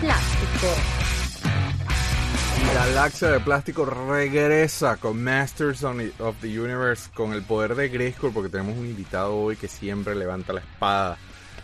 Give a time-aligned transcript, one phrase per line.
[0.00, 0.66] plástico.
[2.74, 8.48] Galaxia de Plástico regresa con Masters of the Universe con el poder de Grayskull porque
[8.48, 11.18] tenemos un invitado hoy que siempre levanta la espada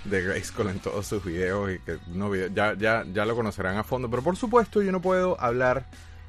[0.04, 3.84] de Grayskull en todos sus videos y que no ya, ya, ya lo conocerán a
[3.84, 4.10] fondo.
[4.10, 5.86] Pero por supuesto yo no puedo hablar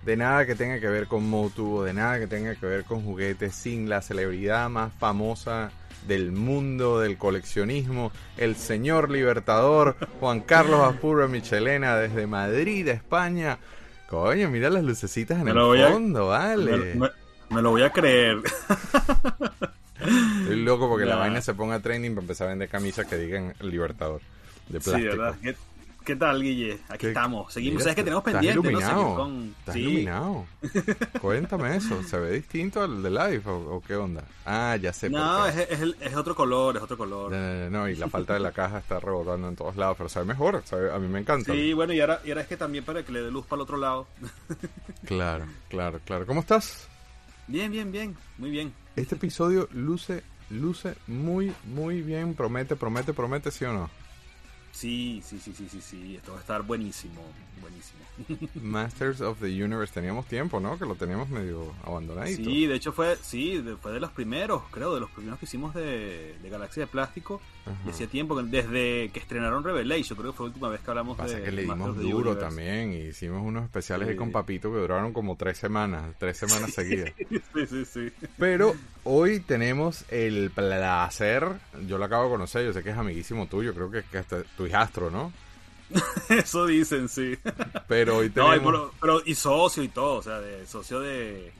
[0.07, 2.85] de nada que tenga que ver con Motu o de nada que tenga que ver
[2.85, 5.69] con juguetes sin la celebridad más famosa
[6.07, 13.57] del mundo del coleccionismo, el señor libertador Juan Carlos Apurra Michelena desde Madrid, España.
[14.07, 16.95] Coño, mira las lucecitas en el fondo, vale.
[17.49, 18.37] Me, lo voy a creer.
[19.99, 23.55] Estoy loco porque la vaina se ponga trending para empezar a vender camisas que digan
[23.59, 24.21] libertador
[24.69, 25.11] de plástico.
[25.11, 25.35] Sí, ¿verdad?
[26.07, 26.79] ¿Qué tal, Guille?
[26.87, 27.51] Aquí estamos.
[27.51, 27.83] Seguimos.
[27.83, 28.71] ¿Sabes que tenemos pendiente?
[28.71, 28.79] ¿no?
[29.59, 30.45] Estás iluminado.
[31.21, 32.01] Cuéntame eso.
[32.01, 34.23] ¿Se ve distinto al de live o, qué onda?
[34.45, 35.09] Ah, ya sé.
[35.09, 37.33] No, es, es, es, otro color, es otro color.
[37.33, 40.63] No, y la falta de la caja está rebotando en todos lados, pero sabe mejor.
[40.93, 41.51] A mí me encanta.
[41.51, 43.57] Sí, bueno, y ahora, y ahora es que también para que le dé luz para
[43.57, 44.07] el otro lado.
[45.05, 46.25] claro, claro, claro.
[46.25, 46.87] ¿Cómo estás?
[47.47, 48.15] Bien, bien, bien.
[48.37, 48.71] Muy bien.
[48.95, 52.33] Este episodio luce, luce muy, muy bien.
[52.33, 54.06] Promete, promete, promete, ¿sí o no?
[54.77, 56.15] Sí, sí, sí, sí, sí, sí.
[56.17, 57.19] Esto va a estar buenísimo,
[57.59, 58.51] buenísimo.
[58.61, 60.77] Masters of the Universe, teníamos tiempo, ¿no?
[60.77, 62.27] Que lo teníamos medio abandonado.
[62.27, 65.73] Sí, de hecho fue, sí, fue de los primeros, creo, de los primeros que hicimos
[65.73, 67.41] de, Galaxia de Plástico.
[67.87, 71.17] Y hacía tiempo, desde que estrenaron Revelation, creo que fue la última vez que hablamos
[71.17, 75.11] Pasa que le dimos duro también, y hicimos unos especiales ahí con Papito que duraron
[75.11, 77.11] como tres semanas, tres semanas seguidas.
[77.17, 78.11] sí, sí, sí.
[78.37, 78.75] Pero
[79.07, 81.47] hoy tenemos el placer,
[81.87, 84.43] yo lo acabo de conocer, yo sé que es amiguísimo tuyo, creo que, que hasta
[84.43, 85.31] tu hijastro, ¿no?
[86.29, 87.37] Eso dicen, sí.
[87.87, 88.91] Pero hoy tenemos...
[88.99, 91.53] pero, y socio y todo, o sea, de socio de,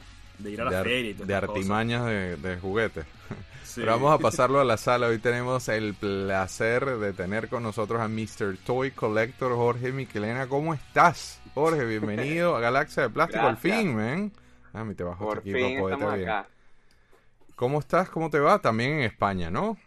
[0.43, 3.05] ir a la feria y De artimañas de, juguetes.
[3.75, 5.05] Pero vamos a pasarlo a la sala.
[5.05, 8.57] Hoy tenemos el placer de tener con nosotros a Mr.
[8.65, 10.47] Toy Collector Jorge Miquelena.
[10.47, 11.39] ¿Cómo estás?
[11.53, 13.45] Jorge, bienvenido a Galaxia de Plástico.
[13.45, 14.31] Al fin, ven.
[14.73, 16.56] Ah, mi te bajo aquí para bien.
[17.57, 18.07] ¿Cómo estás?
[18.09, 18.59] ¿Cómo te va?
[18.59, 19.77] También en España, ¿no?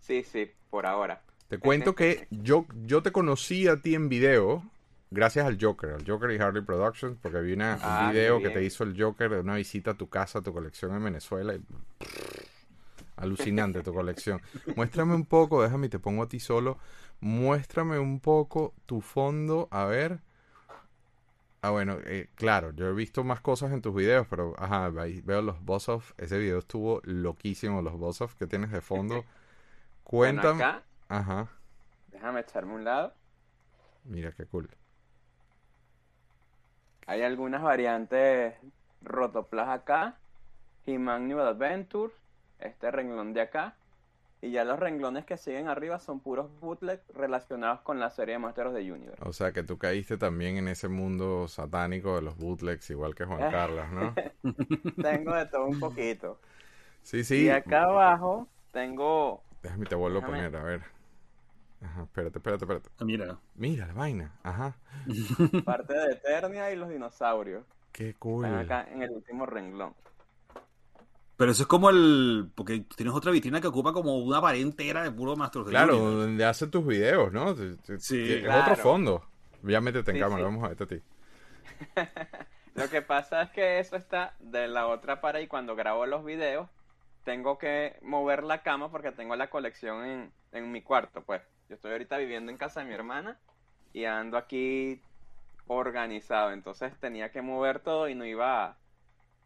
[0.00, 1.22] Sí, sí, por ahora.
[1.46, 4.64] Te cuento que yo, yo te conocí a ti en video
[5.12, 8.50] gracias al Joker, al Joker y Harley Productions, porque vi una, un ah, video que
[8.50, 11.54] te hizo el Joker de una visita a tu casa, a tu colección en Venezuela.
[13.16, 14.42] alucinante tu colección.
[14.74, 16.78] Muéstrame un poco, déjame, te pongo a ti solo.
[17.20, 20.18] Muéstrame un poco tu fondo, a ver.
[21.64, 25.40] Ah, bueno, eh, claro, yo he visto más cosas en tus videos, pero ajá, veo
[25.40, 26.12] los boss off.
[26.18, 29.24] Ese video estuvo loquísimo, los boss off que tienes de fondo.
[30.04, 30.62] Cuéntame.
[31.08, 31.48] Ajá.
[32.08, 33.14] Déjame echarme un lado.
[34.04, 34.68] Mira qué cool.
[37.06, 38.56] Hay algunas variantes
[39.00, 40.18] Rotoplas acá,
[40.84, 42.12] He-Man New Adventures,
[42.58, 43.74] este renglón de acá,
[44.44, 48.38] y ya los renglones que siguen arriba son puros bootlegs relacionados con la serie de
[48.38, 49.22] Monsters de Universe.
[49.24, 53.24] O sea que tú caíste también en ese mundo satánico de los bootlegs, igual que
[53.24, 54.14] Juan Carlos, ¿no?
[55.02, 56.38] tengo de todo un poquito.
[57.02, 57.44] Sí, sí.
[57.44, 59.42] Y acá abajo tengo.
[59.62, 60.82] Déjame, te vuelvo a poner, a ver.
[61.80, 62.90] Ajá, espérate, espérate, espérate.
[62.98, 63.38] Ah, mira.
[63.54, 64.76] Mira la vaina, ajá.
[65.64, 67.64] Parte de Eternia y los dinosaurios.
[67.92, 68.44] Qué cool.
[68.44, 69.94] Están acá en el último renglón.
[71.36, 72.50] Pero eso es como el.
[72.54, 76.44] Porque tienes otra vitrina que ocupa como una pared entera de puro Master Claro, donde
[76.44, 77.54] haces tus videos, ¿no?
[77.98, 78.32] Sí.
[78.32, 79.24] Es otro fondo.
[79.62, 81.02] Ya métete en cámara, vamos a verte a ti.
[82.74, 86.24] Lo que pasa es que eso está de la otra pared y cuando grabo los
[86.24, 86.68] videos
[87.24, 91.42] tengo que mover la cama porque tengo la colección en, en mi cuarto, pues.
[91.68, 93.38] Yo estoy ahorita viviendo en casa de mi hermana
[93.92, 95.00] y ando aquí
[95.66, 96.52] organizado.
[96.52, 98.76] Entonces tenía que mover todo y no iba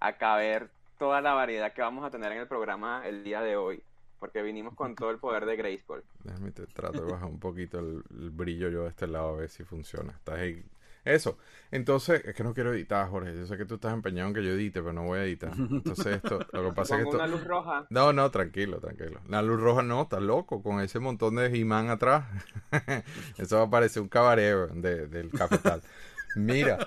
[0.00, 3.56] a, caber toda la variedad que vamos a tener en el programa el día de
[3.56, 3.82] hoy.
[4.18, 6.02] Porque vinimos con todo el poder de Grayskull.
[6.24, 9.36] Déjame te trato de bajar un poquito el, el, brillo yo de este lado a
[9.36, 10.12] ver si funciona.
[10.12, 10.64] Estás ahí
[11.08, 11.38] eso.
[11.70, 13.34] Entonces, es que no quiero editar, Jorge.
[13.34, 15.52] Yo sé que tú estás empeñado en que yo edite, pero no voy a editar.
[15.56, 17.16] Entonces, esto, lo que pasa es que esto...
[17.16, 17.86] una luz roja?
[17.90, 19.20] No, no, tranquilo, tranquilo.
[19.28, 22.26] La luz roja no, está loco, con ese montón de imán atrás.
[23.38, 25.82] Eso va a parecer un cabaret de, del cafetal.
[26.36, 26.78] Mira,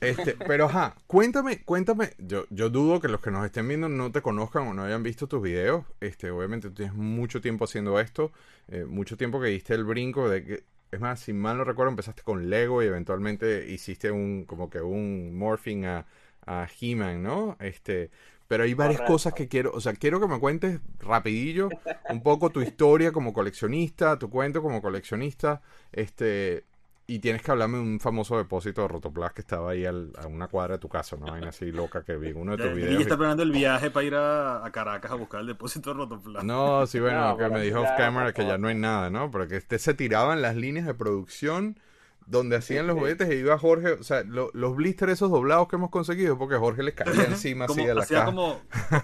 [0.00, 4.12] este, pero ajá, cuéntame, cuéntame, yo, yo dudo que los que nos estén viendo no
[4.12, 5.84] te conozcan o no hayan visto tus videos.
[6.00, 8.32] Este, obviamente tú tienes mucho tiempo haciendo esto,
[8.68, 11.90] eh, mucho tiempo que diste el brinco de que es más, si mal no recuerdo,
[11.90, 16.06] empezaste con Lego y eventualmente hiciste un, como que un morphing a,
[16.46, 17.56] a He-Man, ¿no?
[17.60, 18.10] Este,
[18.48, 21.68] pero hay varias cosas que quiero, o sea, quiero que me cuentes rapidillo
[22.08, 25.60] un poco tu historia como coleccionista, tu cuento como coleccionista,
[25.92, 26.64] este,
[27.10, 29.92] y tienes que hablarme de un famoso depósito de Rotoplas que estaba ahí a
[30.28, 31.24] una cuadra de tu casa, ¿no?
[31.24, 32.98] Vaina así loca que vi uno de tus videos.
[33.00, 36.44] Y está planeando el viaje para ir a, Caracas a buscar el depósito de Rotoplas.
[36.44, 39.30] No, sí, bueno, que me dijo off camera que ya no hay nada, ¿no?
[39.30, 41.80] Pero que este se tiraban las líneas de producción
[42.26, 43.00] donde hacían los Sí.
[43.00, 46.56] juguetes e iba Jorge, o sea, lo- los blisters esos doblados que hemos conseguido, porque
[46.56, 48.26] Jorge les caía encima Como, así de la hacía caja.
[48.26, 48.60] como,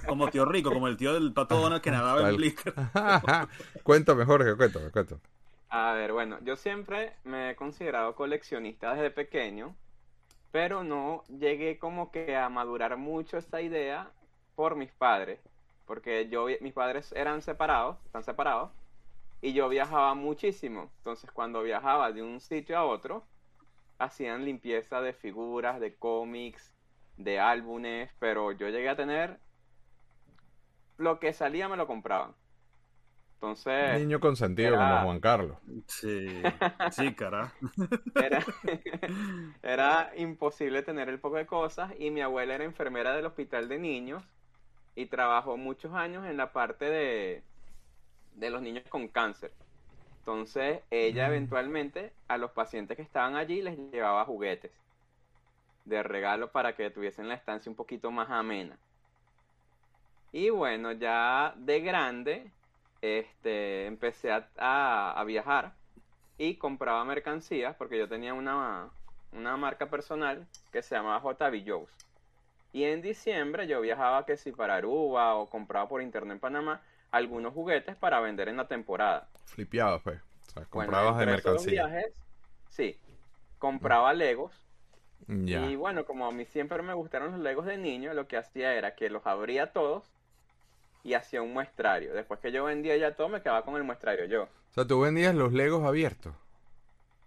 [0.07, 2.75] como tío rico, como el tío del pato Donald que nadaba en blister.
[3.83, 5.21] cuéntame, Jorge, cuéntame, cuéntame.
[5.77, 9.75] A ver, bueno, yo siempre me he considerado coleccionista desde pequeño,
[10.53, 14.09] pero no llegué como que a madurar mucho esta idea
[14.55, 15.41] por mis padres,
[15.85, 18.71] porque yo mis padres eran separados, están separados,
[19.43, 20.93] y yo viajaba muchísimo.
[20.99, 23.25] Entonces, cuando viajaba de un sitio a otro,
[23.99, 26.73] hacían limpieza de figuras, de cómics,
[27.17, 29.41] de álbumes, pero yo llegué a tener
[30.99, 32.33] lo que salía me lo compraban.
[33.45, 35.59] Entonces, Niño consentido era- como Juan Carlos.
[35.89, 36.27] Sí,
[36.91, 37.53] sí, cara.
[38.17, 38.45] Era,
[39.63, 43.79] era imposible tener el poco de cosas y mi abuela era enfermera del hospital de
[43.79, 44.25] niños
[44.97, 47.45] y trabajó muchos años en la parte de,
[48.33, 49.57] de los niños con cáncer.
[50.21, 51.29] Entonces ella Mm.
[51.29, 54.73] eventualmente a los pacientes que estaban allí les llevaba juguetes
[55.85, 58.79] de regalo para que tuviesen la estancia un poquito más amena.
[60.33, 62.54] Y bueno, ya de grande,
[63.05, 65.75] este, empecé a, a- a viajar
[66.39, 68.91] y compraba mercancías porque yo tenía una,
[69.33, 71.91] una marca personal que se llamaba JB Joe's.
[72.73, 76.83] Y en diciembre yo viajaba que si para Aruba o compraba por internet en Panamá
[77.11, 79.29] algunos juguetes para vender en la temporada.
[79.47, 80.21] Flipeabas, pues.
[80.21, 81.87] O sea, Bueno, comprabas de entre esos mercancía.
[81.87, 82.13] viajes,
[82.69, 82.99] sí,
[83.59, 84.53] compraba Legos
[85.47, 88.75] y bueno, como a mí siempre me gustaron los Legos de niño, lo que hacía
[88.75, 90.14] era que los abría todos
[91.05, 92.15] y hacía un muestrario.
[92.15, 94.49] Después que yo vendía ya todo, me quedaba con el muestrario yo.
[94.73, 96.35] O sea, tú vendías los Legos abiertos.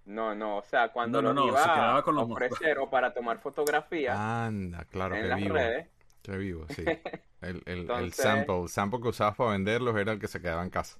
[0.06, 2.24] No, no, o sea, cuando No, no, los no, se iba quedaba con a los
[2.24, 5.56] ofrecer o para tomar fotografías Anda, claro, en que las vivo.
[5.56, 5.88] redes,
[6.24, 6.83] Qué vivo, sí.
[7.41, 10.63] El, el, el sample, el sample que usabas para venderlos era el que se quedaba
[10.63, 10.97] en casa.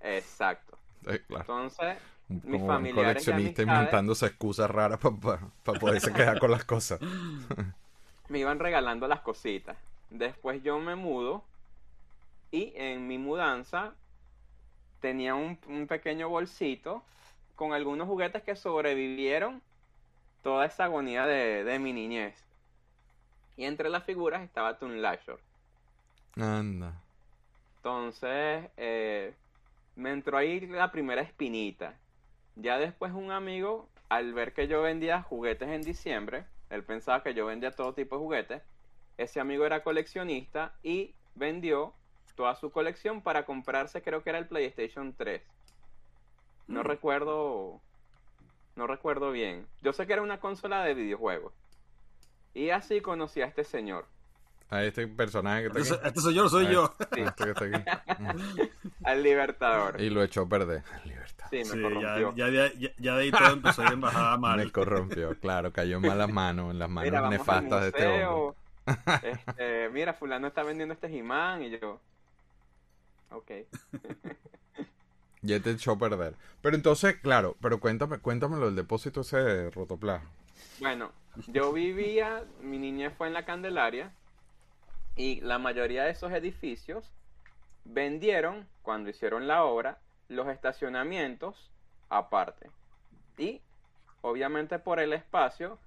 [0.00, 0.78] exacto.
[1.06, 1.50] Sí, claro.
[1.50, 1.98] Entonces,
[2.42, 7.00] mis Como un coleccionista inventándose excusas raras para poderse quedar con las cosas.
[8.28, 9.76] me iban regalando las cositas.
[10.10, 11.44] Después yo me mudo
[12.54, 13.94] y en mi mudanza
[15.00, 17.02] tenía un, un pequeño bolsito
[17.56, 19.60] con algunos juguetes que sobrevivieron
[20.40, 22.36] toda esa agonía de, de mi niñez.
[23.56, 25.36] Y entre las figuras estaba Toon Lasher.
[26.36, 26.94] Anda.
[27.78, 29.34] Entonces, eh,
[29.96, 31.94] me entró ahí la primera espinita.
[32.54, 37.34] Ya después un amigo, al ver que yo vendía juguetes en diciembre, él pensaba que
[37.34, 38.62] yo vendía todo tipo de juguetes,
[39.18, 41.92] ese amigo era coleccionista y vendió
[42.34, 45.42] toda su colección para comprarse, creo que era el PlayStation 3.
[46.66, 46.84] No Mm.
[46.86, 47.80] recuerdo,
[48.76, 49.66] no recuerdo bien.
[49.82, 51.52] Yo sé que era una consola de videojuegos.
[52.54, 54.06] Y así conocí a este señor,
[54.70, 56.06] A este personaje que está Este, aquí.
[56.08, 56.84] este soy yo, no soy yo.
[56.98, 57.84] a Este que está aquí.
[59.04, 60.00] al Libertador.
[60.00, 60.82] Y lo echó a perder.
[61.04, 61.46] Libertad.
[61.50, 62.34] Sí, me Sí, corrompió.
[62.34, 64.72] ya, ya, ya, ya de ahí todo empezó a ir en bajada Me mal.
[64.72, 68.58] corrompió, claro, cayó en malas manos, en las manos Mira, al nefastas de este hombre.
[69.22, 72.00] Este, mira, fulano está vendiendo este He-Man y yo.
[73.34, 73.50] Ok.
[75.42, 76.34] Ya te echó a perder.
[76.62, 79.70] Pero entonces, claro, pero cuéntame, cuéntamelo del depósito ese de.
[80.80, 81.12] Bueno,
[81.48, 84.10] yo vivía, mi niñez fue en la Candelaria
[85.16, 87.04] y la mayoría de esos edificios
[87.84, 91.70] vendieron, cuando hicieron la obra, los estacionamientos
[92.08, 92.70] aparte.
[93.36, 93.60] Y,
[94.22, 95.78] obviamente por el espacio,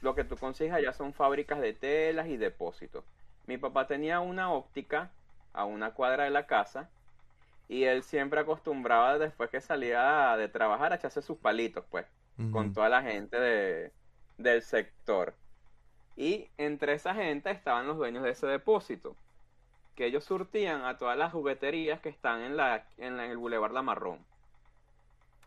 [0.00, 3.04] lo que tú consigues allá son fábricas de telas y depósitos.
[3.46, 5.10] Mi papá tenía una óptica
[5.52, 6.92] a una cuadra de la casa
[7.68, 12.06] y él siempre acostumbraba después que salía de trabajar a echarse sus palitos, pues
[12.50, 13.94] con toda la gente de,
[14.36, 15.38] del sector.
[16.16, 19.18] Y entre esa gente estaban los dueños de ese depósito,
[19.94, 23.38] que ellos surtían a todas las jugueterías que están en, la, en, la- en el
[23.38, 24.26] Boulevard La Marrón.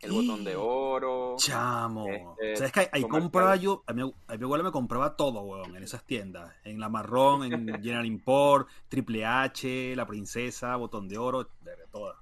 [0.01, 1.35] El botón de oro.
[1.37, 2.35] Chamo.
[2.39, 3.83] Este, ¿Sabes que ahí- compraba yo?
[3.87, 6.53] A mi, a mi abuela me compraba todo, weón, en esas tiendas.
[6.63, 11.87] En La Marrón, en General Import, Triple H, La Princesa, Botón de Oro, de de
[11.91, 12.17] todas.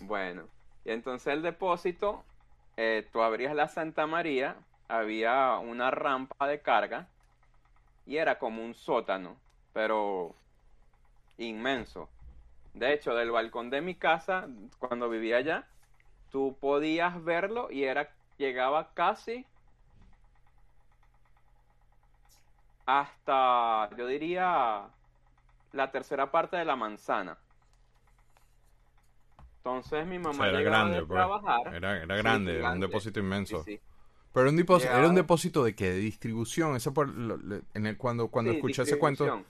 [0.00, 0.44] Bueno,
[0.84, 2.22] y entonces el depósito,
[2.76, 4.56] eh, tú abrías la Santa María,
[4.88, 7.06] había una rampa de carga
[8.06, 9.36] y era como un sótano,
[9.72, 10.34] pero
[11.38, 12.08] inmenso.
[12.74, 15.66] De hecho, del balcón de mi casa, cuando vivía allá,
[16.30, 19.48] tú podías verlo y era llegaba casi
[22.86, 24.94] hasta, yo diría,
[25.72, 27.40] la tercera parte de la manzana.
[29.58, 31.28] Entonces mi O mamá sea, era grande, de pues.
[31.28, 31.60] trabajar.
[31.68, 33.58] Era, era Sí, grande, era un depósito inmenso.
[33.66, 33.80] Sí, sí.
[34.34, 35.90] Pero un depósito, era un depósito de qué?
[35.92, 36.76] De distribución.
[36.76, 39.42] Ese por, lo- le- en el, cuando cuando Sí, escuché ese cuento.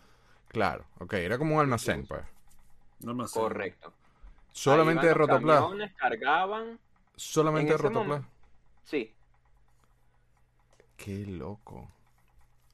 [0.49, 2.23] Claro, ok, era como un almacén, pues.
[3.09, 3.49] No me sé.
[3.49, 3.95] Correcto.
[4.53, 5.65] Solamente de rotoplas.
[5.97, 6.79] cargaban.
[7.17, 8.23] Solamente En de rotoplas.
[8.85, 9.13] Sí.
[10.97, 11.89] Qué loco.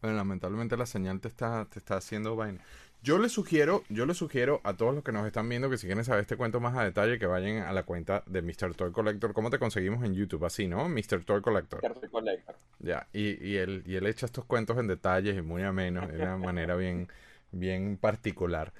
[0.02, 2.60] Bueno, lamentablemente la señal te está, te está haciendo vaina.
[3.02, 5.86] Yo les sugiero, yo les sugiero a todos los que nos están viendo que si
[5.86, 8.74] quieren saber este cuento más a detalle, que vayan a la cuenta de Mr.
[8.74, 9.32] Toy Collector.
[9.32, 10.44] ¿Cómo te conseguimos en YouTube?
[10.44, 10.88] Así, ¿no?
[10.88, 11.22] Mr.
[11.24, 11.82] Toy Collector.
[11.82, 12.10] Mr.
[12.10, 12.56] Collector.
[12.80, 16.20] Ya, y, y, él, y él echa estos cuentos en detalles y muy amenos, de
[16.20, 17.08] una manera bien,
[17.52, 18.72] bien particular.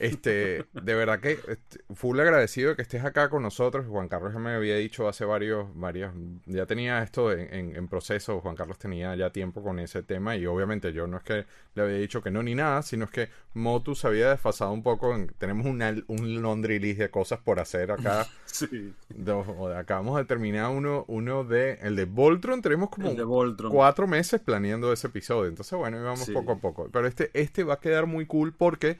[0.00, 3.86] Este, de verdad que este, full agradecido de que estés acá con nosotros.
[3.86, 6.14] Juan Carlos ya me había dicho hace varios, varias,
[6.46, 8.40] ya tenía esto en, en, en, proceso.
[8.40, 11.82] Juan Carlos tenía ya tiempo con ese tema y obviamente yo no es que le
[11.82, 15.14] había dicho que no ni nada, sino es que Motus había desfasado un poco.
[15.14, 18.26] En, tenemos una, un laundry list de cosas por hacer acá.
[18.50, 18.92] Sí.
[19.08, 19.32] De,
[19.76, 22.60] acabamos de terminar uno, uno de, el de Voltron.
[22.62, 23.70] Tenemos como de Voltron.
[23.70, 25.48] cuatro meses planeando ese episodio.
[25.48, 26.32] Entonces, bueno, íbamos sí.
[26.32, 26.88] poco a poco.
[26.92, 28.98] Pero este, este va a quedar muy cool porque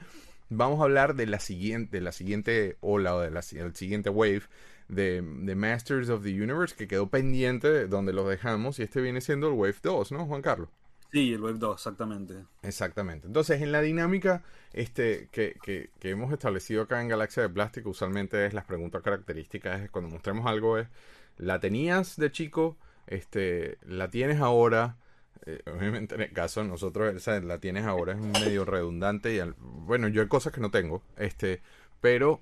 [0.51, 4.09] vamos a hablar de la siguiente, de la siguiente ola o de la, el siguiente
[4.09, 4.43] wave
[4.89, 9.01] de, de, Masters of the Universe que quedó pendiente de donde lo dejamos y este
[9.01, 10.69] viene siendo el Wave 2, ¿no, Juan Carlos?
[11.11, 12.45] Sí, el Wave 2, exactamente.
[12.61, 13.27] Exactamente.
[13.27, 14.43] Entonces, en la dinámica
[14.73, 19.01] este, que, que, que, hemos establecido acá en Galaxia de Plástico, usualmente es las preguntas
[19.01, 20.87] características, es cuando mostremos algo es,
[21.37, 22.77] ¿la tenías de chico?
[23.07, 24.97] Este, ¿La tienes ahora?
[25.45, 29.39] Eh, obviamente en el caso de nosotros esa la tienes ahora es medio redundante y
[29.39, 31.63] al, bueno yo hay cosas que no tengo este
[31.99, 32.41] pero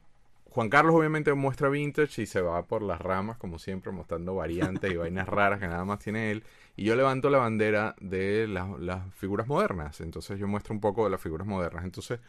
[0.51, 4.91] Juan Carlos obviamente muestra vintage y se va por las ramas como siempre mostrando variantes
[4.91, 6.43] y vainas raras que nada más tiene él.
[6.75, 10.01] Y yo levanto la bandera de la, las figuras modernas.
[10.01, 11.83] Entonces yo muestro un poco de las figuras modernas.
[11.83, 12.19] Entonces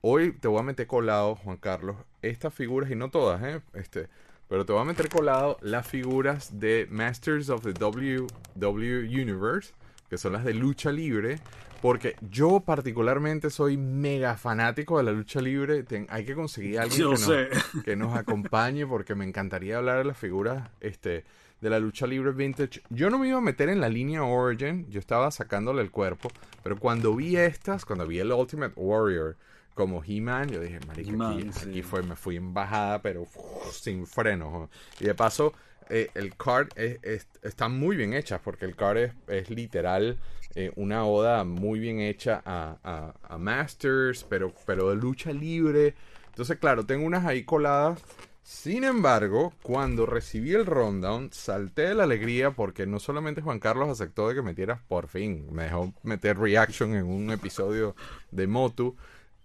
[0.00, 4.08] hoy te voy a meter colado Juan Carlos estas figuras y no todas eh este
[4.50, 8.26] pero te voy a meter colado las figuras de Masters of the w,
[8.56, 9.72] w Universe,
[10.08, 11.38] que son las de lucha libre,
[11.80, 15.84] porque yo particularmente soy mega fanático de la lucha libre.
[15.84, 17.30] Ten, hay que conseguir a alguien que nos,
[17.84, 21.24] que nos, acompañe, porque me encantaría hablar de las figuras este,
[21.60, 22.82] de la lucha libre vintage.
[22.90, 26.28] Yo no me iba a meter en la línea Origin, yo estaba sacándole el cuerpo,
[26.64, 29.36] pero cuando vi estas, cuando vi el Ultimate Warrior,
[29.80, 31.70] como He-Man, yo dije, marica, aquí, sí.
[31.70, 33.26] aquí, fue, me fui en bajada, pero
[33.72, 34.68] sin frenos.
[35.00, 35.54] Y de paso,
[35.88, 40.18] eh, el card es, es, está muy bien hecha, porque el card es, es literal
[40.54, 45.94] eh, una oda muy bien hecha a, a, a, Masters, pero, pero de lucha libre.
[46.26, 48.02] Entonces, claro, tengo unas ahí coladas.
[48.42, 53.88] Sin embargo, cuando recibí el rundown, salté de la alegría porque no solamente Juan Carlos
[53.88, 57.96] aceptó de que metieras por fin, me dejó meter reaction en un episodio
[58.30, 58.94] de Motu,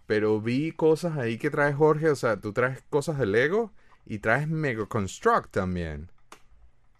[0.05, 3.71] pero vi cosas ahí que trae Jorge, o sea, tú traes cosas de Lego
[4.05, 6.09] y traes Mega Construct también.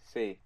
[0.04, 0.38] Sí,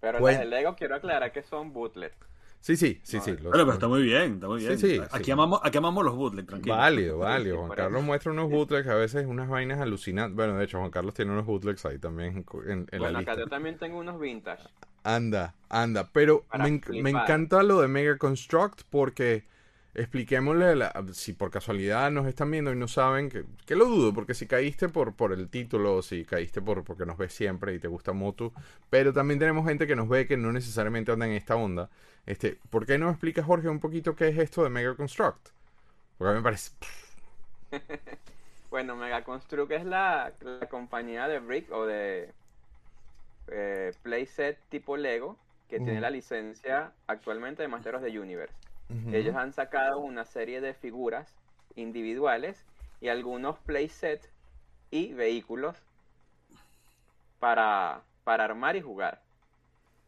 [0.00, 2.12] pero pues, las de Lego quiero aclarar que son bootleg.
[2.60, 3.30] Sí, sí, sí, no, sí.
[3.40, 4.78] Los, pero está muy bien, está muy bien.
[4.78, 5.30] Sí, sí, aquí, sí.
[5.30, 6.76] Amamos, aquí amamos los bootleg, tranquilo.
[6.76, 7.58] Válido, válido.
[7.58, 10.34] Juan Carlos muestra unos bootlegs, a veces unas vainas alucinantes.
[10.34, 13.32] Bueno, de hecho, Juan Carlos tiene unos bootlegs ahí también en, en bueno, la acá
[13.32, 13.36] lista.
[13.36, 14.64] yo también tengo unos vintage.
[15.04, 16.10] Anda, anda.
[16.12, 19.44] Pero me, me, encanta lo de Mega Construct porque
[19.98, 24.14] expliquémosle, la, si por casualidad nos están viendo y no saben, que, que, lo dudo,
[24.14, 27.74] porque si caíste por, por el título, o si caíste por porque nos ves siempre
[27.74, 28.52] y te gusta Motu,
[28.90, 31.90] pero también tenemos gente que nos ve que no necesariamente anda en esta onda.
[32.26, 35.48] Este, ¿Por qué no explica Jorge un poquito qué es esto de Mega Construct?
[36.16, 36.72] Porque a mí me parece...
[38.70, 42.32] bueno, Mega Construct es la, la compañía de Brick o de
[43.48, 45.36] eh, playset tipo Lego
[45.68, 48.54] que uh tiene la licencia actualmente de Masters of the Universe.
[48.90, 49.14] Uh -huh.
[49.14, 51.34] Ellos han sacado una serie de figuras
[51.76, 52.64] individuales
[53.00, 54.30] y algunos playsets
[54.90, 55.76] y vehículos
[57.38, 59.20] para, para armar y jugar.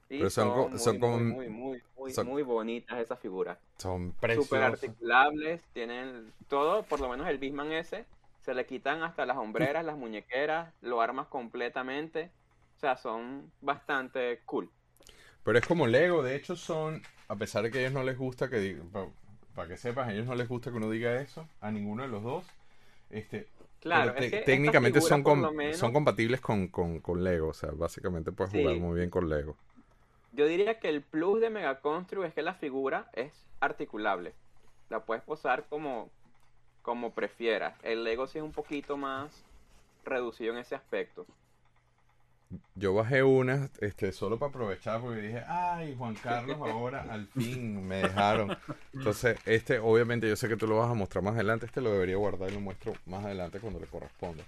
[0.08, 1.18] Y Pero son, son, muy, son muy, como...
[1.18, 3.58] muy, muy, muy, son- muy bonitas esas figuras.
[3.78, 4.62] Son Súper preciosas.
[4.62, 8.06] articulables, tienen todo, por lo menos el Bisman ese,
[8.42, 12.30] se le quitan hasta las hombreras, las muñequeras, lo armas completamente.
[12.76, 14.70] O sea, son bastante cool.
[15.44, 18.16] Pero es como Lego, de hecho son, a pesar de que a ellos no les
[18.18, 18.76] gusta que
[19.54, 22.08] para que sepas, a ellos no les gusta que uno diga eso, a ninguno de
[22.08, 22.44] los dos.
[23.10, 23.48] Este,
[23.80, 27.70] Claro, es que técnicamente son, com- menos, son compatibles con, con, con Lego, o sea,
[27.72, 28.60] básicamente puedes Sí.
[28.60, 29.56] jugar muy bien con Lego.
[30.32, 34.34] Yo diría que el plus de Mega Construct es que la figura es articulable.
[34.90, 36.10] La puedes posar como,
[36.82, 37.74] como prefieras.
[37.82, 39.44] El Lego sí es un poquito más
[40.04, 41.26] reducido en ese aspecto.
[42.74, 47.86] Yo bajé una, este, solo para aprovechar porque dije, ay, Juan Carlos, ahora al fin
[47.86, 48.56] me dejaron.
[48.92, 51.92] Entonces, este, obviamente, yo sé que tú lo vas a mostrar más adelante, este lo
[51.92, 54.42] debería guardar y lo muestro más adelante cuando le corresponda.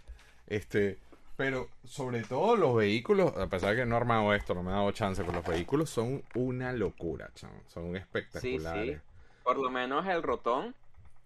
[0.48, 0.98] Este,
[1.36, 4.72] pero sobre todo los vehículos, a pesar de que no he armado esto, no me
[4.72, 8.96] ha dado chance, pero los vehículos son una locura, chamo, son Sí, espectaculares.
[8.98, 9.02] sí.
[9.44, 10.74] Por lo menos el rotón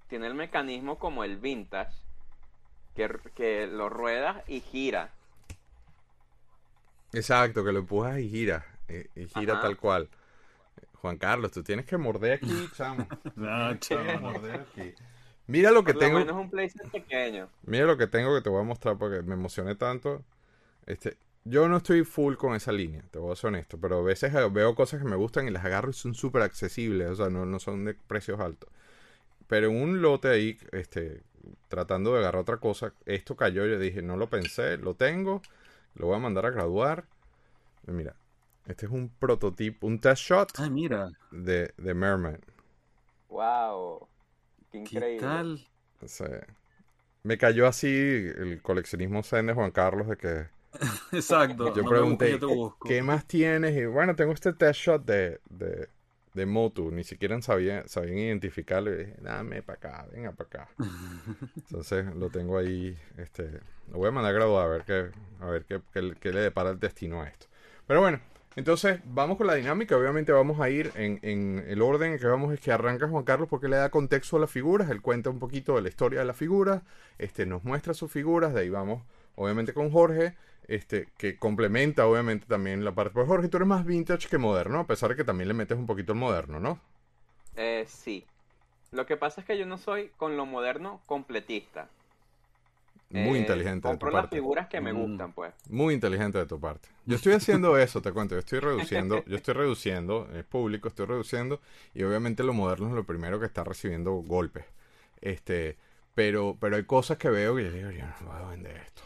[0.08, 1.94] tiene el mecanismo como el vintage,
[2.94, 5.10] que, que lo ruedas y gira.
[7.12, 9.62] Exacto, que lo empujas y gira, y, y gira Ajá.
[9.62, 10.08] tal cual.
[10.94, 12.46] Juan Carlos, tú tienes que morder aquí,
[12.76, 13.06] chamo.
[13.36, 14.20] No, chamo.
[14.20, 14.94] morder aquí.
[15.46, 16.18] Mira lo que Por lo tengo.
[16.18, 17.48] menos un PlayStation pequeño.
[17.64, 20.24] Mira lo que tengo que te voy a mostrar porque me emocioné tanto.
[20.86, 24.02] Este, yo no estoy full con esa línea, te voy a ser honesto, pero a
[24.02, 27.16] veces eh, veo cosas que me gustan y las agarro y son súper accesibles, o
[27.16, 28.70] sea, no, no son de precios altos.
[29.48, 31.22] Pero en un lote ahí, este,
[31.68, 35.42] tratando de agarrar otra cosa, esto cayó, yo dije, no lo pensé, lo tengo,
[35.96, 37.06] lo voy a mandar a graduar.
[37.86, 38.16] Mira,
[38.66, 41.10] este es un prototipo, un test shot Ay, mira.
[41.30, 42.40] de, de Merman.
[43.28, 44.08] Wow.
[44.70, 45.20] Qué ¿Qué increíble.
[45.20, 45.68] tal?
[46.02, 46.46] O sea,
[47.22, 50.46] me cayó así el coleccionismo zen de Juan Carlos de que
[51.12, 51.72] Exacto.
[51.74, 52.88] yo no pregunté, busques, yo te busco.
[52.88, 53.76] ¿qué más tienes?
[53.76, 55.88] Y bueno, tengo este test shot de, de,
[56.36, 56.90] de Motu.
[56.92, 58.92] Ni siquiera sabían, sabían identificarlo.
[58.94, 60.68] Y dije, dame para acá, venga para acá.
[61.56, 62.96] Entonces lo tengo ahí.
[63.18, 63.50] Este,
[63.90, 66.40] lo voy a mandar a graduar a ver qué, a ver qué, qué- qué le
[66.40, 67.46] depara el destino a esto.
[67.86, 68.20] Pero bueno,
[68.56, 69.96] entonces vamos con la dinámica.
[69.96, 73.24] Obviamente vamos a ir en, en el orden en que vamos es que arranca Juan
[73.24, 74.90] Carlos porque le da contexto a las figuras.
[74.90, 76.82] Él cuenta un poquito de la historia de las figuras.
[77.18, 78.54] Este, nos muestra sus figuras.
[78.54, 79.02] De ahí vamos,
[79.36, 80.34] obviamente, con Jorge.
[80.68, 83.12] Este, que complementa obviamente también la parte.
[83.14, 85.78] Pues Jorge, tú eres más vintage que moderno, a pesar de que también le metes
[85.78, 86.80] un poquito el moderno, ¿no?
[87.56, 88.24] Eh, sí.
[88.92, 91.90] Lo que pasa es que yo no soy con lo moderno completista.
[93.10, 94.30] Muy Eh, inteligente de tu Compro las parte.
[94.30, 94.92] figuras que me Mm.
[94.92, 95.52] gustan, pues.
[95.70, 96.88] Muy inteligente de tu parte.
[97.06, 98.34] Yo estoy haciendo eso, te cuento.
[98.36, 101.60] Yo estoy reduciendo, yo estoy reduciendo, es público, estoy reduciendo.
[101.94, 104.64] Y obviamente lo moderno es lo primero que está recibiendo golpes.
[105.20, 105.76] Este,
[106.16, 109.02] pero, pero hay cosas que veo que yo digo, yo no voy a vender esto.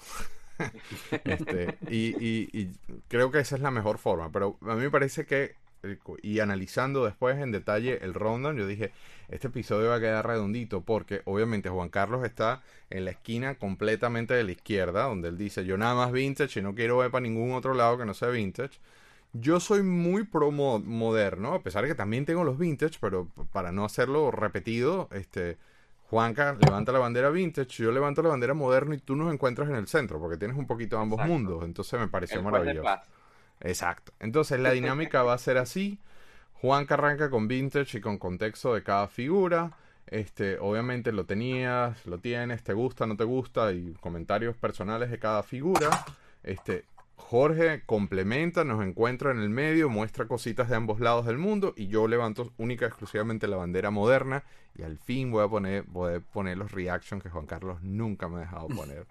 [1.25, 2.69] este, y,
[3.09, 4.31] creo que esa es la mejor forma.
[4.33, 8.67] Pero a mí me parece que, eh, y analizando después en detalle el rundown, yo
[8.67, 8.93] dije,
[9.29, 14.35] este episodio va a quedar redondito porque obviamente Juan Carlos está en la esquina completamente
[14.35, 17.23] de la izquierda, donde él dice, yo nada más vintage y no quiero ver para
[17.23, 18.79] ningún otro lado que no sea vintage.
[19.33, 23.29] Yo soy muy pro mo- moderno, a pesar de que también tengo los vintage, pero
[23.53, 25.57] para no hacerlo repetido, este,
[26.11, 29.77] Juanca levanta la bandera vintage, yo levanto la bandera moderno y tú nos encuentras en
[29.77, 31.33] el centro, porque tienes un poquito de ambos Exacto.
[31.33, 33.01] mundos, entonces me pareció El maravilloso.
[33.61, 34.13] Exacto.
[34.19, 36.01] Entonces la dinámica va a ser así.
[36.55, 39.71] Juanca arranca con vintage y con contexto de cada figura.
[40.09, 45.21] Este, obviamente lo tenías, lo tienes, te gusta, no te gusta y comentarios personales de
[45.21, 45.91] cada figura.
[46.43, 46.87] Este,
[47.21, 51.87] Jorge complementa, nos encuentra en el medio, muestra cositas de ambos lados del mundo y
[51.89, 54.43] yo levanto única y exclusivamente la bandera moderna
[54.77, 58.29] y al fin voy a poner, voy a poner los reactions que Juan Carlos nunca
[58.29, 59.07] me ha dejado poner.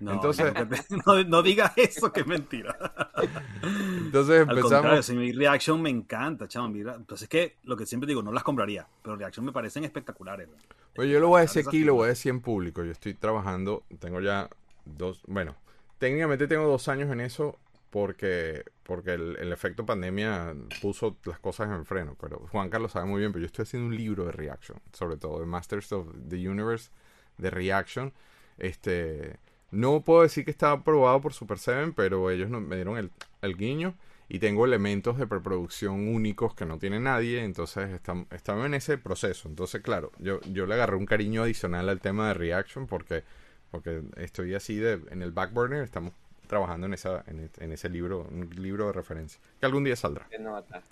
[0.00, 2.76] No, Entonces- no, te- no, no digas eso, que es mentira.
[3.62, 5.06] Entonces Al contrario, empezamos.
[5.06, 6.68] si mi reaction me encanta, chamo.
[6.68, 9.84] Mira, entonces es que lo que siempre digo, no las compraría, pero reaction me parecen
[9.84, 10.48] espectaculares.
[10.96, 12.82] Oye, yo lo voy a decir aquí, lo voy a decir en público.
[12.84, 14.48] Yo estoy trabajando, tengo ya
[14.84, 15.54] dos, bueno,
[16.02, 17.58] técnicamente tengo dos años en eso
[17.90, 22.16] porque, porque el, el efecto pandemia puso las cosas en freno.
[22.20, 25.16] Pero Juan Carlos sabe muy bien, pero yo estoy haciendo un libro de Reaction, sobre
[25.16, 26.90] todo de Masters of the Universe
[27.38, 28.12] de Reaction.
[28.58, 29.36] Este,
[29.70, 33.10] no puedo decir que está aprobado por Super 7, pero ellos no- me dieron el,
[33.42, 33.94] el guiño.
[34.28, 38.26] Y tengo elementos de preproducción únicos que no tiene nadie, entonces estamos,
[38.64, 39.46] en ese proceso.
[39.48, 43.24] Entonces, claro, yo, yo le agarré un cariño adicional al tema de Reaction porque,
[43.72, 46.12] porque estoy así de, en el back burner, estamos
[46.46, 50.28] trabajando en, esa, en, en ese libro, un libro de referencia, que algún día saldrá.
[50.38, 50.82] Nota.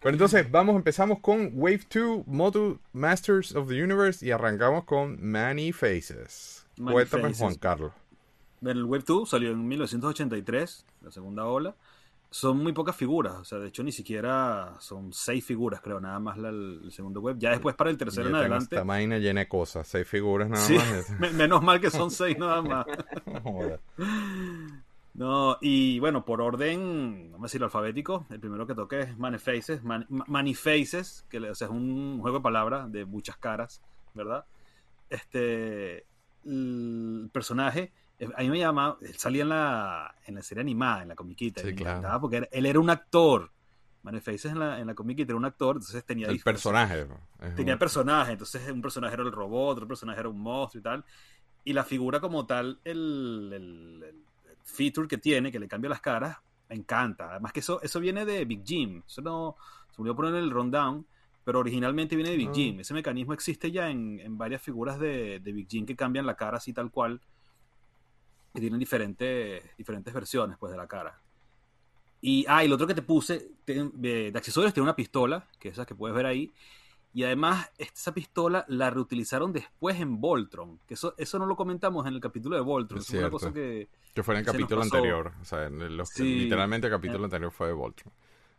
[0.00, 5.22] Pero entonces, vamos, empezamos con Wave 2, Moto Masters of the Universe y arrancamos con
[5.22, 6.66] Many Faces.
[6.78, 7.38] Many Cuéntame, Faces.
[7.38, 7.92] Juan Carlos.
[8.62, 11.74] El Web 2 salió en 1983, la segunda ola.
[12.32, 16.20] Son muy pocas figuras, o sea, de hecho ni siquiera son seis figuras, creo, nada
[16.20, 17.36] más la- el segundo web.
[17.40, 18.76] Ya después para el tercero en adelante.
[18.76, 21.10] Esta vaina llena de cosas, seis figuras nada Sí, más.
[21.18, 22.86] me- menos mal que son seis nada más.
[25.12, 29.82] No y bueno, por orden, vamos a decir alfabético, el primero que toque es Manifaces,
[29.82, 33.82] Man- Ma- Manifaces, que o sea, es un juego de palabras de muchas caras,
[34.14, 34.44] ¿verdad?
[35.10, 36.04] Este,
[36.46, 37.90] el personaje,
[38.36, 41.62] a mí me llama, él salía en la, en la serie animada, en la comiquita,
[41.62, 41.98] Sí, y me claro.
[41.98, 43.50] encantaba porque era- él era un actor,
[44.02, 47.06] Manifaces en la, en la comiquita era un actor, entonces tenía El personaje.
[47.54, 50.82] Tenía un- personajes, entonces un personaje era el robot, otro personaje era un monstruo y
[50.82, 51.04] tal.
[51.64, 54.14] Y la figura como tal, el, el- el
[54.64, 56.38] feature que tiene, que le cambia las caras,
[56.70, 57.30] me encanta.
[57.32, 59.02] Además que eso, eso viene de Big Jim.
[59.06, 59.56] Eso no
[59.90, 61.04] se volvió a poner en el rundown,
[61.44, 62.54] pero originalmente viene de Big Ah.
[62.54, 62.80] Jim.
[62.80, 66.36] Ese mecanismo existe ya en, en varias figuras de, de Big Jim que cambian la
[66.36, 67.20] cara así tal cual.
[68.54, 71.20] Que tienen diferentes, diferentes versiones pues de la cara.
[72.20, 75.46] Y, ah, y lo otro que te puse te- de, de accesorios tiene una pistola,
[75.58, 76.52] que es esa que puedes ver ahí.
[77.12, 80.78] Y además, esa pistola la reutilizaron después en Voltron.
[80.86, 83.00] Que eso, eso no lo comentamos en el capítulo de Voltron.
[83.00, 83.88] Es una cosa que.
[84.14, 85.32] Que fue en el capítulo anterior.
[85.40, 86.40] O sea, en los- Sí.
[86.40, 87.24] literalmente el capítulo Eh.
[87.24, 88.12] anterior fue de Voltron.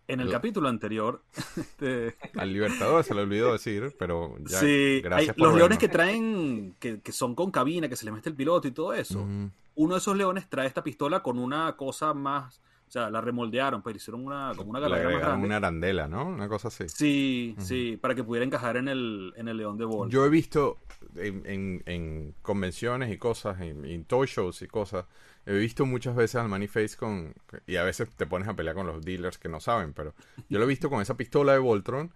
[0.08, 1.22] En el Lo- capítulo anterior,
[1.58, 5.78] este, Al Libertador se le olvidó decir, pero ya, sí, gracias hay- por los leones
[5.78, 8.94] que traen, que, que son con cabina, que se les mete el piloto y todo
[8.94, 9.20] eso.
[9.22, 9.50] Ujú.
[9.76, 13.82] Uno de esos leones trae esta pistola con una cosa más, o sea, la remoldearon,
[13.82, 15.46] pero hicieron una, como una Le más grande.
[15.46, 16.28] una arandela, ¿no?
[16.28, 16.90] Una cosa así.
[16.90, 20.12] Sí, sí, para que pudiera encajar en el, en el león de Bolt.
[20.12, 20.78] Yo he visto
[21.16, 25.06] en, en- en convenciones y cosas, en, en toy shows y cosas,
[25.46, 27.34] he visto muchas veces al Maniface con...
[27.66, 30.14] Y a veces te pones a pelear con los dealers que no saben, pero
[30.50, 32.14] yo lo he visto con esa pistola de Voltron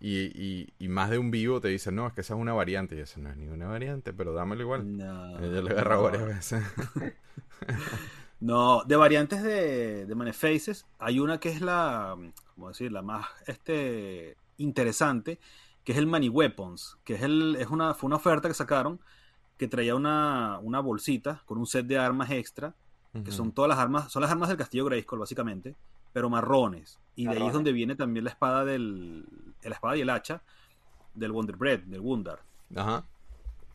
[0.00, 2.52] y, y- y más de un vivo te dicen, no, es que esa es una
[2.52, 2.96] variante.
[2.96, 4.96] Y eso no es ninguna variante, pero dámelo igual.
[4.96, 6.64] No, yo le he agarrado varias veces.
[8.38, 12.14] No, de variantes de, de Manefaces, hay una que es la,
[12.54, 12.92] ¿cómo decir?
[12.92, 15.38] La más este, interesante,
[15.84, 19.00] que es el Money Weapons, que es, el, es una, fue una oferta que sacaron
[19.56, 22.74] que traía una, una bolsita con un set de armas extra,
[23.24, 25.74] que son todas las armas, son las armas del Castillo Grayskull, básicamente,
[26.12, 26.98] pero marrones.
[27.14, 29.24] Y de ahí es donde viene también la espada del,
[29.70, 30.42] la espada y el hacha
[31.14, 32.40] del Wonder Bread, del Wundar.
[32.74, 33.04] Ajá.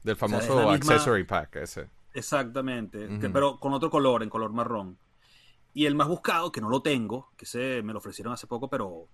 [0.04, 1.89] Del es la famoso misma- accessory pack ese.
[2.13, 3.34] Exactamente, que- Ujú.
[3.34, 4.97] pero con otro color, en color marrón.
[5.73, 8.67] Y el más buscado, que no lo tengo, que se me lo ofrecieron hace poco,
[8.69, 9.08] pero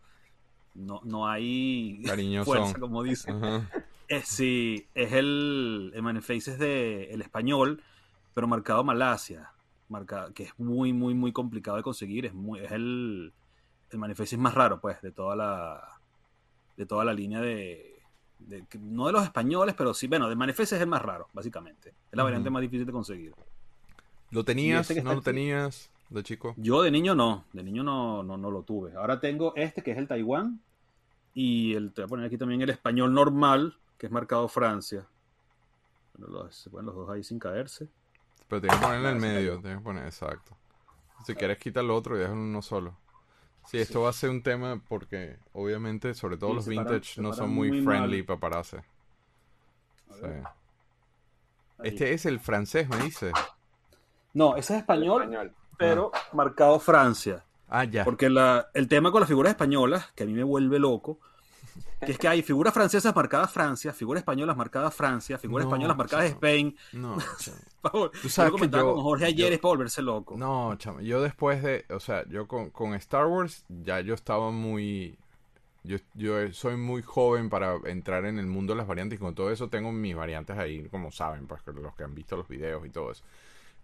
[0.73, 2.01] no, no hay
[2.43, 3.43] fuerza, como dicen.
[3.43, 3.69] Ajá.
[4.07, 7.83] Es, sí, es el, el Manifaces de el español,
[8.33, 9.51] pero marcado Malasia,
[9.89, 12.25] marca, que es muy, muy, muy complicado de conseguir.
[12.25, 13.33] Es, muy, es el,
[13.91, 15.96] el Manifaces más raro, pues, de toda la,
[16.77, 17.99] de toda la línea de,
[18.79, 21.89] no de los españoles, pero sí, bueno, de Manifaces es el más raro, básicamente.
[21.89, 23.33] Es la variante más difícil de conseguir.
[24.31, 24.81] ¿Lo tenías?
[24.81, 26.53] este que ¿No lo tenías de chico?
[26.57, 28.93] Yo de niño no, de niño no, no, no lo tuve.
[28.95, 30.61] Ahora tengo este que es el Taiwán
[31.33, 35.05] y el, te voy a poner aquí también el español normal, que es marcado Francia.
[36.17, 37.87] Bueno, los- se ponen los dos ahí sin caerse.
[38.47, 40.55] Pero tienes que ponerlo en el medio, tienes que poner, exacto.
[41.25, 42.95] Si quieres quita el otro y dejas uno solo.
[43.67, 47.03] Sí, esto va a ser un tema porque obviamente, sobre todo Sí, los se vintage,
[47.15, 48.81] se no son muy, muy friendly para pararse.
[50.11, 50.27] Sí.
[51.83, 53.31] Este es el francés, me dice.
[54.33, 55.53] No, ese es español, Español.
[55.77, 57.43] pero marcado Francia.
[57.67, 58.03] Ah, ya.
[58.05, 61.19] Porque la- el tema con las figuras españolas, que a mí me vuelve loco,
[62.05, 65.97] que es que hay figuras francesas marcadas Francia, figuras españolas marcadas Francia, figuras No, españolas
[65.97, 66.35] marcadas chamo.
[66.35, 66.75] Spain.
[66.93, 67.17] No,
[67.81, 70.01] favor, Tú yo sabes lo que comentaba yo- con Jorge ayer, yo- es para volverse
[70.01, 70.35] loco.
[70.37, 71.01] No, chamo.
[71.01, 75.17] Yo después de, o sea, yo con, con Star Wars ya yo estaba muy,
[75.83, 79.35] yo, yo soy muy joven para entrar en el mundo de las variantes y con
[79.35, 82.85] todo eso tengo mis variantes ahí, como saben, pues los que han visto los videos
[82.85, 83.23] y todo eso.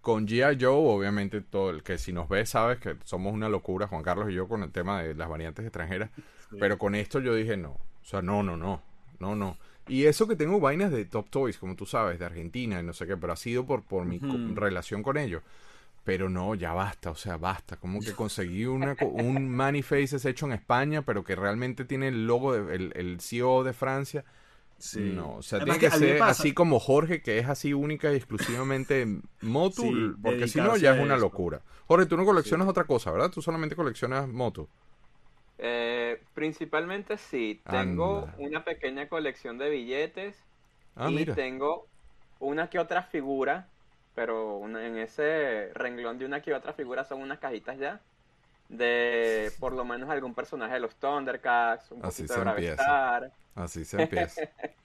[0.02, 0.58] Con G.I.
[0.60, 4.30] Joe, obviamente, todo el que si nos ve sabes que somos una locura, Juan Carlos
[4.30, 6.10] y yo, con el tema de las variantes extranjeras.
[6.54, 6.58] Sí.
[6.60, 7.72] Pero con esto yo dije no.
[7.72, 8.82] O sea, no, no, no.
[9.20, 9.58] No, no.
[9.88, 12.94] Y eso que tengo vainas de Top Toys, como tú sabes, de Argentina y no
[12.94, 14.20] sé qué, pero ha sido por, por mi
[14.56, 15.44] relación con ellos.
[16.04, 17.78] Pero no, ya basta, o sea, basta.
[17.78, 22.54] Como que conseguí una, un Manifaces hecho en España, pero que realmente tiene el logo,
[22.54, 24.26] de, el, el CEO de Francia.
[24.78, 25.14] Sí.
[25.16, 28.12] No, o sea, Además tiene que, me ser así como Jorge, que es así única
[28.12, 29.06] y exclusivamente
[29.42, 31.62] Motu, Sí, porque si no ya es una locura.
[31.88, 33.32] Jorge, tú no coleccionas otra cosa, ¿verdad?
[33.32, 34.68] Tú solamente coleccionas Motu.
[35.66, 38.36] Eh, principalmente sí, tengo Anda.
[38.38, 40.36] una pequeña colección de billetes
[40.96, 41.36] Ah, y mira.
[41.36, 41.88] tengo
[42.40, 43.70] una que otra figura,
[44.14, 48.02] pero una- en ese renglón de una que otra figura son unas cajitas ya
[48.70, 52.42] de por lo menos algún personaje de los Thundercats, un Así poquito se de.
[52.42, 54.42] Bravestar, Así se empieza.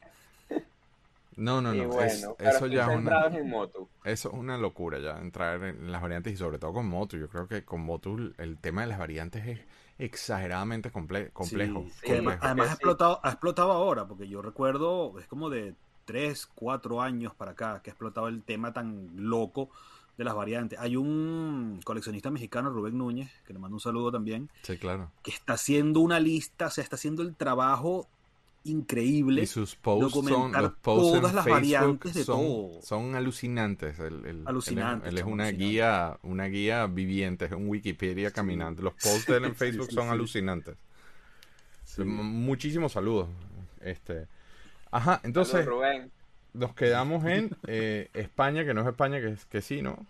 [1.36, 1.86] No, no, no.
[1.88, 3.88] bueno, es- pero eso ya es una, centrado en Motu.
[4.04, 7.16] eso es una locura ya, entrar en las variantes y sobre todo con Motu.
[7.16, 9.60] Yo creo que con Motu el tema de las variantes es
[9.98, 11.84] exageradamente comple- complejo.
[11.86, 15.50] Sí, sí, que además, además ha explotado, ha explotado ahora, porque yo recuerdo, es como
[15.50, 19.70] de 3, 4 años para acá, que ha explotado el tema tan loco
[20.16, 20.78] de las variantes.
[20.80, 25.10] Hay un coleccionista mexicano, Rubén Núñez, que le mando un saludo también, Sí, claro.
[25.22, 28.08] que está haciendo una lista, o sea, está haciendo el trabajo
[28.64, 29.42] increíble.
[29.42, 32.82] Y sus posts son, documentar los posts todas en las Facebook variantes de son, todo.
[32.82, 33.98] son alucinantes.
[33.98, 34.12] Es-
[34.46, 38.82] Alucinantes, Él, es una guía, una guía viviente, es un Wikipedia caminante.
[38.82, 40.10] Los posts de él en Facebook sí, son sí.
[40.10, 40.76] alucinantes.
[42.04, 43.28] Muchísimos saludos.
[43.80, 44.26] Este,
[44.90, 46.10] ajá, entonces Rubén.
[46.52, 50.06] nos quedamos en eh, España, que no es España, que, es- que sí, ¿no?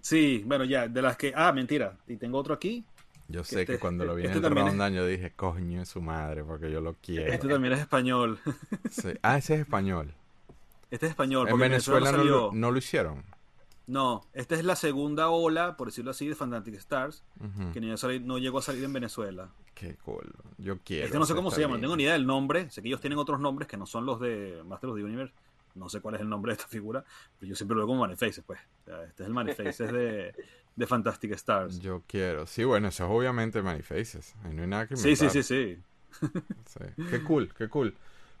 [0.00, 1.32] Sí, bueno, ya, de las que.
[1.34, 2.84] Ah, mentira, y tengo otro aquí.
[3.28, 4.44] Yo sé que este- cuando lo vi en este el
[4.90, 7.30] es- yo dije, coño es su madre, porque yo lo quiero.
[7.32, 8.38] Este también es español.
[8.90, 9.08] Sí.
[9.22, 10.14] Ah, ese es español.
[10.90, 11.46] Este es español.
[11.48, 12.32] En Venezuela no salió.
[12.32, 13.22] lo, no lo hicieron.
[13.86, 17.22] No, esta es la segunda ola, por decirlo así, de Fantastic Stars,
[17.72, 19.48] que salir- no llegó a salir en Venezuela.
[19.74, 20.30] Qué cool.
[20.58, 21.06] Yo quiero.
[21.06, 22.70] Este no sé cómo se llama, no tengo ni idea del nombre.
[22.70, 25.32] Sé que ellos tienen otros nombres que no son los de Master of the Universe.
[25.78, 27.04] No sé cuál es el nombre de esta figura,
[27.38, 28.60] pero yo siempre lo veo como Manifaces, pues.
[28.82, 30.34] O sea, este es el Manifaces de,
[30.76, 31.80] de Fantastic Stars.
[31.80, 32.46] Yo quiero.
[32.46, 34.34] Sí, bueno, eso es obviamente Manifaces.
[34.44, 35.78] Ahí no hay nada que Sí, sí, sí, sí.
[36.66, 36.80] Sí.
[37.10, 37.96] Qué cool, qué cool.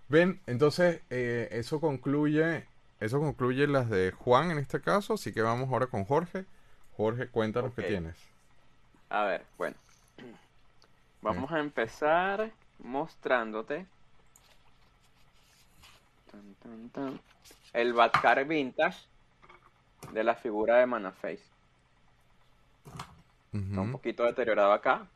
[0.08, 2.66] Ven, entonces eh, eso concluye,
[3.00, 6.46] eso concluye las de Juan en este caso, así que vamos ahora con Jorge.
[6.96, 7.76] Jorge, cuéntanos Ok.
[7.76, 8.16] qué tienes.
[9.10, 9.76] A ver, bueno.
[11.20, 13.86] Vamos a empezar mostrándote
[16.38, 17.20] tan, tan, tan,
[17.72, 18.98] el Batcar Vintage
[20.12, 21.42] de la figura de Manaface.
[23.52, 25.06] Está un poquito deteriorado acá,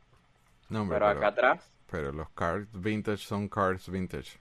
[0.69, 1.71] No, hombre, pero acá atrás.
[1.91, 4.39] pero los cards vintage son cards vintage.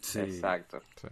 [0.00, 0.20] Sí.
[0.20, 0.80] Exacto.
[0.96, 1.08] Sí.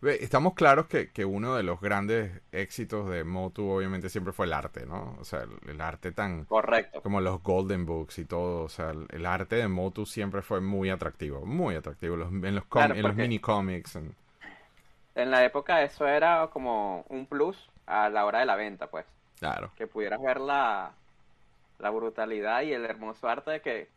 [0.00, 4.46] Ve, Estamos claros que, que uno de los grandes éxitos de Motu obviamente siempre fue
[4.46, 5.16] el arte, ¿no?
[5.20, 7.02] O sea, el, el arte tan Correcto.
[7.02, 10.60] como los Golden Books y todo, o sea, el, el arte de Motu siempre fue
[10.60, 13.96] muy atractivo, muy atractivo los- en los, com- Claro, en los porque- mini cómics.
[13.96, 14.14] en-
[15.14, 19.04] En la época eso era como un plus a la hora de la venta, pues.
[19.38, 19.72] Claro.
[19.76, 20.92] Que pudieras ver la,
[21.78, 23.88] la brutalidad y el hermoso arte de que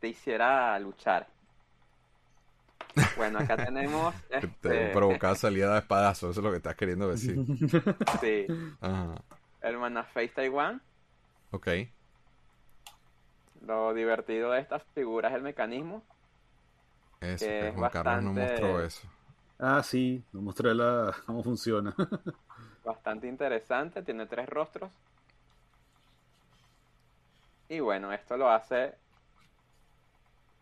[0.00, 1.26] te hiciera luchar.
[3.16, 6.76] Bueno, acá tenemos que te este, provocaba salida de espadazo, eso es lo que estás
[6.76, 7.36] queriendo decir.
[8.20, 8.46] sí,
[8.80, 9.14] Ajá.
[9.62, 10.80] el Manaface Taiwan.
[11.50, 11.68] Ok.
[13.66, 16.02] Lo divertido de estas figuras es el mecanismo.
[17.20, 19.08] Eso, Que Juan Carlos no bastante- mostró eso.
[19.58, 21.94] Ah, sí, nos mostré la, cómo funciona.
[22.82, 24.90] Bastante interesante, tiene tres rostros.
[27.68, 28.94] Y bueno, esto lo hace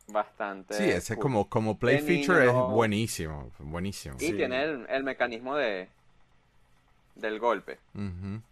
[0.09, 0.75] bastante.
[0.75, 1.23] Sí, ese cool.
[1.23, 4.17] como, como play De niño feature es buenísimo, buenísimo.
[4.19, 4.33] Y Sí.
[4.33, 5.89] tiene el, el mecanismo de
[7.17, 7.79] del golpe.
[7.95, 8.43] Ujú.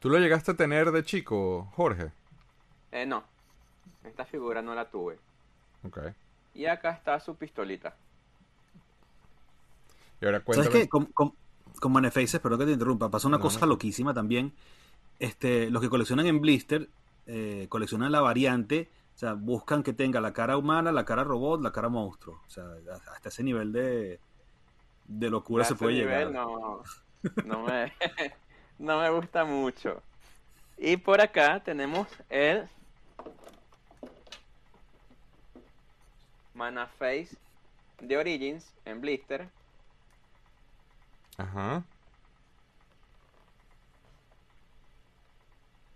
[0.00, 2.12] ¿Tú lo llegaste a tener de chico, Jorge?
[2.92, 3.24] Eh, no,
[4.04, 5.18] esta figura no la tuve.
[5.84, 5.98] Ok.
[6.54, 7.96] Y acá está su pistolita.
[10.20, 10.88] Y ahora ¿Sabes qué?
[10.88, 11.32] Con, con,
[11.80, 13.66] con Manifaces, perdón que te interrumpa, pasa una No, cosa no.
[13.66, 14.52] loquísima también.
[15.18, 16.88] Este, los que coleccionan en blister,
[17.26, 21.62] eh, coleccionan la variante, o sea, buscan que tenga la cara humana, la cara robot,
[21.62, 22.40] la cara monstruo.
[22.46, 22.64] O sea,
[23.14, 24.20] hasta ese nivel de,
[25.06, 26.30] de locura se puede llegar.
[26.30, 26.82] No,
[27.44, 27.92] no me,
[28.78, 30.02] no me gusta mucho.
[30.78, 32.68] Y por acá tenemos el
[36.54, 37.36] Mana Face
[38.00, 39.48] de Origins en blister.
[41.40, 41.82] Ajá.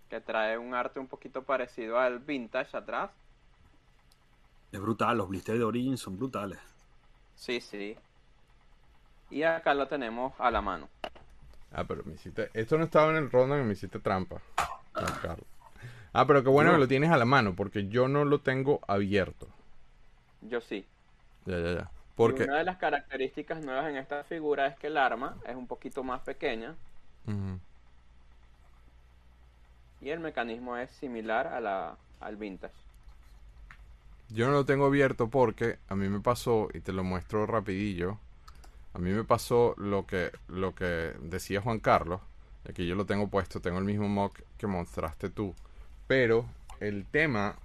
[0.09, 3.11] que trae un arte un poquito parecido al vintage atrás.
[4.71, 6.59] Es brutal, los blisters de Origins son brutales.
[7.35, 7.97] Sí, sí.
[9.31, 10.87] Y acá lo tenemos a la mano.
[11.73, 12.49] Ah, pero me hiciste.
[12.53, 14.41] Esto no estaba en el ronda y me hiciste trampa.
[14.93, 15.47] Carlos.
[16.13, 16.77] Ah, pero qué bueno No.
[16.77, 19.47] que lo tienes a la mano, porque yo no lo tengo abierto.
[20.41, 20.85] Yo sí.
[21.45, 21.91] Ya, ya, ya.
[22.17, 22.43] Y Porque.
[22.43, 26.03] una de las características nuevas en esta figura es que el arma es un poquito
[26.03, 26.75] más pequeña
[30.01, 32.73] y el mecanismo es similar a la, al vintage.
[34.29, 38.19] Yo no lo tengo abierto porque a mí me pasó, y te lo muestro rapidillo,
[38.93, 42.21] a mí me pasó lo que, lo que decía Juan Carlos,
[42.65, 45.53] y aquí yo lo tengo puesto, tengo el mismo mock que mostraste tú,
[46.07, 46.45] pero
[46.79, 47.55] el tema,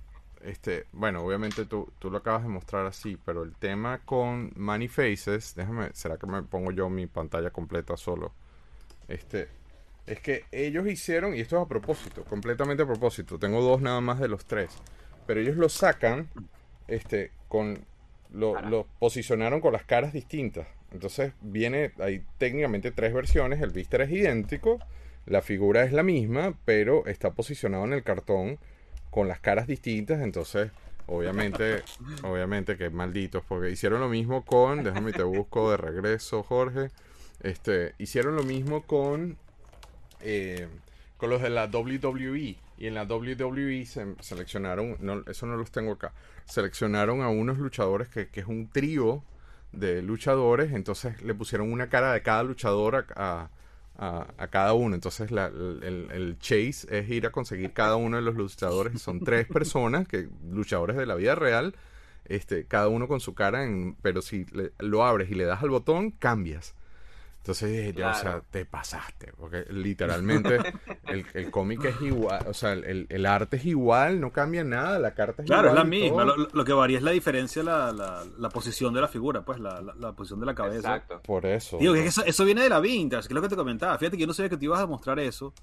[0.42, 4.88] este, bueno, obviamente tú, tú lo acabas de mostrar así, pero el tema con Money
[4.88, 8.32] Faces, déjame, ¿será que me pongo yo mi pantalla completa solo?
[9.08, 9.48] Este,
[10.06, 14.00] es que ellos hicieron, y esto es a propósito, completamente a propósito, tengo dos nada
[14.00, 14.70] más de los tres,
[15.26, 16.28] pero ellos lo sacan,
[16.88, 17.84] este, con,
[18.32, 20.66] lo, lo posicionaron con las caras distintas.
[20.92, 24.78] Entonces viene, hay técnicamente tres versiones, el blister es idéntico,
[25.26, 28.58] la figura es la misma, pero está posicionado en el cartón
[29.10, 30.70] con las caras distintas, entonces
[31.06, 31.82] obviamente,
[32.22, 36.90] obviamente que malditos, porque hicieron lo mismo con, déjame te busco de regreso, Jorge,
[37.42, 39.36] este, hicieron lo mismo con
[40.20, 40.68] eh,
[41.16, 42.56] con los de la WWE.
[42.78, 46.12] Y en la WWE se seleccionaron, no, eso no los tengo acá,
[46.46, 49.22] seleccionaron a unos luchadores que, que es un trío
[49.72, 53.04] de luchadores, entonces le pusieron una cara de cada luchador a,
[53.42, 53.50] a-
[54.38, 54.94] a- cada uno.
[54.94, 59.00] Entonces la- el, el chase es ir a conseguir cada uno de los luchadores.
[59.00, 61.74] Son tres personas, que luchadores de la vida real,
[62.24, 65.62] este, cada uno con su cara, en, pero si le- lo abres y le das
[65.62, 66.74] al botón, cambias.
[67.42, 70.58] Entonces dije, ya, o sea, te pasaste, porque literalmente
[71.06, 74.98] el, el cómic es igual, o sea, el, el arte es igual, no cambia nada,
[74.98, 75.84] la carta es Claro, es igual.
[75.84, 76.24] la misma.
[76.26, 79.58] Lo, lo que varía es la diferencia, la, la, la posición de la figura, pues,
[79.58, 80.96] la, la, la posición de la cabeza.
[80.96, 81.22] Exacto.
[81.22, 81.78] Por eso.
[81.78, 83.96] Digo, que eso, eso viene de la vintage, que es lo que te comentaba.
[83.96, 85.54] Fíjate que yo no sabía que te ibas a mostrar eso.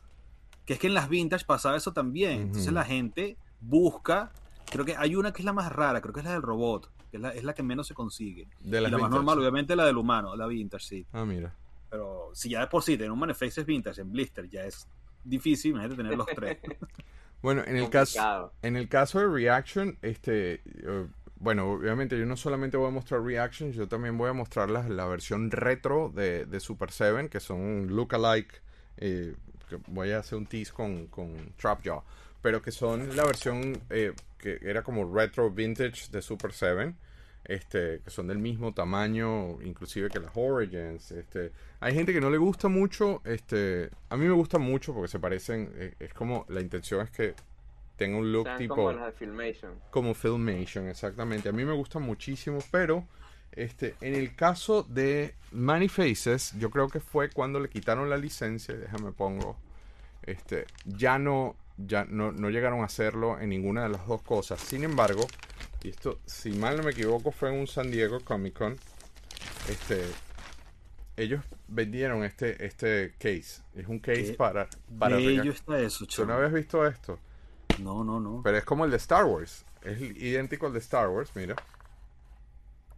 [0.66, 2.42] Que es que en las vintage pasaba eso también.
[2.42, 4.32] Entonces la gente busca.
[4.72, 6.92] Creo que hay una que es la más rara, creo que es la del robot.
[7.12, 8.50] Que es la, es la que menos se consigue.
[8.62, 11.06] de Y la más normal, obviamente, la del humano, la vintage, sí.
[11.13, 11.56] Ah, mira.
[11.89, 14.88] Pero si ya de por sí tener un Manifestes Vintage en Blister ya es
[15.23, 16.58] difícil, imagínate tener los tres.
[17.41, 22.36] Bueno, en el caso, en el caso de Reaction, este, eh, bueno, obviamente yo no
[22.36, 26.45] solamente voy a mostrar Reactions, yo también voy a mostrar la, la versión retro de,
[26.45, 28.62] de Super 7, que son lookalike.
[28.97, 29.36] eh,
[29.69, 32.02] que voy a hacer un tease con, con Trapjaw,
[32.41, 36.95] pero que son la versión eh, que era como retro vintage de Super 7.
[37.48, 41.12] Este, que son del mismo tamaño, inclusive que las Origins.
[41.12, 43.22] Este, hay gente que no le gusta mucho.
[43.24, 45.72] Este, a mí me gusta mucho porque se parecen.
[45.76, 47.36] eh, es como la intención es que
[47.96, 49.72] tenga un look Sean tipo como las de Filmation.
[49.90, 51.48] como Filmation, exactamente.
[51.48, 53.08] A mí me gusta muchísimo, pero
[53.54, 58.18] este, en el caso de Many Faces, yo creo que fue cuando le quitaron la
[58.18, 59.58] licencia, déjame pongo,
[60.24, 64.60] este, ya no, ya no, no llegaron a hacerlo en ninguna de las dos cosas.
[64.60, 65.26] Sin embargo,
[65.84, 68.78] y esto, si mal no me equivoco, fue en un San Diego Comic Con.
[69.70, 70.04] Este,
[71.18, 73.62] ellos vendieron este, este case.
[73.76, 77.20] Es un case Qué para, para Bello está eso, ¿Tú no habías visto esto?
[77.80, 78.42] No, no, no.
[78.44, 79.66] Pero es como el de Star Wars.
[79.84, 81.56] Es idéntico al de Star Wars, mira.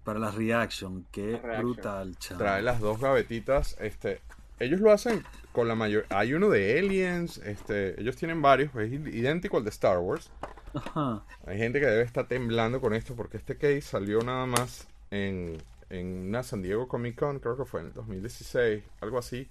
[0.03, 1.61] Para las reaction, qué reaction.
[1.61, 2.39] brutal, chamo.
[2.39, 3.75] Trae las dos gavetitas.
[3.79, 4.21] Este,
[4.59, 6.05] ellos lo hacen con la mayor.
[6.09, 7.37] Hay uno de Aliens.
[7.39, 8.73] Este, ellos tienen varios.
[8.75, 10.31] Es idéntico al de Star Wars.
[10.73, 11.23] Ajá.
[11.45, 15.57] Hay gente que debe estar temblando con esto porque este case salió nada más en,
[15.89, 19.47] en una San Diego Comic Con, creo que fue en el 2016, algo así.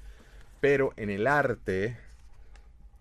[0.61, 1.97] Pero en el arte,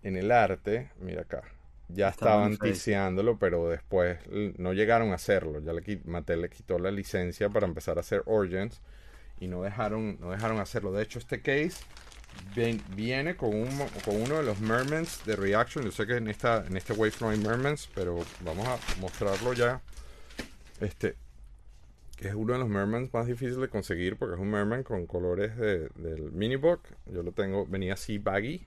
[0.02, 1.42] en el arte, mira acá,
[1.88, 2.72] ya estaban Boniface.
[2.72, 4.18] ticiándolo, pero después
[4.58, 5.60] no llegaron a hacerlo.
[5.60, 8.80] Ya le, Mattel le quitó la licencia para empezar a hacer Origins
[9.40, 10.92] y no dejaron, no dejaron hacerlo.
[10.92, 11.84] De hecho, este case
[12.54, 15.84] ven- viene con, un, mo- con uno de los Mermans de Reaction.
[15.84, 19.52] Yo sé que en, esta, en este Wave no hay Mermans, pero vamos a mostrarlo
[19.52, 19.80] ya.
[20.80, 21.16] Este,
[22.16, 25.06] que es uno de los Mermans más difíciles de conseguir porque es un Merman con
[25.06, 26.80] colores de- del minibook.
[27.06, 28.66] Yo lo tengo, venía así baggy.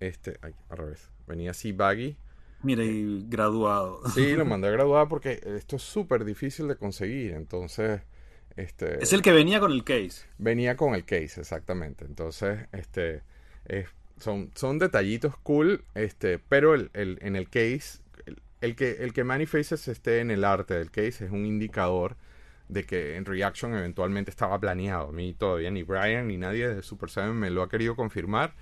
[0.00, 1.08] Este, ay, al revés.
[1.26, 2.16] Venía así baggy.
[2.62, 4.00] Mira, y graduado.
[4.14, 7.32] Sí, lo mandé a graduar porque esto es súper difícil de conseguir.
[7.32, 8.00] Entonces,
[8.56, 9.02] este.
[9.02, 10.26] Es el que venía con el case.
[10.38, 12.04] Venía con el case, exactamente.
[12.04, 13.22] Entonces, este,
[13.66, 13.88] es-
[14.18, 19.12] son, son detallitos cool, este, pero el, el- en el case, el, el que, el
[19.12, 22.16] que Manifaces esté en el arte del case es un indicador
[22.68, 25.08] de que en Reaction eventualmente estaba planeado.
[25.10, 28.54] A mí todavía ni Brian ni nadie de Super 7 me lo ha querido confirmar.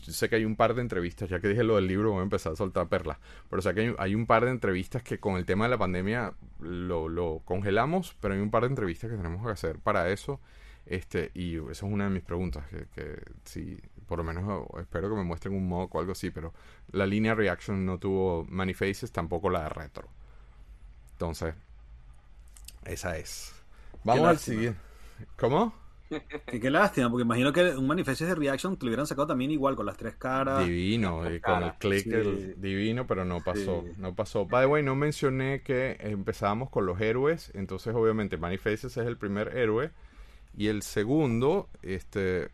[0.00, 2.22] Sé que hay un par de entrevistas, ya que dije lo del libro, voy a
[2.22, 3.18] empezar a soltar perlas.
[3.50, 5.78] Pero sea que hay, hay un par de entrevistas que con el tema de la
[5.78, 10.10] pandemia lo, lo congelamos, pero hay un par de entrevistas que tenemos que hacer para
[10.10, 10.40] eso.
[10.86, 15.08] Este, y esa es una de mis preguntas, que, que si por lo menos espero
[15.08, 16.52] que me muestren un mock o algo así, pero
[16.90, 20.08] la línea Reaction no tuvo Manifaces, tampoco la de Retro.
[21.12, 21.54] Entonces,
[22.84, 23.54] esa es.
[24.04, 24.78] Vamos al siguiente.
[25.38, 25.72] ¿Cómo?
[26.46, 29.50] Que qué lástima, porque imagino que un manifiesto de reaction te lo hubieran sacado también
[29.50, 30.64] igual, con las tres caras.
[30.66, 31.76] Divino, y con el cara.
[31.78, 32.10] click Sí.
[32.12, 33.92] el- divino, pero no pasó, Sí.
[33.98, 34.46] no pasó.
[34.46, 39.16] By the way, no mencioné que empezábamos con los héroes, entonces obviamente Manifaces es el
[39.16, 39.90] primer héroe
[40.56, 42.50] y el segundo, este,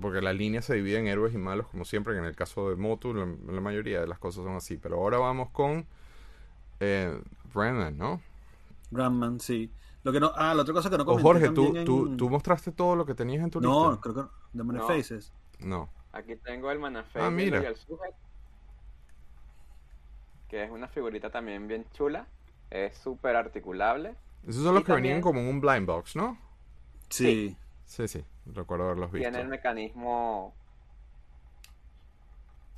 [0.00, 2.70] porque la línea se divide en héroes y malos como siempre, que en el caso
[2.70, 5.86] de Motu la, la mayoría de las cosas son así, pero ahora vamos con
[6.80, 7.16] eh,
[7.54, 8.20] Brennan, ¿no?
[8.90, 9.70] Grandman, sí.
[10.04, 12.28] Lo que no, ah, la otra cosa que no O comenté Jorge, tú, tú, tú
[12.30, 14.00] mostraste todo lo que tenías en tu No, lista.
[14.02, 14.30] creo que no.
[14.52, 14.64] De No.
[14.64, 15.32] Manifaces.
[15.60, 15.88] No.
[16.12, 17.62] Aquí tengo el Manafé Ah, mira.
[17.62, 18.14] y el Sujet,
[20.48, 22.26] que es una figurita también bien chula.
[22.70, 24.14] Es súper articulable.
[24.46, 26.36] Esos son los Y que venían como en un blind box, ¿no?
[27.08, 27.56] Sí.
[27.84, 29.28] Sí, sí, recuerdo haberlos visto.
[29.28, 30.54] Tiene el mecanismo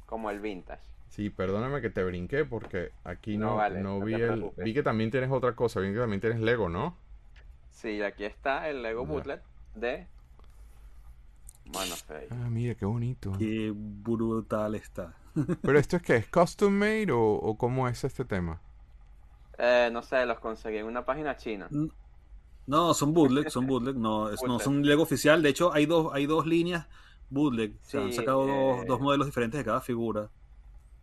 [0.06, 0.82] como el vintage.
[1.08, 4.50] Sí, perdóname que te brinqué porque aquí no, No vale, no no vi el...
[4.56, 6.96] Vi que también tienes otra cosa, vi que también tienes Lego, ¿no?
[7.74, 9.04] Sí, aquí está el Lego.
[9.04, 9.42] Bootlet
[9.74, 10.06] de
[11.72, 12.28] Manafé.
[12.30, 13.32] Ah, mira, qué bonito.
[13.38, 15.14] Qué brutal está.
[15.62, 18.60] Pero esto es que es custom made o, o cómo es este tema?
[19.58, 21.68] Eh, no sé, los conseguí en una página china.
[22.66, 25.42] No, son bootleg, son bootleg, no, es- no son Lego oficial.
[25.42, 26.86] De hecho, hay dos, hay dos líneas
[27.30, 27.74] bootleg.
[27.74, 30.30] O sea, han sacado dos, eh, dos modelos diferentes de cada figura.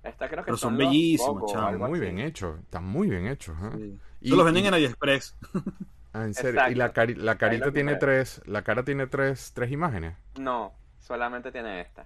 [0.04, 3.56] Esta creo que Pero son bellísimos, algo Muy bien hecho, están muy bien hechos.
[3.62, 3.70] ¿eh?
[3.76, 4.00] Sí.
[4.22, 5.36] Y- los venden y- en AliExpress.
[6.14, 6.62] Ah, en serio.
[6.70, 7.02] Y la, Exacto.
[7.02, 10.16] cari- la carita tiene tres, la cara tiene tres, tres imágenes.
[10.40, 12.06] No, solamente tiene esta.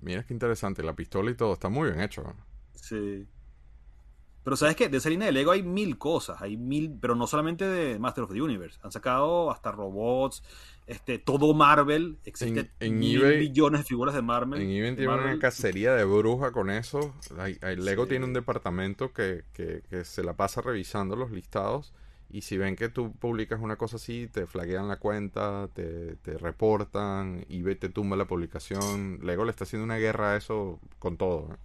[0.00, 2.34] Mira qué interesante, la pistola y todo, está muy bien hecho.
[2.74, 3.26] Sí.
[4.44, 7.26] Pero sabes que de esa línea de Lego hay mil cosas, hay mil, pero no
[7.26, 10.42] solamente de Master of the Universe, han sacado hasta robots,
[10.86, 14.62] este, todo Marvel, existe En- en mil eBay- millones de figuras de Marvel.
[14.62, 17.14] En Event de tiene una cacería de bruja con eso.
[17.38, 18.10] Hay- hay- Lego Sí.
[18.10, 21.92] tiene un departamento que, que- que se la pasa revisando los listados
[22.30, 26.36] Y si ven que tú publicas una cosa así, te flaguean la cuenta, te, te
[26.36, 29.20] reportan, eBay te tumba la publicación.
[29.22, 31.48] Lego le está haciendo una guerra a eso con todo.
[31.52, 31.56] ¿eh?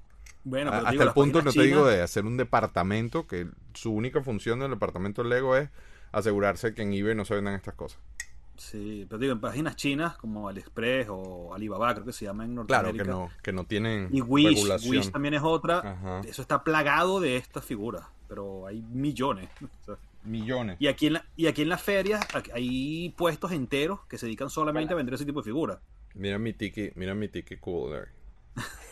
[0.45, 3.91] Bueno, A- pero Hasta el punto, no te digo, de hacer un departamento que su
[3.91, 5.69] única función del departamento de Lego es
[6.13, 7.99] asegurarse que en eBay no se vendan estas cosas.
[8.55, 12.51] Sí, pero digo, en páginas chinas como AliExpress o Alibaba, creo que se llama en
[12.65, 13.03] Claro Norteamérica.
[13.03, 14.95] que no, que no tienen Y Wish, regulación.
[14.95, 15.79] Wish también es otra.
[15.79, 16.21] Ajá.
[16.25, 19.49] Eso está plagado de estas figuras, pero hay millones.
[20.23, 20.77] Millones.
[20.79, 24.49] Y aquí en, la- y aquí en las ferias hay puestos enteros que se dedican
[24.49, 25.79] solamente a vender ese tipo de figuras.
[26.15, 28.09] Mira mi tiki, mira mi tiki cooler.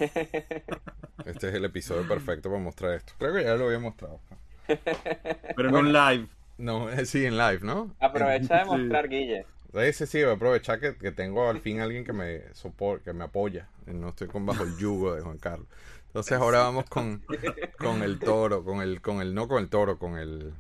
[1.26, 3.14] Este es el episodio perfecto para mostrar esto.
[3.20, 4.20] Creo que ya lo había mostrado.
[4.68, 5.80] Pero en Bueno.
[5.80, 6.28] un live.
[6.58, 7.96] No, eh, sí, en live, ¿no?
[8.00, 8.70] Aprovecha de Sí.
[8.70, 9.46] mostrar, Guille.
[9.74, 13.14] Ese sí, voy a aprovechar que, que tengo al fin alguien que me soporta, que
[13.14, 13.70] me apoya.
[13.86, 15.68] No estoy con bajo el yugo de Juan Carlos.
[16.08, 17.24] Entonces ahora vamos con,
[17.80, 20.54] con el toro, con el, con el, no con el toro, con el,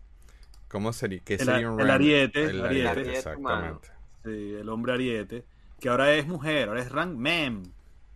[0.72, 1.19] ¿cómo sería?
[1.26, 2.88] ¿Qué El sería un el ariete, El ariete.
[2.89, 3.89] ariete, exactamente.
[4.24, 5.43] Sí, el hombre ariete.
[5.80, 7.63] Que ahora es mujer, ahora es Rank Mem.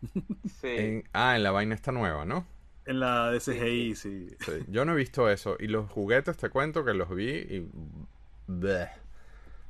[0.62, 0.68] Sí.
[0.68, 2.48] En- ah, en la vaina está nueva, ¿no?
[2.86, 4.28] En la DCGI, sí.
[4.40, 5.58] Sí, Yo no he visto eso.
[5.60, 7.68] Y los juguetes, te cuento que los vi y...
[8.48, 8.84] bleh.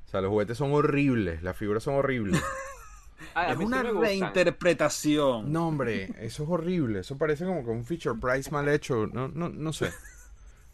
[0.06, 2.42] O sea, los juguetes son horribles, las figuras son horribles.
[3.34, 4.02] Ay, es sí una gustan.
[4.02, 5.52] reinterpretación.
[5.52, 7.00] No, hombre, eso es horrible.
[7.00, 9.08] Eso parece como que un feature price mal hecho.
[9.08, 9.92] No, no, no sé.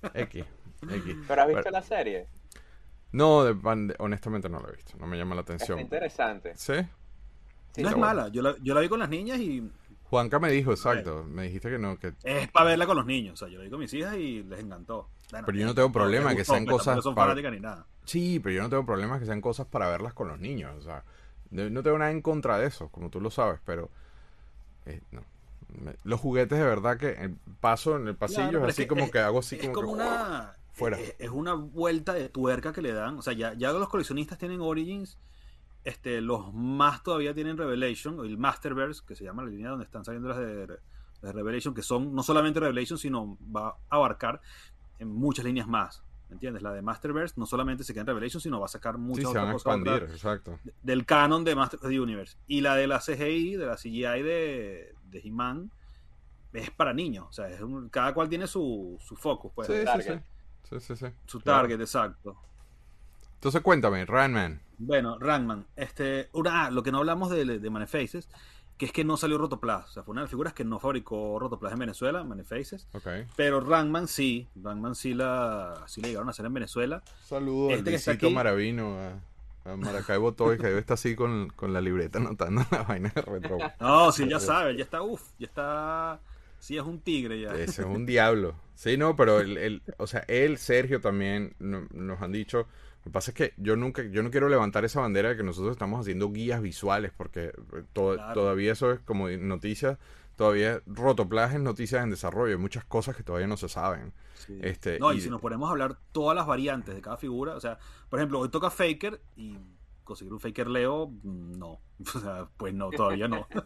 [0.16, 0.44] X.
[0.90, 1.16] X.
[1.28, 2.28] ¿Pero has visto Pero- la serie?
[3.14, 4.94] No, de- honestamente no lo he visto.
[4.98, 5.80] No me llama la atención.
[5.80, 6.54] interesante.
[6.56, 6.74] ¿Sí?
[7.74, 7.98] Sí, no es bueno.
[8.00, 8.28] mala.
[8.30, 9.70] Yo la, yo la vi con las niñas y
[10.10, 11.24] Juanca me dijo, exacto.
[11.26, 12.14] Me dijiste que no, que...
[12.24, 13.34] es para verla con los niños.
[13.34, 15.10] O sea, yo la vi con mis hijas y les encantó.
[15.32, 17.60] Bueno, Pero yo no tengo problema que sean pero cosas tampoco son para- fanáticas ni
[17.60, 17.86] nada.
[18.06, 20.74] Sí, pero yo no tengo problemas que sean cosas para verlas con los niños.
[20.78, 21.04] O sea,
[21.52, 23.90] no no tengo nada en contra de eso, como tú lo sabes, pero...
[24.86, 25.22] eh, no.
[25.82, 28.82] Me- Los juguetes de verdad que eh, paso en el pasillo Claro, es es así
[28.84, 29.94] que como es- que hago así es como, como que...
[30.04, 31.00] una fuera.
[31.00, 33.18] Es, es una vuelta de tuerca que le dan.
[33.18, 35.18] O sea, ya, ya los coleccionistas tienen Origins.
[35.84, 39.86] Este, los más todavía tienen Revelation, o el Masterverse, que se llama la línea donde
[39.86, 44.42] están saliendo las de, de Revelation, que son no solamente Revelation, sino va a abarcar
[45.00, 46.04] en muchas líneas más.
[46.30, 46.62] ¿Me entiendes?
[46.64, 49.24] La de Masterverse no solamente se queda en Revelation, sino va a sacar Sí, muchas
[49.24, 50.60] se otras van a cosas expandir, otras exacto.
[50.64, 52.38] de- del canon de Master of the Universe.
[52.48, 55.72] Y la de la CGI, de la CGI de, de He-Man,
[56.54, 57.26] es para niños.
[57.30, 60.14] O sea, es un- cada cual tiene su, su focus, pues, Sí, sí.
[60.80, 60.96] Sí.
[60.96, 61.62] Sí, sí, su Claro.
[61.62, 62.36] target, exacto.
[63.36, 64.62] Entonces cuéntame, Randman.
[64.78, 68.30] Bueno, Rangman, este, una, ah, lo que no hablamos de, de Manefaces,
[68.78, 70.80] que es que no salió Rotoplas, o sea, fue una de las figuras que no
[70.80, 73.08] fabricó Rotoplas en Venezuela, Manefaces, Ok.
[73.36, 77.04] pero Rangman sí, Rangman sí la, sí la llegaron a hacer en Venezuela.
[77.24, 81.50] Saludos Este al está aquí- Maravino, a, a Maracaibo Toy, que debe estar así con,
[81.56, 83.58] con la libreta anotando la vaina de retro.
[83.80, 86.20] No, sí, ya sabe, ya está, uff, ya está,
[86.62, 87.54] sí es un tigre ya.
[87.56, 88.56] Ese es un diablo.
[88.76, 92.60] Sí, no, pero el, el- o sea, él, Sergio también no- nos han dicho.
[93.00, 95.44] Lo que pasa es que yo nunca, yo no quiero levantar esa bandera de que
[95.44, 98.34] nosotros estamos haciendo guías visuales, porque eh, to- Claro.
[98.34, 99.98] todavía eso es como noticias,
[100.36, 104.14] todavía Rotoplas es noticias en desarrollo, hay muchas cosas que todavía no se saben.
[104.36, 104.58] Sí.
[104.62, 107.56] Este, no, y, y- si nos ponemos a hablar todas las variantes de cada figura,
[107.56, 107.78] o sea,
[108.10, 109.58] por ejemplo, hoy toca Faker y
[110.12, 111.80] conseguir un Faker Leo, mm, no.
[112.16, 113.48] O sea, pues no, todavía no.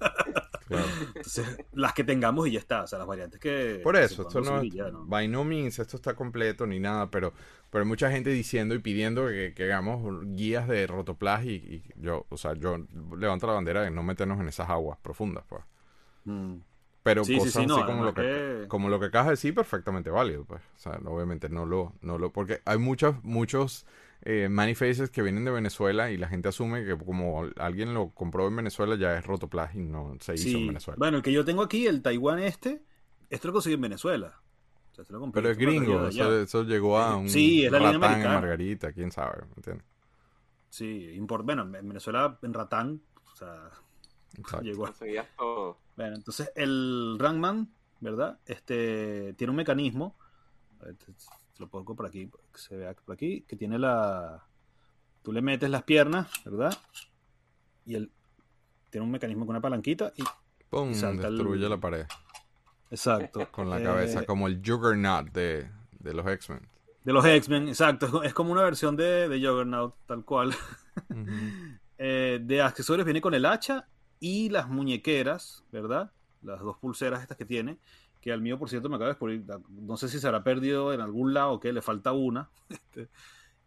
[0.67, 0.87] Claro.
[1.07, 3.81] Entonces, las que tengamos y ya está, o sea, las variantes que...
[3.83, 5.05] Por eso, esto no, ya, ¿no?
[5.05, 7.33] by no means esto está completo ni nada, pero,
[7.69, 11.83] pero hay mucha gente diciendo y pidiendo que, que hagamos guías de Rotoplas y, y
[11.97, 12.79] yo, o sea, yo
[13.15, 15.63] levanto la bandera de no meternos en esas aguas profundas, pues.
[16.25, 16.55] Mm.
[17.03, 19.31] Pero Sí, cosas sí, no, así como lo, que, que- como lo que acabas de
[19.33, 20.63] decir, perfectamente válido, pues.
[20.75, 23.85] O sea, obviamente no lo, no lo, porque hay muchos, muchos
[24.25, 28.47] eh, manifaces que vienen de Venezuela y la gente asume que como alguien lo compró
[28.47, 30.67] en Venezuela ya es Rotoplas y no se hizo en Sí.
[30.67, 30.95] Venezuela.
[30.97, 32.83] Bueno, el que yo tengo aquí, el Taiwán este,
[33.29, 34.41] este lo conseguí en Venezuela.
[34.91, 37.71] O sea, este lo compré, Pero es este gringo, eso, llegó a un Sí, es
[37.71, 38.27] la línea ratán en.
[38.27, 39.85] Margarita, quién sabe, ¿me entiendes?
[40.69, 41.45] Sí, import...
[41.45, 43.01] bueno, en Venezuela, en Ratán,
[43.31, 43.69] o sea,
[44.37, 44.65] Exacto.
[44.65, 44.93] llegó a.
[45.95, 48.39] Bueno, entonces el Rangman, ¿verdad?
[48.45, 50.17] Este tiene un mecanismo,
[51.57, 54.43] lo pongo por aquí, que se vea por aquí, que tiene la...
[55.23, 56.77] Tú le metes las piernas, ¿verdad?
[57.85, 58.11] Y él
[58.89, 60.23] tiene un mecanismo con una palanquita y...
[60.69, 62.05] Pum, y salta el- destruye la pared
[62.91, 63.47] Exacto.
[63.51, 66.67] con la Eh, cabeza, como el Juggernaut de, de los X-Men.
[67.03, 68.05] De los X-Men, exacto.
[68.07, 70.53] es co- Es como una versión de, de Juggernaut, tal cual.
[71.97, 73.87] Eh, de accesorios viene con el hacha
[74.19, 76.11] y las muñequeras, ¿verdad?
[76.41, 77.77] Las dos pulseras estas que tiene,
[78.25, 80.91] que al mío, por cierto, me acaba de descubrir, no sé si se habrá perdido
[80.91, 82.49] en algún lado o qué, le falta una.
[82.69, 83.07] Este,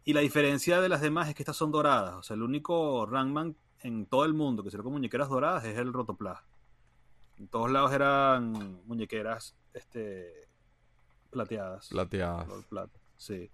[0.04, 3.06] y la diferencia de las demás es que estas son doradas, o sea, el único
[3.06, 6.40] Rangman en todo el mundo que se con muñequeras doradas es el Rotoplas.
[7.38, 10.48] En todos lados eran muñequeras este,
[11.30, 11.88] plateadas.
[11.90, 12.48] Plateadas.
[12.68, 13.50] plata, sí.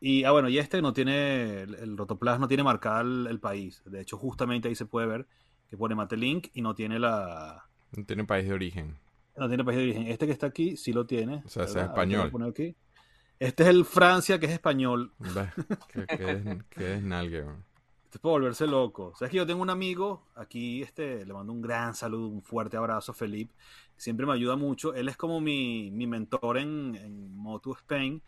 [0.00, 3.40] Y, ah, bueno, y este no tiene, el, el Rotoplas no tiene marcada el, el
[3.40, 3.82] país.
[3.84, 5.26] De hecho, justamente ahí se puede ver
[5.68, 9.03] que pone Matelink y no tiene la, No tiene país de origen.
[9.36, 10.06] No tiene país de origen.
[10.08, 11.42] Este que está aquí sí lo tiene.
[11.44, 12.30] O sea, es español.
[12.30, 12.76] Poner aquí.
[13.38, 15.12] Este es el Francia, que es español.
[15.88, 17.64] Qué, qué des- qué desnalgue, weón.
[18.04, 19.06] Esto es para volverse loco.
[19.12, 22.28] O sea, es que yo tengo un amigo, aquí este, le mando un gran saludo,
[22.28, 23.52] un fuerte abrazo, Felipe,
[23.96, 24.94] siempre me ayuda mucho.
[24.94, 28.22] Él es como mi, mi mentor en, en Moto Spain.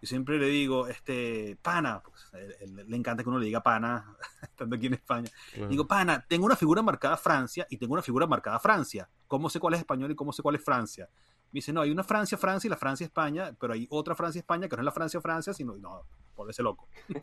[0.00, 3.62] Yo siempre le digo, este, pana, pues, él- él- le encanta que uno le diga
[3.64, 5.30] pana, estando aquí en España.
[5.52, 5.68] Claro.
[5.68, 9.08] Digo, pana, tengo una figura marcada Francia y tengo una figura marcada Francia.
[9.32, 11.08] ¿Cómo sé cuál es español y cómo sé cuál es Francia?
[11.52, 14.40] Me dice, no, hay una Francia, Francia y la Francia, España, pero hay otra Francia,
[14.40, 16.02] España que no es la Francia, Francia, sino, no,
[16.36, 16.86] por ese loco.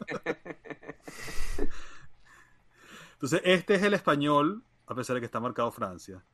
[3.13, 6.25] Entonces, este es el español, a pesar de que está marcado Francia.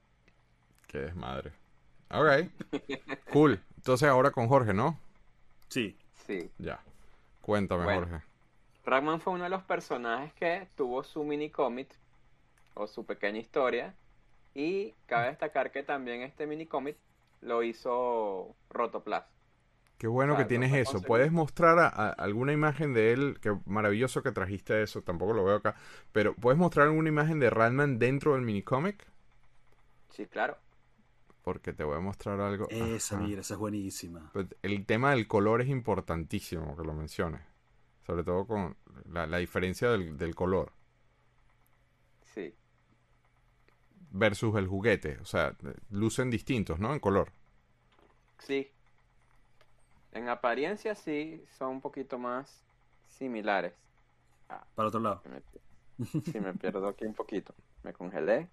[0.87, 1.51] Qué desmadre.
[2.09, 2.49] Ok.
[3.33, 3.61] Cool.
[3.75, 4.97] Entonces ahora con Jorge, ¿no?
[5.67, 5.97] Sí.
[6.25, 6.49] Sí.
[6.57, 6.81] Ya.
[7.41, 8.07] Cuéntame, Bueno.
[8.07, 8.23] Jorge.
[8.85, 11.93] Ragman fue uno de los personajes que tuvo su mini cómic
[12.75, 13.93] o su pequeña historia.
[14.55, 16.97] Y cabe destacar que también este mini cómic
[17.41, 19.25] lo hizo Rotoplas.
[19.97, 21.01] Qué bueno O que tienes eso.
[21.01, 23.39] ¿Puedes mostrar a- a- alguna imagen de él?
[23.41, 25.01] Qué maravilloso que trajiste eso.
[25.03, 25.75] Tampoco lo veo acá.
[26.11, 29.05] Pero ¿puedes mostrar alguna imagen de Ratman dentro del minicómic?
[30.09, 30.57] Sí, claro.
[31.43, 32.67] Porque te voy a mostrar algo.
[32.69, 33.25] Esa, Ajá.
[33.25, 34.33] mira, esa es buenísima.
[34.33, 37.41] Pues el tema del color es importantísimo que lo menciones.
[38.05, 40.71] Sobre todo con la, la diferencia del, del color
[42.33, 42.53] Sí.
[44.11, 45.17] Versus el juguete.
[45.21, 45.55] O sea,
[45.91, 46.93] lucen distintos, ¿no?
[46.93, 47.31] En color.
[48.39, 48.71] Sí.
[50.13, 52.63] En apariencia sí son un poquito más
[53.07, 53.73] similares.
[54.75, 55.23] Para otro lado.
[55.23, 55.41] Si me,
[56.23, 57.53] sí, me pierdo aquí un poquito.
[57.83, 58.47] Me congelé.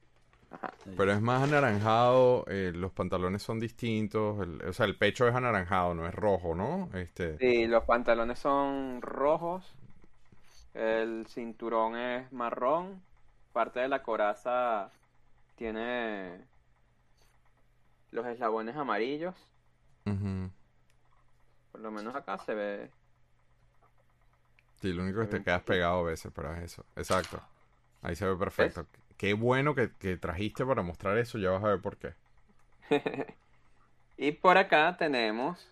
[0.50, 0.72] Ajá.
[0.96, 5.34] Pero es más anaranjado, eh, los pantalones son distintos, el- o sea, el pecho es
[5.34, 6.90] anaranjado, no es rojo, ¿no?
[6.94, 9.74] Este, Sí, los pantalones son rojos.
[10.74, 13.02] El cinturón es marrón.
[13.52, 14.90] Parte de la coraza
[15.62, 16.40] tiene
[18.10, 19.36] los eslabones amarillos.
[21.70, 22.90] Por lo menos acá se ve.
[24.80, 26.84] Sí, lo único que te quedas pegado a veces, pero es eso.
[26.96, 27.40] Exacto.
[28.02, 28.88] Ahí se ve perfecto.
[29.16, 32.14] Qué bueno que, que trajiste para mostrar eso, ya vas a ver por qué.
[34.16, 35.68] Y por acá tenemos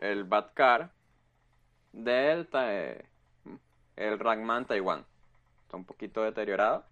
[0.00, 0.90] el Batcar
[1.92, 2.48] del
[3.96, 5.04] el Ragman Taiwan.
[5.62, 6.84] Está un poquito deteriorado.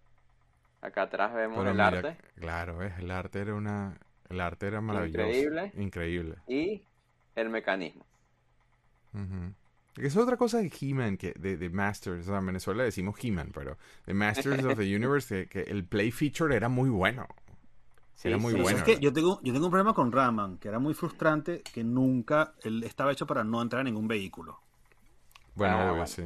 [0.82, 4.66] Acá atrás vemos Pero el mira, arte claro, ves, el arte era una, el arte
[4.66, 5.48] era maravilloso.
[5.50, 5.74] Increíble.
[5.74, 6.36] Increíble.
[6.46, 6.84] y
[7.34, 8.06] el mecanismo.
[9.94, 13.16] Que Es otra cosa de He-Man, que de, de Masters, o sea, en Venezuela decimos
[13.22, 13.76] He-Man, pero
[14.06, 17.26] de Masters of the Universe, que, que el play feature era muy bueno.
[18.14, 18.56] Sí, Era muy sí.
[18.56, 18.78] Bueno.
[18.78, 18.98] ¿sabes qué?
[19.00, 22.82] Yo tengo, yo tengo un problema con Raman, que era muy frustrante, que nunca, él
[22.84, 24.60] estaba hecho para no entrar en ningún vehículo.
[25.54, 26.06] Bueno, Ah, obvio, bueno.
[26.06, 26.24] sí.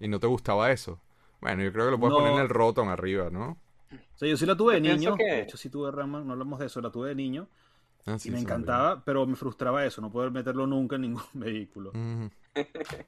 [0.00, 1.00] ¿Y no te gustaba eso?
[1.44, 2.20] Bueno, yo creo que lo puedes No.
[2.20, 3.50] poner en el Rotom arriba, ¿no?
[3.50, 6.32] O sea, yo sí la tuve de niño, que- de hecho sí tuve Raman, no
[6.32, 7.46] hablamos de eso, la tuve de niño
[8.06, 11.22] Ah, sí, y me encantaba, pero me frustraba eso, no poder meterlo nunca en ningún
[11.34, 11.92] vehículo.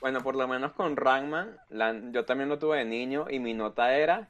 [0.00, 3.54] Bueno, por lo menos con Ragman, la- yo también lo tuve de niño y mi
[3.54, 4.28] nota era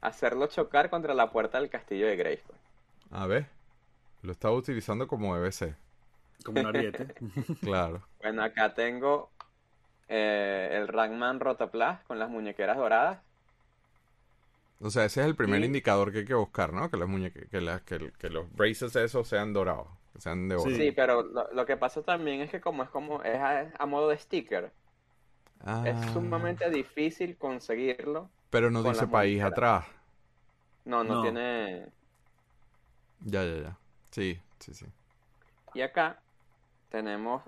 [0.00, 2.56] hacerlo chocar contra la puerta del castillo de Grayskull.
[3.10, 3.46] A ver,
[4.22, 5.74] lo estaba utilizando como ser.
[6.44, 7.14] Como un ariete.
[7.62, 8.00] Claro.
[8.22, 9.30] Bueno, acá tengo
[10.12, 13.20] eh, el Ragman Rotoplas con las muñequeras doradas.
[14.82, 16.90] O sea, ese es el primer Y- indicador que hay que buscar, ¿no?
[16.90, 20.56] Que las muñeque que, las- que, que los braces esos sean dorados, que sean de
[20.56, 20.64] oro.
[20.70, 20.74] Sí.
[20.76, 23.86] Sí, pero lo, lo que pasa también es que como es como es a, a
[23.86, 24.72] modo de sticker,
[25.62, 28.30] Ah, es sumamente difícil conseguirlo.
[28.48, 29.84] Pero no dice país atrás.
[30.86, 31.22] No, no, No.
[31.22, 31.86] tiene.
[33.26, 33.76] Ya, ya, ya.
[34.10, 34.86] Sí, sí, sí.
[35.74, 36.18] Y acá
[36.88, 37.42] tenemos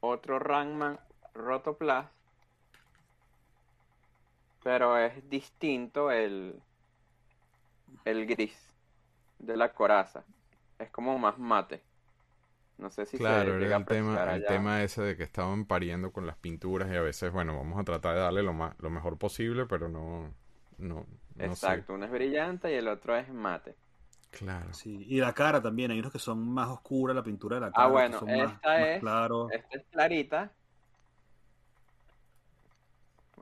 [0.00, 0.98] otro Ragman
[1.34, 2.06] Rotoplas.
[4.62, 6.62] Pero es distinto el,
[8.04, 8.56] el gris
[9.38, 10.24] de la coraza.
[10.78, 11.82] Es como más mate.
[12.78, 15.22] No sé si se Claro, llega era a el tema, el tema ese de que
[15.24, 18.52] estaban pariendo con las pinturas y a veces, bueno, vamos a tratar de darle lo
[18.54, 20.32] más, lo mejor posible, pero no,
[20.78, 21.06] no,
[21.36, 21.84] no sé.
[21.84, 23.76] Exacto, uno es brillante y el otro es mate.
[24.30, 24.72] Claro.
[24.72, 27.72] Sí, y la cara también, hay unos que son más oscuras, la pintura de la
[27.72, 29.52] cara, Ah, bueno, más, esta más es- claros.
[29.52, 30.56] Esta es clarita.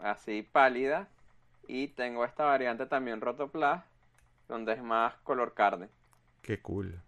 [0.03, 1.09] Así pálida.
[1.67, 3.85] Y tengo esta variante también Rotoplas,
[4.49, 5.89] donde es más color carne.
[6.43, 7.01] Qué cool.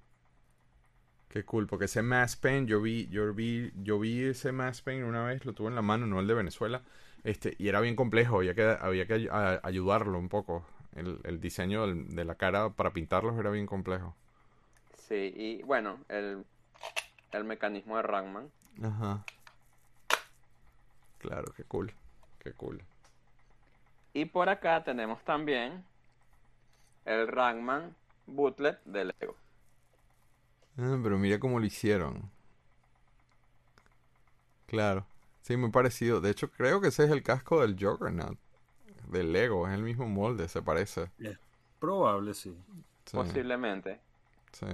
[1.28, 5.04] Qué cool, porque ese Mass Paint, yo vi, yo vi, yo vi ese Mass Paint
[5.04, 6.82] una vez, lo tuve en la mano, no el de Venezuela,
[7.22, 10.66] este, y era bien complejo, había que, había que a- ayudarlo un poco.
[10.96, 14.16] El, el diseño del- de la cara para pintarlos era bien complejo.
[14.94, 16.44] Sí, y bueno, el,
[17.32, 18.50] el mecanismo de Ragman.
[18.82, 19.24] Ajá.
[21.18, 21.92] Claro, qué cool.
[22.42, 22.82] Qué cool.
[24.12, 25.84] Y por acá tenemos también
[27.04, 27.94] el Ragman
[28.26, 29.36] Bootlet de Lego.
[30.78, 32.30] Ah, pero mira cómo lo hicieron.
[34.66, 35.06] Claro.
[35.42, 36.20] Sí, muy parecido.
[36.20, 38.38] De hecho, creo que ese es el casco del Juggernaut.
[39.08, 39.66] Del Lego.
[39.68, 41.10] Es el mismo molde, se parece.
[41.18, 41.38] Es
[41.78, 42.56] probable, sí.
[43.06, 44.00] Sí, Posiblemente.
[44.52, 44.66] sí.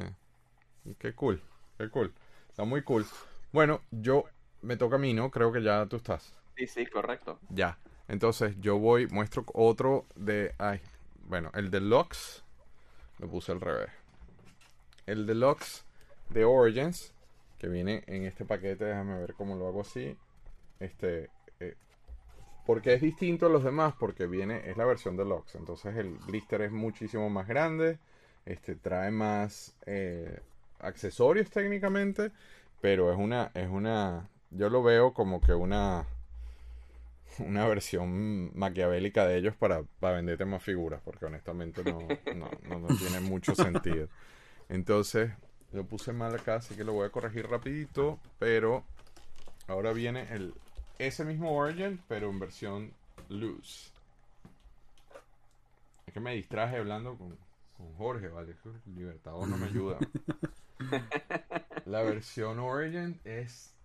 [0.99, 1.43] Qué cool.
[1.79, 2.13] Qué cool.
[2.49, 3.07] Está muy cool.
[3.53, 4.25] Bueno, yo...
[4.63, 5.31] Me toca a mí, ¿no?
[5.31, 6.33] Creo que ya tú estás.
[6.57, 7.39] Sí, sí, correcto.
[7.49, 7.79] Ya.
[8.09, 10.55] Entonces yo voy, muestro otro de.
[10.59, 10.81] Ay,
[11.27, 12.45] bueno, el deluxe.
[13.19, 13.91] Lo puse al revés.
[15.07, 15.85] El deluxe
[16.31, 17.13] de Origins.
[17.59, 18.85] Que viene en este paquete.
[18.85, 20.17] Déjame ver cómo lo hago así.
[20.81, 21.31] Este.
[21.61, 21.77] eh,
[22.67, 23.95] porque es distinto a los demás.
[23.99, 24.69] Porque viene.
[24.71, 25.57] Es la versión deluxe.
[25.57, 27.99] Entonces el blister es muchísimo más grande.
[28.47, 30.41] Este trae más eh,
[30.81, 32.33] accesorios técnicamente.
[32.81, 33.51] Pero es una.
[33.55, 34.29] Es una.
[34.51, 36.07] Yo lo veo como que una
[37.39, 42.01] una versión maquiavélica de ellos para, para venderte más figuras, porque honestamente no,
[42.35, 44.09] no, no, no tiene mucho sentido.
[44.69, 45.31] Entonces,
[45.73, 48.85] lo puse mal acá, así que lo voy a corregir rapidito, pero
[49.69, 50.55] ahora viene el
[50.99, 52.93] ese mismo Origin, pero en versión
[53.29, 53.91] loose.
[56.07, 57.37] Es que me distraje hablando con,
[57.77, 58.55] con Jorge, ¿vale?
[58.87, 59.99] Libertador no me ayuda.
[61.85, 63.76] La versión Origin es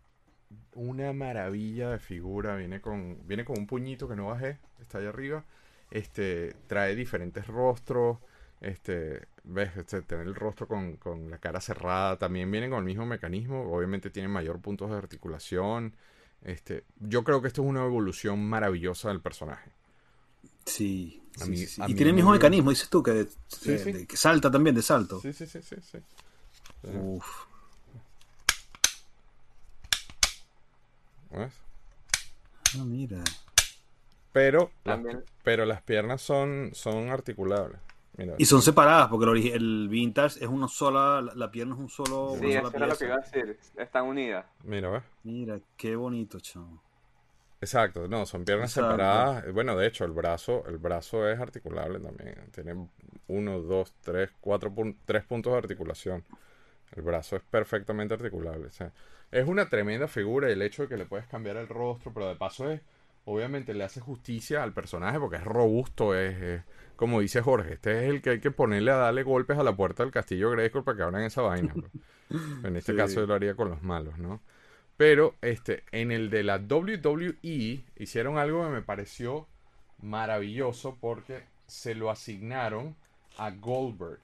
[0.76, 2.56] una maravilla de figura.
[2.56, 5.44] Viene con, viene con un puñito que no bajé, está ahí arriba.
[5.92, 8.18] Este, trae diferentes rostros.
[8.62, 12.18] Este, ves, este, tener el rostro con, con la cara cerrada.
[12.18, 13.74] También viene con el mismo mecanismo.
[13.74, 15.96] Obviamente tiene mayor puntos de articulación.
[16.44, 19.72] Este, yo creo que esto es una evolución maravillosa del personaje.
[20.66, 21.22] Sí.
[21.40, 21.82] A sí, mí- sí, sí.
[21.82, 23.92] a Y tiene el mismo mecanismo, dices tú, que, Sí, de- sí.
[23.92, 25.20] de- que salta también de salto.
[25.20, 25.98] Sí, sí, sí, sí, sí.
[26.84, 26.90] Sí.
[26.98, 27.26] Uf.
[31.32, 31.54] ¿Ves?
[32.78, 33.24] Ah, mira.
[34.34, 35.24] Pero, las, También.
[35.44, 37.80] pero las piernas son, son articulables.
[38.18, 41.90] Mira, Y son separadas, porque el, vintage es una sola, la, la pierna es un
[41.90, 43.58] solo, Sí, eso era lo que iba a decir.
[43.78, 44.46] Están unidas.
[44.64, 45.04] mira, ¿ves?
[45.24, 46.82] Mira, qué bonito, chamo.
[47.62, 48.90] Exacto, no, son piernas Exacto.
[48.92, 49.54] separadas.
[49.54, 52.36] Bueno, de hecho, el brazo, el brazo es articulable también.
[52.52, 52.88] Tiene
[53.28, 56.24] uno, dos, tres, cuatro pun- tres puntos de articulación.
[56.96, 58.68] El brazo es perfectamente articulable.
[58.68, 58.92] o sea,
[59.32, 62.36] es una tremenda figura el hecho de que le puedes cambiar el rostro, pero de
[62.36, 62.82] paso es,
[63.26, 66.62] obviamente le hace justicia al personaje porque es robusto, es, es-
[66.98, 69.76] como dice Jorge, este es el que hay que ponerle a darle golpes a la
[69.76, 71.74] puerta del castillo Grayskull para que abran esa vaina.
[71.74, 71.92] pues.
[72.64, 72.98] En este Sí.
[72.98, 74.42] caso yo lo haría con los malos, ¿no?
[74.98, 79.48] Pero este, en el de la WWE hicieron algo que me pareció
[80.02, 82.96] maravilloso porque se lo asignaron
[83.38, 84.20] a Goldberg.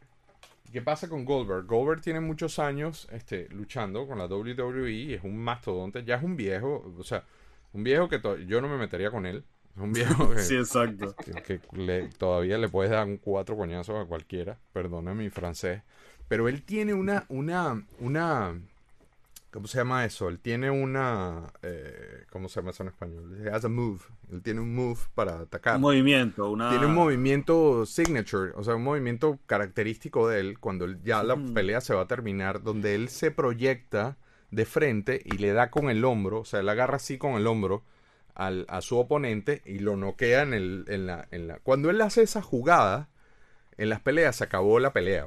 [0.72, 1.66] ¿Qué pasa con Goldberg?
[1.66, 6.24] Goldberg tiene muchos años este, luchando con la WWE y es un mastodonte, ya es
[6.24, 7.24] un viejo, o sea,
[7.74, 9.44] un viejo que yo no me metería con él.
[9.76, 11.16] Es un viejo que, Sí, exacto.
[11.16, 15.82] que, que le- todavía le puedes dar un cuatro coñazos a cualquiera, perdona mi francés,
[16.28, 18.60] pero él tiene una, una, una,
[19.58, 20.30] ¿cómo se llama eso?
[20.30, 23.42] Él tiene una, eh, ¿cómo se llama eso en español?
[23.44, 24.02] He has a move,
[24.32, 25.78] él tiene un move para atacar.
[25.78, 26.70] Un movimiento, una...
[26.70, 31.82] Tiene un movimiento signature, o sea, un movimiento característico de él cuando ya la pelea
[31.82, 34.18] se va a terminar, donde él se proyecta
[34.52, 37.48] de frente y le da con el hombro, o sea, él agarra así con el
[37.48, 37.84] hombro
[38.36, 41.58] al, a su oponente y lo noquea en, el, en, la, en la...
[41.64, 43.10] Cuando él hace esa jugada,
[43.76, 45.26] en las peleas se acabó la pelea.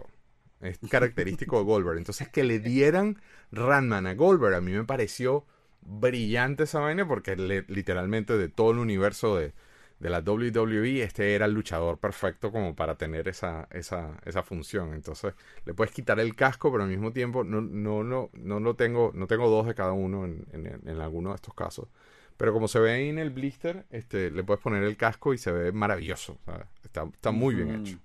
[0.61, 1.99] Es característico de Goldberg.
[1.99, 3.21] Entonces, que le dieran
[3.53, 5.47] Ranman a Goldberg, a mí me pareció
[5.83, 9.55] brillante esa vaina porque le- literalmente de todo el universo de,
[9.99, 14.93] de la WWE, este era el luchador perfecto como para tener esa, esa, esa función.
[14.95, 15.35] Entonces,
[15.65, 19.13] le puedes quitar el casco, pero al mismo tiempo no, no, no, no lo tengo,
[19.15, 21.89] no tengo dos de cada uno en, en, en alguno de estos casos.
[22.37, 25.39] Pero como se ve ahí en el blister, este, le puedes poner el casco y
[25.39, 26.39] se ve maravilloso.
[26.47, 26.67] ¿sabes?
[26.83, 27.77] Está, está muy bien Ujú.
[27.77, 27.99] hecho.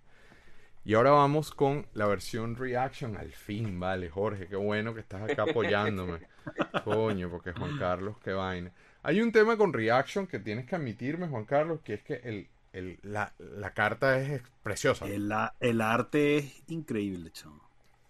[0.85, 3.17] Y ahora vamos con la versión Reaction.
[3.17, 6.19] Al fin, vale, Jorge, qué bueno que estás acá apoyándome.
[6.83, 8.71] Coño, porque Juan Carlos, qué vaina.
[9.01, 12.47] Hay un tema con Reaction que tienes que admitirme, Juan Carlos, que es que el,
[12.73, 15.05] el- la, la carta es preciosa.
[15.07, 17.63] El, el arte es increíble, chamo.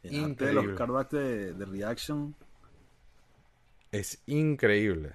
[0.03, 0.75] El arte de los Increíble.
[0.75, 2.35] cardbacks de, de Reaction.
[3.91, 5.13] Es increíble.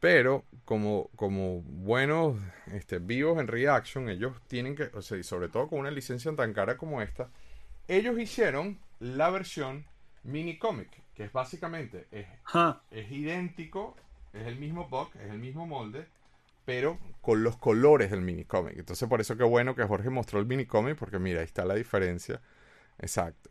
[0.00, 2.38] Pero como, como buenos
[2.72, 6.34] este, vivos en Reaction, ellos tienen que, o sea, y sobre todo con una licencia
[6.36, 7.30] tan cara como esta,
[7.88, 9.86] ellos hicieron la versión
[10.24, 12.26] mini comic, que es básicamente, es,
[12.90, 13.96] es idéntico,
[14.32, 16.06] es el mismo book, es el mismo molde,
[16.64, 18.74] pero con los colores del mini cómic.
[18.78, 21.64] Entonces por eso que bueno que Jorge mostró el mini cómic, porque mira, ahí está
[21.64, 22.40] la diferencia.
[22.98, 23.50] Exacto.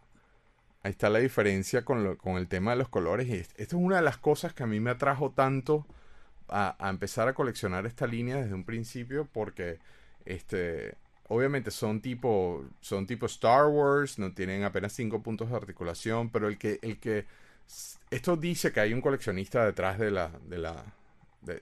[0.84, 3.28] Ahí está la diferencia con, lo- con el tema de los colores.
[3.28, 5.88] Y est- esto es una de las cosas que a mí me atrajo tanto
[6.50, 9.80] a, empezar a coleccionar esta línea desde un principio porque
[10.26, 10.96] este
[11.30, 16.48] obviamente son tipo son tipo Star Wars, no tienen apenas cinco puntos de articulación, pero
[16.48, 17.26] el que el que
[18.12, 20.84] esto dice que hay un coleccionista detrás de la de la
[21.41, 21.62] de-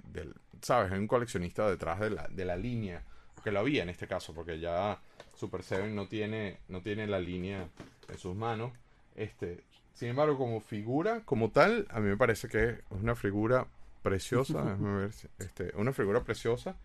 [0.61, 3.03] sabes, hay un coleccionista detrás de la de la línea
[3.43, 4.99] que lo había en este caso porque ya
[5.35, 7.67] Super Seven no tiene no tiene la línea
[8.09, 8.71] en sus manos.
[9.15, 9.63] Este,
[9.93, 13.67] sin embargo, como figura, como tal, a mí me parece que es una figura
[14.01, 14.63] preciosa.
[14.63, 16.75] Déjame ver si- este, una figura preciosa.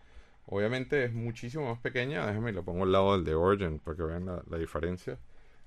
[0.47, 2.25] Obviamente es muchísimo más pequeña.
[2.25, 5.17] Déjame lo pongo al lado del de Origin para que vean la, la diferencia.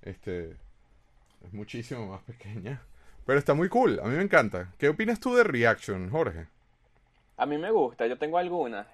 [0.03, 0.57] Este
[1.45, 2.83] es muchísimo más pequeña.
[3.27, 4.01] Pero está muy cool.
[4.01, 4.73] A mí me encanta.
[4.79, 6.49] ¿Qué opinas tú de Reaction, Jorge?
[7.37, 8.87] A mí me gusta, yo tengo algunas.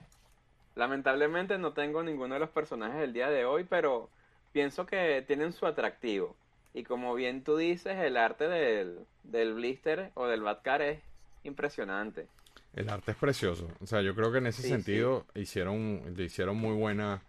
[0.74, 4.10] Lamentablemente no tengo ninguno de los personajes del día de hoy, pero
[4.52, 6.36] pienso que tienen su atractivo.
[6.74, 11.00] Y como bien tú dices, el arte del, del blister o del Batcar es
[11.44, 12.28] impresionante.
[12.76, 13.68] El arte es precioso.
[13.80, 17.22] O sea, yo creo que en ese Sí, sentido hicieron, le hicieron muy buena,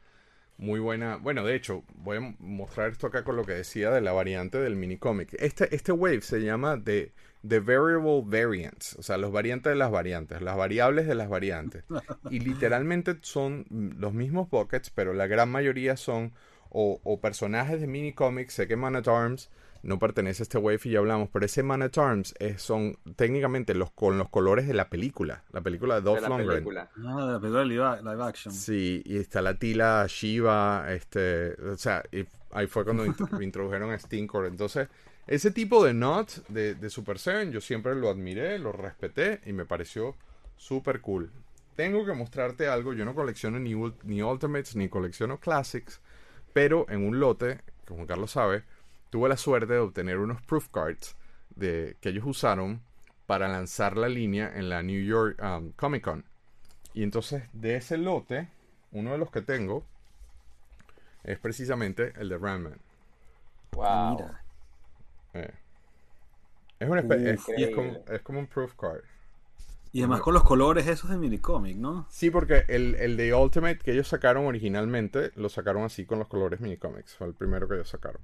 [0.57, 1.17] muy buena.
[1.17, 4.59] Bueno, de hecho, voy a mostrar esto acá con lo que decía de la variante
[4.59, 5.35] del minicómic.
[5.39, 7.13] Este, este wave se llama The,
[7.47, 8.95] the Variable Variants.
[8.99, 11.85] O sea, los variantes de las variantes, las variables de las variantes.
[12.29, 16.33] Y literalmente son los mismos buckets, pero la gran mayoría son
[16.69, 18.53] o, o personajes de minicómics.
[18.53, 19.49] Sé que Man at Arms
[19.83, 22.97] no pertenece a este wave y ya hablamos, pero ese Man at Arms es- son
[23.15, 26.49] técnicamente los con los colores de la película, la película de De Dolph la Lundgren.
[26.49, 26.89] película.
[27.05, 28.53] Ah, de la película de live, live action.
[28.53, 33.91] Sí, y está la Tila Shiva, este, o sea, y ahí fue cuando int- introdujeron
[33.91, 34.45] a Stinkor.
[34.45, 34.87] Entonces,
[35.27, 39.53] ese tipo de not de, de Super Seven yo siempre lo admiré, lo respeté y
[39.53, 40.15] me pareció
[40.55, 41.29] súper cool.
[41.75, 45.99] Tengo que mostrarte algo, yo no colecciono ni, ni Ultimates ni colecciono Classics,
[46.53, 48.63] pero en un lote, Juan Carlos sabe,
[49.09, 51.15] tuve la suerte de obtener unos proof cards
[51.55, 52.81] de, que ellos usaron
[53.25, 56.25] para lanzar la línea en la New York um, Comic Con.
[56.93, 58.49] Y entonces de ese lote,
[58.91, 59.83] uno de los que tengo
[61.23, 62.79] es precisamente el de Randman.
[63.73, 64.11] Wow.
[64.11, 64.43] Mira.
[65.33, 65.53] Eh.
[66.79, 68.03] Es, una es, es como, increíble.
[68.07, 69.01] es como un proof card.
[69.91, 72.05] Y además con los colores esos de minicómic, ¿no?
[72.09, 76.27] Sí, porque el, el de Ultimate que ellos sacaron originalmente, lo sacaron así con los
[76.27, 77.15] colores minicomics.
[77.15, 78.21] Fue el primero que ellos sacaron.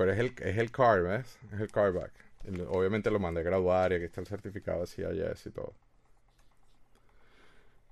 [0.00, 1.38] Pero es el, es el card, ¿ves?
[1.52, 2.10] Es el cardback.
[2.44, 5.74] El- obviamente lo mandé a graduar y aquí está el certificado así allá y todo.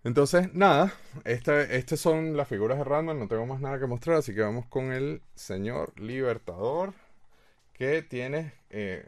[0.05, 0.91] Entonces, nada,
[1.25, 4.41] este, estas son las figuras de Random, no tengo más nada que mostrar, así que
[4.41, 6.95] vamos con el señor Libertador,
[7.75, 9.07] que tienes eh,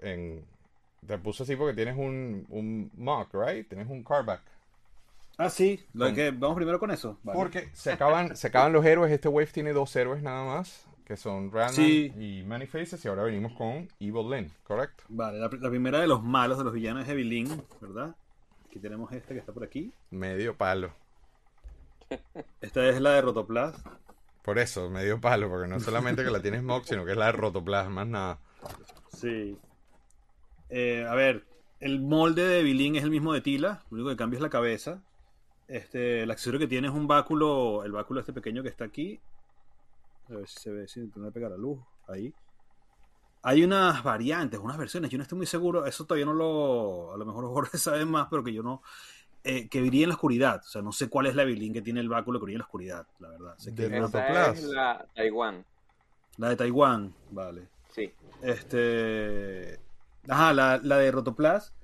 [0.00, 0.44] en...
[1.04, 3.68] Te puse así porque tienes un, un mock, ¿right?
[3.68, 4.42] Tienes un cardback.
[5.38, 5.84] Ah, sí.
[5.92, 7.18] Lo Con- que, vamos primero con eso.
[7.24, 7.36] Vale.
[7.36, 9.10] Porque se acaban, se acaban los héroes.
[9.10, 12.12] Este wave tiene dos héroes nada más, que son Random Sí.
[12.18, 15.04] y Many Faces, y ahora venimos con Evil Lynn, ¿correcto?
[15.08, 18.14] Vale, la, la primera de los malos, de los villanos es Evelyn, ¿verdad?
[18.66, 19.92] Aquí tenemos este que está por aquí.
[20.10, 20.92] Medio palo.
[22.60, 23.82] Esta es la de Rotoplas.
[24.42, 27.26] Por eso, medio palo, porque no solamente que la tienes mock, sino que es la
[27.26, 28.38] de Rotoplas, más nada.
[29.12, 29.56] Sí.
[30.68, 31.44] Eh, a ver,
[31.80, 34.50] el molde de Evelyn es el mismo de Tila, lo único que cambia es la
[34.50, 35.02] cabeza.
[35.68, 39.20] Este, el accesorio que tiene es un báculo, el báculo este pequeño que está aquí.
[40.32, 41.78] A ver si se ve, si le pega la luz.
[42.08, 42.32] Ahí.
[43.42, 47.16] Hay unas variantes, unas versiones, yo no estoy muy seguro, eso todavía no lo, a
[47.16, 48.82] lo mejor Jorge sabe más, pero que yo no,
[49.42, 51.82] eh, que brilla en la oscuridad, o sea, no sé cuál es la Evelyn que
[51.82, 53.54] tiene el báculo que brilla en la oscuridad, la verdad.
[53.58, 54.58] Sé que De es Esa Rotoplas.
[54.58, 55.64] es la Taiwán.
[56.36, 57.68] la de Taiwán, vale.
[57.90, 58.12] Sí.
[58.42, 59.78] Este.
[60.28, 61.74] Ajá, la, la de Rotoplas.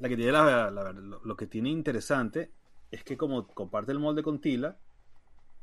[0.00, 2.50] La que tiene la, la- lo que tiene interesante
[2.90, 4.76] es que como comparte el molde con Tila,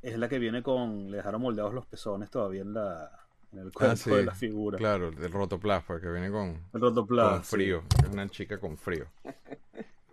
[0.01, 1.11] es la que viene con.
[1.11, 3.11] Le dejaron moldeados los pezones todavía en la.
[3.53, 4.77] En el cuerpo Ah, sí, de la figura.
[4.77, 7.31] Claro, el Rotoplas, porque viene con, El Rotoplas.
[7.33, 7.49] con sí.
[7.55, 7.83] frío.
[8.01, 9.07] Es una chica con frío.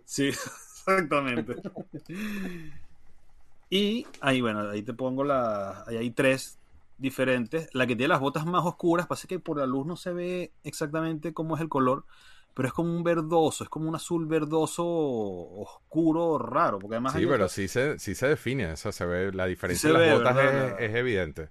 [0.03, 1.55] Sí, exactamente.
[3.69, 5.83] y ahí, bueno, ahí te pongo la.
[5.87, 6.57] Ahí hay tres
[6.97, 7.69] diferentes.
[7.73, 10.51] La que tiene las botas más oscuras, pasa que por la luz no se ve
[10.63, 12.03] exactamente cómo es el color,
[12.53, 17.25] pero es como un verdoso, es como un azul verdoso oscuro raro, porque además Sí,
[17.25, 20.11] pero sí se, sí se define, o sea, se ve, la diferencia de las ve,
[20.13, 20.67] botas ¿verdad?
[20.81, 21.49] es, es evidente.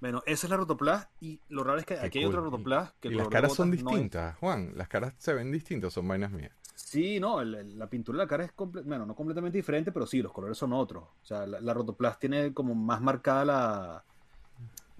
[0.00, 2.92] Bueno, esa es la Rotoplas y lo raro es que Qué aquí hay otra Rotoplas
[3.00, 4.72] que Y las caras son no distintas, Juan.
[4.76, 6.52] Las caras se ven distintas, son vainas mías.
[6.74, 10.32] Sí, no, la pintura de la cara es bueno, no completamente diferente, pero sí, los
[10.32, 11.04] colores son otros.
[11.22, 14.04] O sea, la, la Rotoplas tiene como más marcada la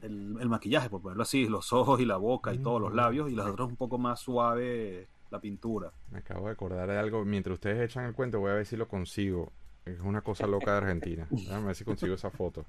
[0.03, 2.97] el, el maquillaje, por ponerlo así, los ojos y la boca y todos los Mm.
[2.97, 5.91] labios, y las otras un poco más suave la pintura.
[6.11, 7.25] Me acabo de acordar de algo.
[7.25, 9.53] Mientras ustedes echan el cuento, voy a ver si lo consigo.
[9.85, 11.27] Es una cosa loca de Argentina.
[11.31, 12.65] Déjame ver si consigo esa foto.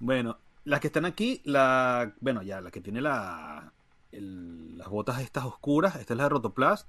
[0.00, 3.72] Bueno, las que están aquí, la, bueno, ya, la que tiene la,
[4.12, 6.86] el- las botas estas oscuras, esta es la de Rotoplas.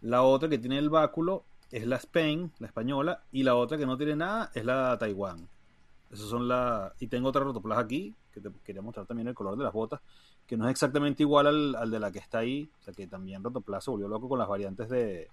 [0.00, 3.86] La otra que tiene el báculo es la Spain, la española, y la otra que
[3.86, 5.48] no tiene nada es la Taiwán.
[6.10, 9.56] Esas son la Y tengo otra Rotoplas aquí, que te quería mostrar también el color
[9.56, 10.00] de las botas,
[10.46, 12.68] que no es exactamente igual al, al de la que está ahí.
[12.80, 15.28] O sea que también Rotoplas se volvió loco con las variantes de,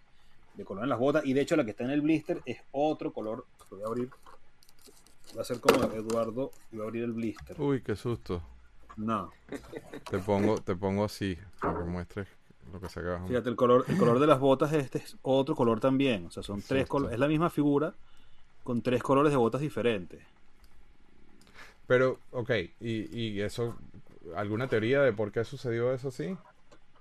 [0.54, 1.26] de color en las botas.
[1.26, 3.46] Y de hecho la que está en el blister es otro color.
[3.72, 4.10] Lo voy a abrir.
[5.38, 7.60] Va a ser como Eduardo y voy a abrir el blister.
[7.62, 8.42] Uy, qué susto.
[8.98, 9.32] No.
[10.10, 12.28] Te pongo, te pongo así, para que muestres
[12.74, 13.26] lo que se acaba.
[13.28, 16.26] Fíjate, el color, el color de las botas este es otro color también.
[16.26, 17.14] O sea, son tres colores.
[17.14, 17.94] Es la misma figura
[18.64, 20.22] con tres colores de botas diferentes.
[21.90, 23.78] Pero, ok, y, y eso,
[24.36, 26.40] ¿alguna teoría de por qué sucedió eso así?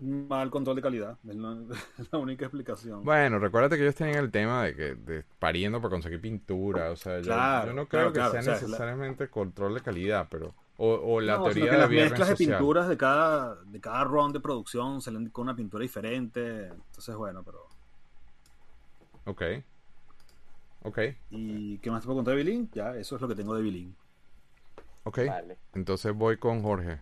[0.00, 1.18] Mal control de calidad.
[1.24, 1.52] Es la,
[1.98, 3.12] es la única explicación.
[3.12, 6.96] Bueno, recuérdate que ellos tenían el tema de que de pariendo para conseguir pintura, o
[6.96, 9.74] sea, yo, Claro, yo no creo claro, que claro, sea o sea, la- necesariamente control
[9.74, 13.56] de calidad, pero o, o la No, teoría de las mezclas de pinturas de cada,
[13.64, 16.68] de cada run de producción salen con una pintura diferente.
[16.68, 17.58] Entonces, bueno, pero.
[19.26, 19.42] Ok.
[20.80, 20.98] Ok,
[21.30, 22.70] ¿Y qué más te puedo contar de Billing?
[22.72, 23.96] Ya, eso es lo que tengo de Billing.
[25.08, 25.18] Ok.
[25.24, 25.58] Vale.
[25.74, 27.00] Entonces voy con Jorge.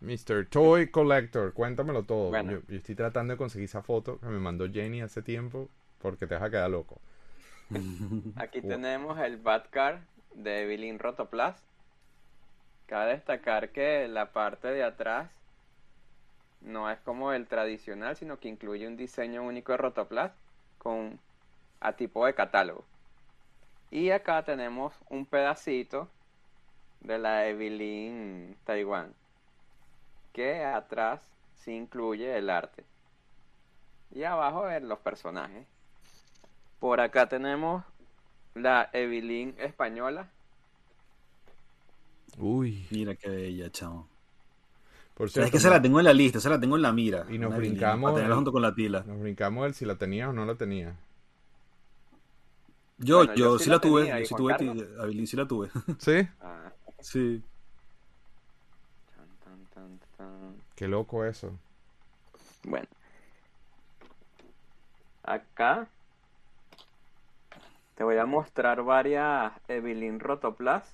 [0.00, 0.46] Mr.
[0.50, 2.30] Toy Collector, cuéntamelo todo.
[2.30, 2.52] Bueno.
[2.52, 5.68] Yo, yo estoy tratando de conseguir esa foto que me mandó Jenny hace tiempo
[5.98, 7.00] porque te vas a quedar loco.
[8.34, 8.70] Aquí Wow.
[8.70, 10.00] tenemos el Batcar
[10.34, 11.64] de Evelyn Rotoplas.
[12.86, 15.30] Cabe destacar que la parte de atrás
[16.60, 20.32] no es como el tradicional, sino que incluye un diseño único de Rotoplas
[20.78, 21.20] con
[21.80, 22.84] a tipo de catálogo.
[23.90, 26.08] Y acá tenemos un pedacito
[27.04, 29.12] de la Evelyn Taiwan,
[30.32, 31.20] que atrás
[31.54, 32.84] sí incluye el arte.
[34.14, 35.66] Y abajo eh, los personajes.
[36.80, 37.84] Por acá tenemos
[38.54, 40.28] la Evelyn española.
[42.38, 42.86] Uy.
[42.90, 44.08] Mira qué bella, chamo.
[45.14, 46.76] Por O sea, cierto, es que se la tengo en la lista, se la tengo
[46.76, 47.26] en la mira.
[47.30, 49.04] Y nos brincamos Para tenerla el- junto con la tila.
[49.06, 50.96] nos brincamos el si la tenía o no la tenía.
[52.98, 54.08] Yo, Bueno, yo, yo sí la tuve.
[54.08, 54.54] Yo ¿y sí tuve.
[55.06, 55.70] Billing sí la tuve.
[55.98, 56.12] ¿Sí?
[56.40, 56.72] Ah,
[57.02, 57.42] sí.
[59.14, 60.56] tan, tan, tan, tan.
[60.74, 61.52] Qué loco eso.
[62.64, 62.86] Bueno.
[65.24, 65.86] Acá
[67.94, 70.92] te voy a mostrar varias Evelyn Rotoplas.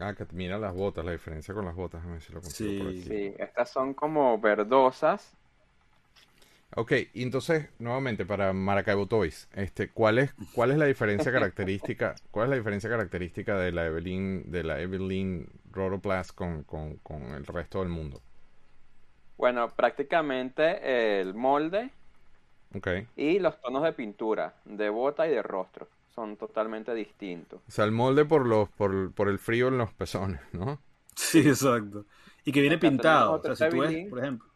[0.00, 2.00] Ah, que mira las botas, la diferencia con las botas.
[2.00, 3.00] Déjame ver si lo consigo por Sí.
[3.00, 3.08] aquí.
[3.08, 5.36] Sí, estas son como verdosas.
[6.80, 12.20] Ok, y entonces, nuevamente, para Maracaibo Toys, este, ¿cuál es, cuál es la diferencia característica,
[12.30, 17.22] cuál es la diferencia característica de la Evelyn, de la Evelyn Rotoplas con, con, con
[17.34, 18.22] el resto del mundo?
[19.38, 21.90] Bueno, prácticamente el molde
[22.74, 22.88] Ok.
[23.16, 27.60] y los tonos de pintura, de bota y de rostro, son totalmente distintos.
[27.68, 30.82] O sea, el molde por los, por, por el frío en los pezones, ¿no?
[31.16, 32.06] Sí, exacto.
[32.44, 33.32] Y que viene Acá pintado.
[33.34, 34.08] O sea, si tú ves, Evelyn.
[34.08, 34.48] por ejemplo.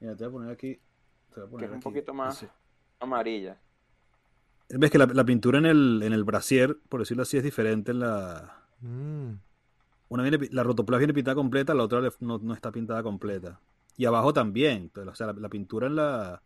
[0.00, 0.80] Mira, te voy a poner aquí.
[1.36, 2.46] Te voy a Que es un aquí, poquito más
[2.98, 3.58] amarilla.
[4.70, 7.90] Ves que la, la pintura en el, en el brasier, por decirlo así, es diferente
[7.92, 8.62] en la.
[8.80, 9.32] Mm,
[10.08, 13.60] Una viene, la rotoplas viene pintada completa, la otra no, no está pintada completa.
[13.98, 14.90] Y abajo también.
[14.94, 16.40] pero, o sea, la, la pintura en la.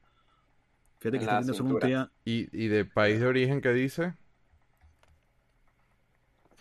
[0.99, 4.15] Fíjate que En está la son un ¿Y, y de país de origen qué dice?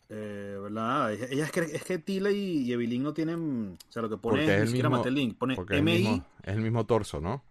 [0.10, 1.14] eh, ¿verdad?
[1.14, 3.78] Ella es que, es que Tila y, y Evelyn no tienen.
[3.90, 5.38] O sea, lo que pone Porque es, el siquiera mismo- maté el link.
[5.38, 5.98] Pone Porque es el MI.
[5.98, 7.44] mismo, es el mismo torso, ¿no?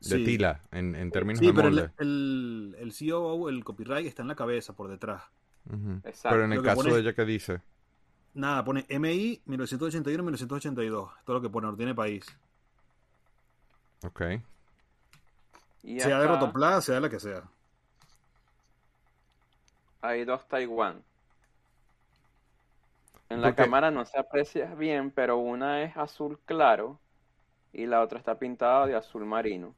[0.00, 0.24] De sí.
[0.24, 1.90] tila, en, en términos Sí, de pero molde.
[1.98, 5.22] el, el, el COO, el copyright, está en la cabeza, por detrás.
[6.04, 6.28] Exacto.
[6.36, 7.60] Pero en el caso pone- de ella, ¿qué dice?
[8.34, 11.10] Nada, pone MI 1981-1982.
[11.24, 12.24] Todo lo que pone, no tiene país.
[14.04, 14.20] Ok.
[15.82, 17.42] Y sea de Rotoplas, sea de la que sea.
[20.02, 21.02] hay dos Taiwán.
[23.28, 27.00] En la cámara no se aprecia bien, pero una es azul claro
[27.72, 29.74] y la otra está pintada de azul marino.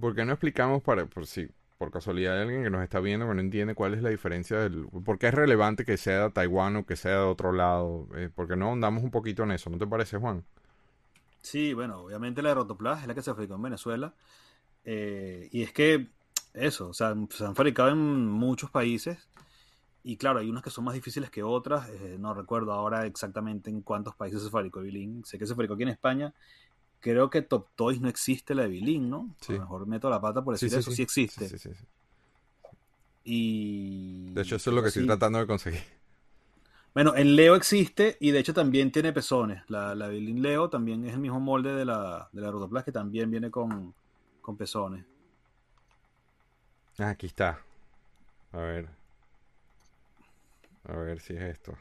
[0.00, 3.28] ¿Por qué no explicamos para, por si por casualidad hay alguien que nos está viendo
[3.28, 6.30] que no entiende cuál es la diferencia del, por qué es relevante que sea de
[6.30, 8.08] Taiwán o que sea de otro lado?
[8.16, 9.70] Eh, ¿por qué no andamos un poquito en eso?
[9.70, 10.44] ¿No te parece, Juan?
[11.40, 14.12] Sí, bueno, obviamente la de Rotoplas es la que se fabricó en Venezuela.
[14.84, 16.08] Eh, y es que,
[16.54, 19.28] eso, o sea, se han fabricado en muchos países.
[20.02, 21.88] Y claro, hay unas que son más difíciles que otras.
[21.90, 25.24] eh, no recuerdo ahora exactamente en cuántos países se fabricó Evilin.
[25.24, 26.34] Sé que se fabricó aquí en España.
[27.00, 29.34] Creo que Top Toys no existe la Evilin, ¿no?
[29.40, 29.52] Sí.
[29.52, 30.90] A lo mejor meto la pata por decir eso.
[30.90, 31.48] Sí, existe.
[31.48, 31.84] Sí, sí, sí.
[33.24, 34.32] Y.
[34.32, 35.82] De hecho, eso es lo que estoy tratando de conseguir.
[36.94, 39.62] Bueno, en Leo existe y de hecho también tiene pezones.
[39.68, 43.30] La, la Leo también es el mismo molde de la, de la Rotoplas que también
[43.30, 43.94] viene con,
[44.40, 45.04] con pezones.
[46.98, 47.60] Ah, aquí está.
[48.50, 48.88] A ver.
[50.88, 51.78] A ver si es esto.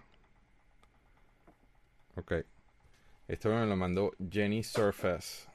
[2.16, 2.34] Ok.
[3.28, 5.48] Esto me lo mandó Jenny Surface.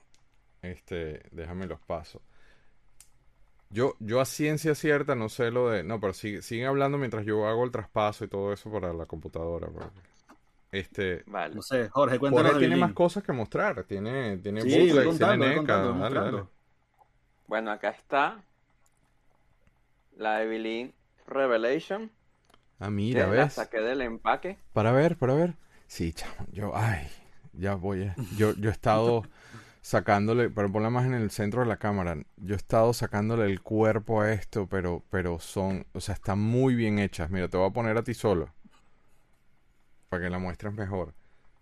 [0.61, 2.21] Este, déjame los pasos.
[3.71, 5.83] Yo, yo a ciencia cierta no sé lo de.
[5.83, 9.07] No, pero sigue, siguen hablando mientras yo hago el traspaso y todo eso para la
[9.07, 9.69] computadora.
[9.69, 9.89] porque-
[10.71, 11.23] Este.
[11.27, 11.55] Vale.
[11.55, 13.83] No sé, Jorge, cuéntanos Jorge tiene más cosas que mostrar.
[13.85, 15.83] Tiene, tiene Sí, bootlegs, voy contando, tiene voy NECA.
[15.83, 16.45] contando, Dale.
[17.47, 18.43] Bueno, acá está
[20.17, 20.93] la Evelyn
[21.27, 22.11] Revelation.
[22.79, 23.55] Ah, que mira, la ¿ves?
[23.55, 24.59] saqué del empaque.
[24.75, 25.55] Para ver, para ver.
[25.87, 27.07] Sí, chamo, yo, ay,
[27.53, 28.05] ya voy.
[28.05, 29.23] a- Yo, yo he estado
[29.83, 32.17] sacándole, pero ponla más en el centro de la cámara.
[32.39, 36.75] Yo he estado sacándole el cuerpo a esto, pero, pero son, o sea, están muy
[36.75, 37.31] bien hechas.
[37.31, 38.51] Mira, te voy a poner a ti solo.
[40.09, 41.13] Para que la muestres mejor.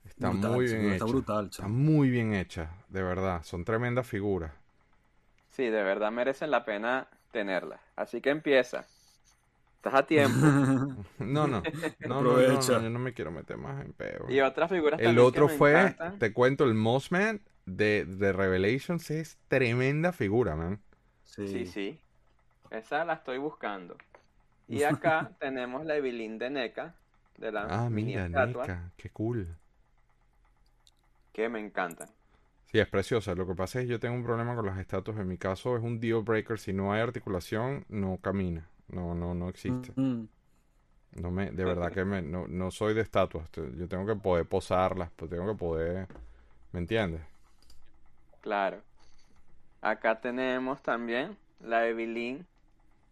[0.04, 1.06] Está Brutal, muy bien Está hecha.
[1.06, 3.42] brutal, Está muy bien hecha, de verdad.
[3.44, 4.52] Son tremendas figuras.
[5.50, 7.80] Sí, de verdad merecen la pena tenerla.
[7.96, 8.86] Así que empieza.
[9.80, 10.46] Estás a tiempo.
[11.18, 11.68] No, no,
[12.00, 12.72] no, no, no, Aprovecha.
[12.72, 14.28] no, yo no me quiero meter más en peo.
[14.28, 16.18] Y otras figuras El otro que me fue, encantan.
[16.18, 20.80] te cuento, el Mossman de, de Revelations es tremenda figura, man.
[21.24, 21.46] Sí.
[21.46, 21.98] Sí, sí.
[22.70, 23.96] Esa la estoy buscando.
[24.68, 26.94] Y acá tenemos la Evelyn de NECA,
[27.38, 29.56] de la Ah, mini mira, estatua, NECA, qué cool.
[31.32, 32.08] que me encantan.
[32.72, 33.34] Sí, es preciosa.
[33.34, 35.18] Lo que pasa es que yo tengo un problema con las estatuas.
[35.18, 36.58] En mi caso es un deal breaker.
[36.58, 38.70] Si no hay articulación, no camina.
[38.92, 39.94] No, no, no existe.
[39.96, 40.28] Mm.
[41.12, 43.48] No me, de verdad que me, no, no soy de estatuas.
[43.76, 46.08] Yo tengo que poder posarlas, pues tengo que poder,
[46.72, 47.22] ¿me entiendes?
[48.42, 48.82] Claro.
[49.82, 52.46] Acá tenemos también la Evelyn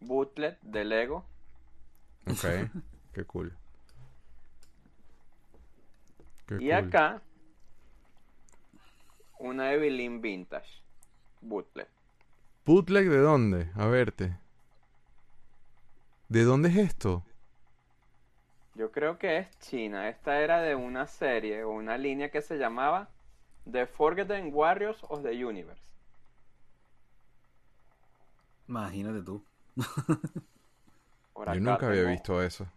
[0.01, 1.25] Bootlet de Lego.
[2.25, 2.43] Ok,
[3.13, 3.53] qué cool.
[6.45, 6.71] Qué Y cool.
[6.71, 7.21] acá
[9.39, 10.83] una Evelyn Vintage
[11.41, 11.89] Bootlet.
[12.65, 13.69] ¿Bootleg de dónde?
[13.75, 14.37] A verte.
[16.29, 17.23] ¿De dónde es esto?
[18.75, 20.07] Yo creo que es China.
[20.09, 23.09] Esta era de una serie o una línea que se llamaba
[23.69, 25.81] The Forgotten Warriors of the Universe.
[28.67, 29.43] Imagínate tú.
[29.75, 32.67] Yo nunca había tengo- visto eso.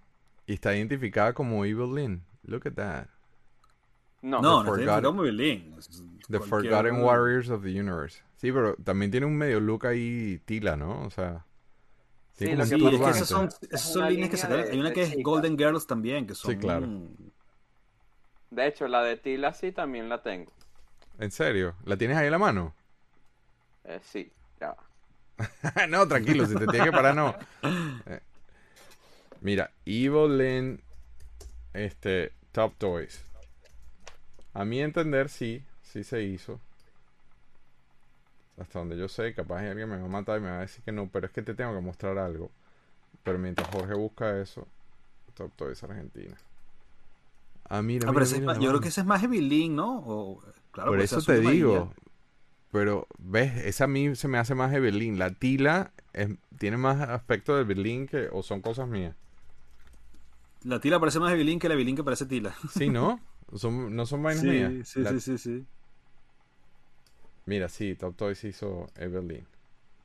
[0.47, 2.23] Y está identificada como Evil Lynn.
[2.45, 3.07] Look at that.
[4.23, 5.75] No, No, no muy bien.
[5.79, 8.23] Es The Forgotten Warriors of the Universe.
[8.37, 11.03] Sí, pero también tiene un medio look ahí tila, ¿no?
[11.03, 11.45] O sea,
[12.43, 15.23] Sí, Sí, es que esas son, esas líneas que de- Hay una que es.
[15.23, 16.57] Golden Girls también, que son.
[16.57, 16.87] claro.
[18.51, 20.53] de hecho, la de Tila sí también la tengo.
[21.19, 21.75] ¿En serio?
[21.85, 22.75] ¿La tienes ahí en la mano?
[23.85, 24.31] Eh, sí,
[24.61, 25.87] ya va.
[25.89, 27.35] no, tranquilo, si te tienes que parar, no.
[28.07, 28.21] Eh,
[29.41, 30.81] Mira, Evil Lynn,
[31.73, 33.25] este, Top Toys.
[34.55, 36.61] A mi entender, sí, sí se hizo.
[38.63, 40.85] Hasta donde yo sé, capaz alguien me va a matar y me va a decir
[40.85, 42.51] que no, pero es que te tengo que mostrar algo.
[43.25, 44.67] Pero mientras Jorge busca eso,
[45.35, 46.37] Top Toys Argentina.
[47.69, 49.99] Ah, mira, Ah, mira, es yo creo que ese es más Evelyn, ¿no?
[50.05, 50.43] O,
[50.73, 51.95] claro, Por eso te digo.
[52.73, 53.57] Pero, ¿ves?
[53.67, 55.19] Esa a mí se me hace más Evelyn.
[55.19, 58.29] La tila es- tiene más aspecto de Evelyn que...
[58.33, 59.15] O son cosas mías.
[60.65, 62.55] La tila parece más Evelyn que la Evelyn que parece tila.
[62.67, 63.21] Sí, ¿no?
[63.55, 64.75] Son, no son vainas Sí, mías.
[64.85, 65.67] sí, La- sí, sí, sí.
[67.47, 69.47] Mira, sí, Top Toys hizo Evelyn.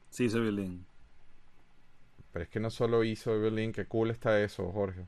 [0.09, 0.85] Sí, es Evelyn.
[2.31, 5.07] Pero es que no solo hizo Evelyn, qué cool está eso, Jorge.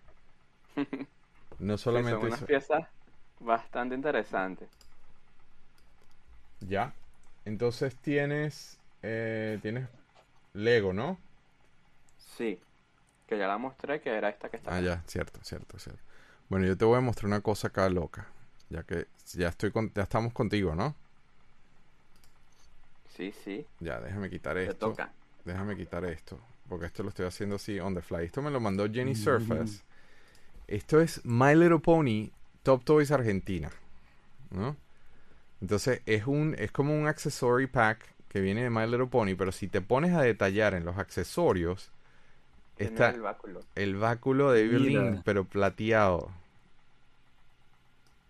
[1.60, 2.46] No Sí, son solamente unas hizo...
[2.46, 2.88] piezas
[3.40, 4.70] bastante interesantes.
[6.62, 6.94] Ya.
[7.46, 8.80] Entonces tienes...
[9.02, 9.88] eh, tienes
[10.54, 11.20] Lego, ¿no?
[12.18, 12.62] Sí,
[13.28, 14.72] que ya la mostré, que era esta que está.
[14.72, 16.02] Ah, ya, cierto, cierto, cierto.
[16.50, 18.28] Bueno, yo te voy a mostrar una cosa acá loca.
[18.70, 20.96] Ya que ya estoy con, ya estamos contigo, ¿no?
[23.20, 24.92] Sí, sí, Ya, déjame quitar te esto.
[24.92, 25.12] toca.
[25.44, 26.40] Déjame quitar esto.
[26.70, 28.24] Porque esto lo estoy haciendo así on the fly.
[28.24, 29.82] Esto me lo mandó Jenny Surface.
[30.68, 32.30] Esto es My Little Pony
[32.64, 33.70] Top Toys Argentina.
[34.52, 34.76] ¿No?
[35.62, 38.00] Entonces es un es como un accessory pack
[38.30, 41.92] que viene de My Little Pony, pero si te pones a detallar en los accesorios,
[42.78, 43.60] Tiene está el báculo.
[43.76, 45.22] el báculo de Evelyn, Mira.
[45.26, 46.32] pero plateado.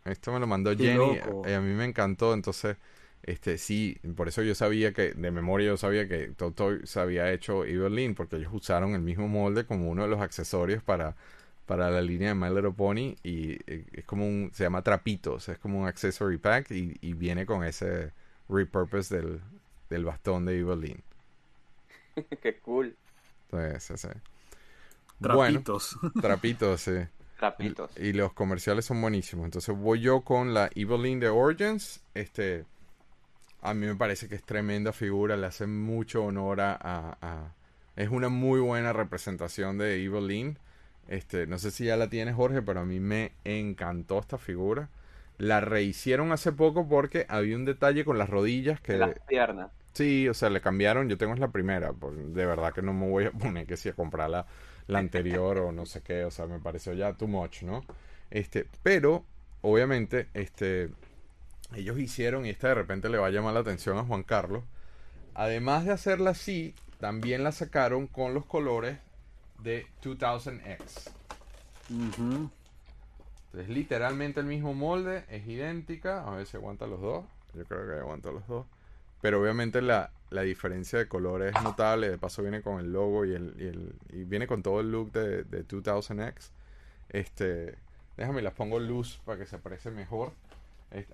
[0.06, 1.44] Esto me lo mandó Qué Jenny loco.
[1.48, 2.78] y a mí me encantó, entonces,
[3.24, 7.32] este sí, por eso yo sabía que, de memoria yo sabía que Top Toys había
[7.32, 11.16] hecho Evelyn, porque ellos usaron el mismo molde como uno de los accesorios para,
[11.66, 15.50] para la línea de My Little Pony y eh, es como un, se llama Trapitos,
[15.50, 18.12] es como un accessory pack y, y viene con ese
[18.48, 19.42] repurpose del,
[19.90, 21.04] del bastón de Evelyn.
[22.42, 22.96] Qué cool.
[23.52, 24.08] Entonces,
[25.22, 25.98] Trapitos.
[26.22, 26.94] trapitos, sí.
[27.38, 27.92] Trapitos.
[27.98, 29.46] Y, y los comerciales son buenísimos.
[29.46, 32.02] Entonces voy yo con la Evelyn de Origins.
[32.14, 32.66] Este,
[33.62, 35.38] a mí me parece que es tremenda figura.
[35.38, 37.54] Le hace mucho honor a, a-
[37.96, 40.58] Es una muy buena representación de Evelyn.
[41.08, 44.90] Este, no sé si ya la tienes, Jorge, pero a mí me encantó esta figura.
[45.38, 48.98] la rehicieron hace poco porque había un detalle con las rodillas que...
[48.98, 49.72] Las piernas.
[49.94, 53.10] Sí, o sea, le cambiaron, yo tengo la primera, pues, de verdad que no me
[53.10, 54.46] voy a poner que si a comprar la,
[54.88, 57.86] la anterior o no sé qué, o sea, me pareció ya too much, ¿no?
[58.32, 59.26] Este, pero,
[59.62, 60.90] obviamente, este,
[61.76, 64.64] ellos hicieron, y esta de repente le va a llamar la atención a Juan Carlos,
[65.36, 68.98] además de hacerla así, también la sacaron con los colores
[69.64, 71.12] de 2000X.
[71.90, 72.50] Ujú.
[73.46, 76.24] Entonces, literalmente el mismo molde, es idéntica.
[76.24, 77.26] A ver si aguanta los dos.
[77.56, 78.66] Yo creo que aguanta los dos.
[79.22, 82.10] Pero obviamente la, la diferencia de color es notable.
[82.10, 84.92] De paso viene con el logo y, el, y, el- y viene con todo el
[84.92, 86.52] look de, de 2000X.
[87.10, 87.76] Este,
[88.18, 90.32] déjame las pongo luz para que se aprecie mejor.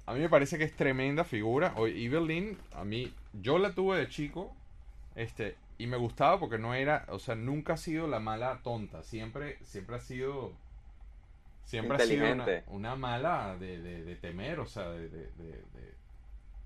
[0.05, 1.73] A mí me parece que es tremenda figura.
[1.77, 4.53] Evelyn, a mí, yo la tuve de chico.
[5.15, 9.03] Este, y me gustaba porque no era, o sea, nunca ha sido la mala tonta.
[9.03, 10.51] Siempre, siempre ha sido.
[11.65, 12.25] Siempre ha sido
[12.67, 15.29] una, mala de, de, de temer, o sea, de-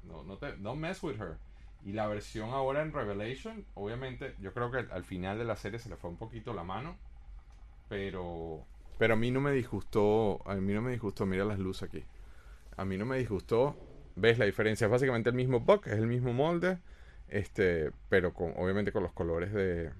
[0.04, 1.38] no, no te, don't mess with her.
[1.86, 5.80] Y la versión ahora en Revelation, obviamente, yo creo que al final de la serie
[5.80, 6.98] se le fue un poquito la mano,
[7.88, 8.66] pero,
[8.98, 12.04] pero a mí no me disgustó, a mí no me disgustó, mira las luces aquí.
[12.80, 13.76] A mí no me disgustó,
[14.16, 16.80] ves la diferencia, es básicamente el mismo buck, es el mismo molde,
[17.28, 19.92] este, pero con, obviamente con los colores de,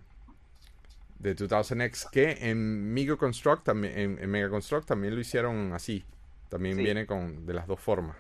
[1.20, 6.06] de 2000X, que en Mega Construct, también, en, en Mega Construct también lo hicieron así,
[6.50, 6.84] también Sí.
[6.84, 8.16] viene con de las dos formas.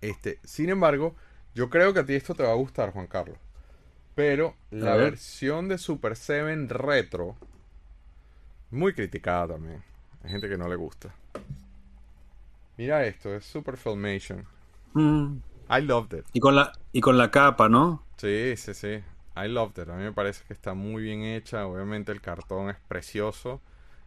[0.00, 1.14] Este, sin embargo,
[1.54, 3.38] yo creo que a ti esto te va a gustar, Juan Carlos.
[4.14, 7.36] Pero la versión de Super 7 Retro,
[8.70, 9.82] muy criticada también.
[10.22, 11.14] Hay gente que no le gusta.
[12.76, 14.44] Mira esto, es Super Filmation.
[14.94, 15.36] Mm.
[15.70, 16.26] I loved it.
[16.32, 18.02] Y con la y con la capa, ¿no?
[18.16, 19.02] Sí, sí, sí.
[19.36, 19.88] I loved it.
[19.88, 21.66] A mí me parece que está muy bien hecha.
[21.66, 23.60] Obviamente el cartón es precioso.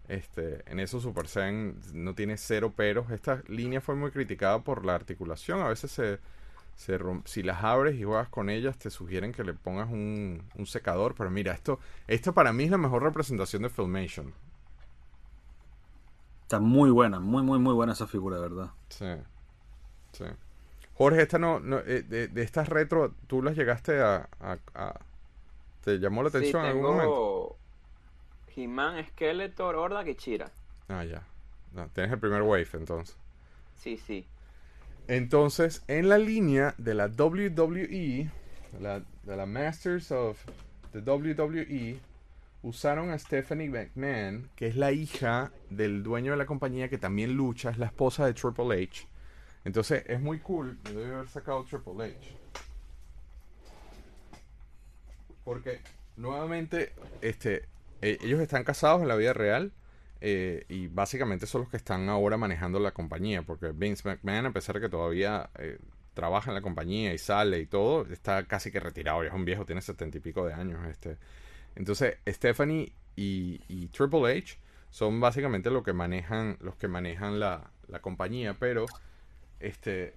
[0.07, 3.11] Este, en eso Super Zen no tiene cero peros.
[3.11, 5.61] Esta línea fue muy criticada por la articulación.
[5.61, 6.19] A veces se,
[6.75, 10.65] se si las abres y juegas con ellas, te sugieren que le pongas un, un
[10.65, 11.15] secador.
[11.17, 14.33] Pero mira, esto, esto para mí es la mejor representación de Filmation.
[16.47, 18.69] Está muy buena, muy, muy, muy buena esa figura, de verdad.
[18.87, 19.05] Sí.
[20.13, 20.23] Sí.
[20.93, 24.99] Jorge, esta no, no, eh, de, de estas retro, ¿tú las llegaste a, a- a-
[25.83, 27.03] ¿Te llamó la Sí, atención en algún momento?
[27.05, 27.57] tengo
[28.55, 30.49] He-Man, Skeletor, Hordak y Chira.
[30.87, 31.21] Ah, ya.
[31.73, 33.17] No, tienes el primer wave entonces.
[33.75, 34.25] Sí, sí.
[35.09, 38.29] Entonces, en la línea de la WWE,
[38.71, 40.37] de la, de la Masters of
[40.93, 41.99] the WWE,
[42.63, 47.33] usaron a Stephanie McMahon, que es la hija del dueño de la compañía que también
[47.33, 49.07] lucha, es la esposa de Triple H.
[49.63, 50.77] Entonces, es muy cool.
[50.85, 52.37] Me debe haber sacado Triple H.
[55.43, 55.81] Porque,
[56.15, 57.65] nuevamente, este,
[58.01, 59.71] eh, ellos están casados en la vida real.
[60.21, 63.43] eh, y básicamente son los que están ahora manejando la compañía.
[63.43, 65.79] Porque Vince McMahon, a pesar de que todavía eh,
[66.13, 69.23] trabaja en la compañía y sale y todo, está casi que retirado.
[69.23, 70.85] Ya es un viejo, tiene setenta y pico de años.
[70.87, 71.17] Este.
[71.77, 74.57] Entonces, Stephanie y, y Triple H
[74.89, 78.55] son básicamente lo que manejan, los que manejan la, la compañía.
[78.59, 78.87] Pero
[79.59, 80.13] este,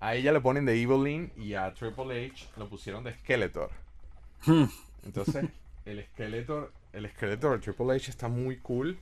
[0.00, 3.70] a ella le ponen de Evelyn y a Triple H lo pusieron de Skeletor.
[4.44, 4.64] Hmm.
[5.04, 5.46] Entonces,
[5.84, 8.98] el Skeletor, el Skeletor de Triple H está muy cool.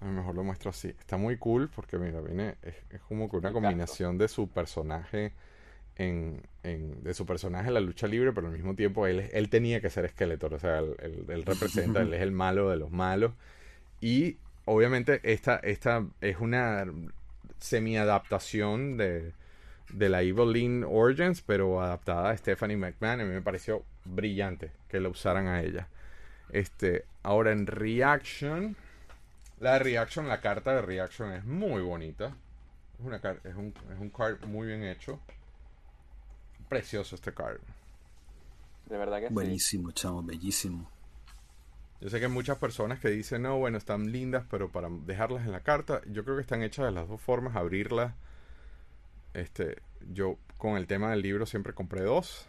[0.00, 0.88] A lo mejor lo muestro así.
[0.88, 5.32] Está muy cool porque, mira, viene, es, es como que una combinación de su personaje
[5.96, 10.08] de su personaje la lucha libre, pero al mismo tiempo él, él tenía que ser
[10.10, 10.54] Skeletor.
[10.54, 13.32] O sea, él, él- representa, él es el malo de los malos.
[14.00, 14.36] Y
[14.66, 16.86] obviamente esta, esta es una
[17.60, 19.32] semi-adaptación de,
[19.92, 23.20] de la Evelyn Origins, pero adaptada a Stephanie McMahon.
[23.20, 25.88] A mí me pareció brillante que la usaran a ella.
[26.52, 28.76] Este, ahora en Reaction,
[29.60, 32.36] la de Reaction, la carta de Reaction es muy bonita.
[32.98, 35.20] Es, una es, un, es un card muy bien hecho.
[36.68, 37.58] Precioso este card.
[38.88, 39.34] De verdad que sí.
[39.34, 40.90] Buenísimo, chamo, bellísimo.
[42.00, 45.46] Yo sé que hay muchas personas que dicen, no, bueno, están lindas, pero para dejarlas
[45.46, 48.14] en la carta, yo creo que están hechas de las dos formas, abrirlas.
[49.32, 49.78] Este,
[50.12, 52.46] yo con el tema del libro siempre compré dos,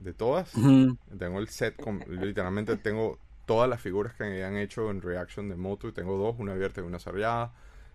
[0.00, 0.54] de todas.
[0.54, 0.96] Ujú.
[1.18, 5.56] Tengo el set, con, literalmente tengo todas las figuras que han hecho en Reaction de
[5.56, 7.52] Moto y tengo dos, una abierta y una sellada.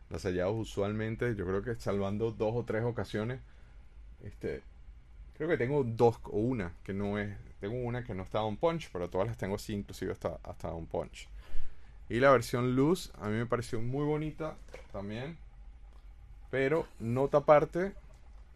[0.09, 3.39] Las selladas usualmente, yo creo que salvando dos o tres ocasiones,
[4.23, 4.63] este,
[5.39, 8.57] creo que tengo dos o una que no es, tengo una que no está on
[8.57, 11.27] punch, pero todas las tengo así, inclusive hasta, hasta on punch.
[12.09, 14.55] Y la versión luz a mí me pareció muy bonita
[14.91, 15.37] también,
[16.51, 17.93] pero nota aparte,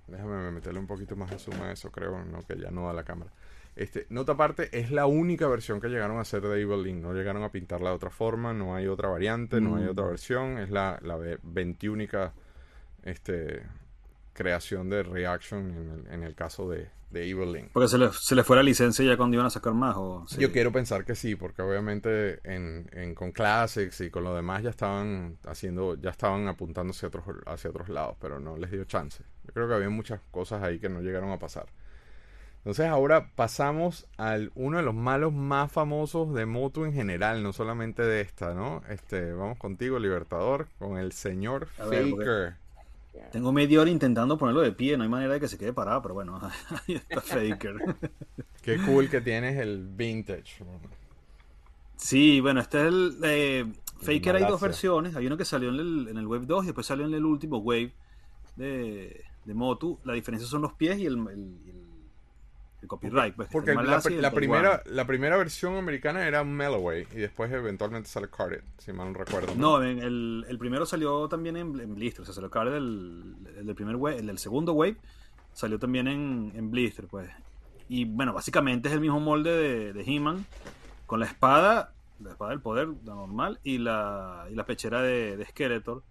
[0.08, 2.94] déjame meterle un poquito más de zoom a eso, creo, no que ya no da
[2.94, 3.32] la cámara.
[3.76, 7.02] Este, nota aparte, es la única versión que llegaron a hacer de Evil Link.
[7.02, 9.90] No llegaron a pintarla de otra forma, no hay otra variante, no hay Mm.
[9.90, 10.58] otra versión.
[10.60, 12.32] Es la, la ve- 21
[13.04, 13.64] este,
[14.34, 17.70] creación de Reaction en el, en el caso de, de Evil Link.
[17.74, 19.96] Porque se le, se le fue la licencia ya cuando iban a sacar más.
[19.98, 20.42] O, sí.
[20.42, 24.64] Yo quiero pensar que sí, porque obviamente en, en- con Classics y con lo demás
[24.64, 28.84] ya estaban haciendo, ya estaban apuntándose hacia otros, hacia otros lados, pero no les dio
[28.86, 29.24] chance.
[29.46, 31.68] Yo creo que había muchas cosas ahí que no llegaron a pasar.
[32.60, 37.52] Entonces ahora pasamos al uno de los malos más famosos de Moto en general, no
[37.52, 38.82] solamente de esta, ¿no?
[38.88, 42.63] Este, vamos contigo, Libertador, con el señor porque- Faker.
[43.32, 46.02] Tengo media hora intentando ponerlo de pie, no hay manera de que se quede parado,
[46.02, 46.40] pero bueno,
[46.88, 47.76] ahí está Faker.
[48.62, 50.64] Qué cool que tienes el vintage.
[51.96, 53.18] Sí, bueno, este es el.
[53.24, 53.66] eh,
[54.02, 55.16] Faker hay dos versiones.
[55.16, 57.24] Hay uno que salió en el, en el Wave 2 y después salió en el
[57.26, 57.94] último Wave
[58.58, 60.00] de, de Motu.
[60.04, 61.30] La diferencia son los pies y el, el-
[61.68, 61.83] el-
[62.84, 63.36] el copyright.
[63.36, 67.52] Pues, que Porque el la, el primera, la primera versión americana era Melloway y después
[67.52, 69.56] eventualmente sale Carded, si mal no recuerdo.
[69.56, 72.22] No, el, el primero salió también en, en Blister.
[72.22, 74.98] O sea, salió acá del, el del primer wave, el del segundo Wave
[75.54, 77.30] salió también en, en Blister, pues.
[77.90, 80.46] Y bueno, básicamente es el mismo molde de, de He-Man
[81.06, 85.38] con la espada, la espada del poder, la normal, y la, y la pechera de,
[85.38, 86.04] de Skeletor.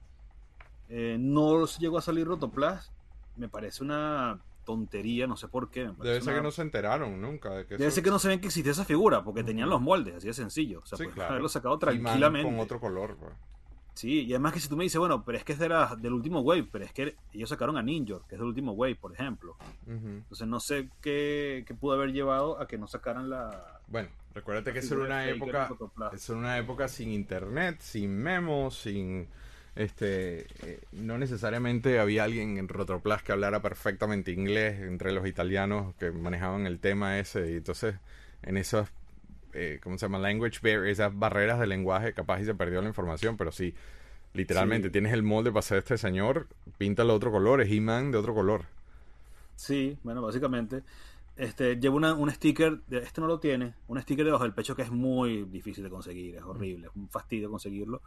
[0.89, 2.93] Eh, no llegó a salir Rotoplas.
[3.37, 5.91] Me parece una tontería, no sé por qué.
[6.03, 8.19] Debe ser una- que no se enteraron nunca de que Debe eso- ser que no
[8.19, 10.81] sabían que existía esa figura, porque tenían los moldes, así de sencillo.
[10.83, 11.31] O sea, Sí, claro.
[11.31, 12.51] haberlo sacado tranquilamente.
[12.51, 13.17] con otro color.
[13.19, 13.33] pues.
[13.95, 15.95] Sí, y además que si tú me dices, bueno, pero es que es de la-
[15.97, 18.95] del último wave, pero es que ellos sacaron a Ninja, que es del último wave,
[18.97, 19.55] por ejemplo.
[19.87, 23.81] Entonces no sé qué, qué pudo haber llevado a que no sacaran la...
[23.89, 26.15] Bueno, recuérdate que esa era una época, en Photoplasm.
[26.17, 29.29] es una época sin internet, sin memos, sin
[29.75, 35.95] este eh, no necesariamente había alguien en Rotoplas que hablara perfectamente inglés entre los italianos
[35.97, 37.97] que manejaban el tema ese y entonces
[38.43, 38.91] en esas
[39.55, 40.19] eh, ¿cómo se llama?
[40.19, 43.75] language barrier, esas barreras de lenguaje capaz y se perdió la información, pero sí
[44.35, 44.93] literalmente Sí.
[44.93, 48.35] tienes el molde para ser este señor, píntalo de otro color, es He-Man de otro
[48.35, 48.67] color.
[49.55, 50.83] Sí, bueno, básicamente.
[51.37, 54.77] Este, lleva una, un sticker, de, este no lo tiene, un sticker debajo del pecho
[54.77, 58.03] que es muy difícil de conseguir, es horrible, es un fastidio conseguirlo.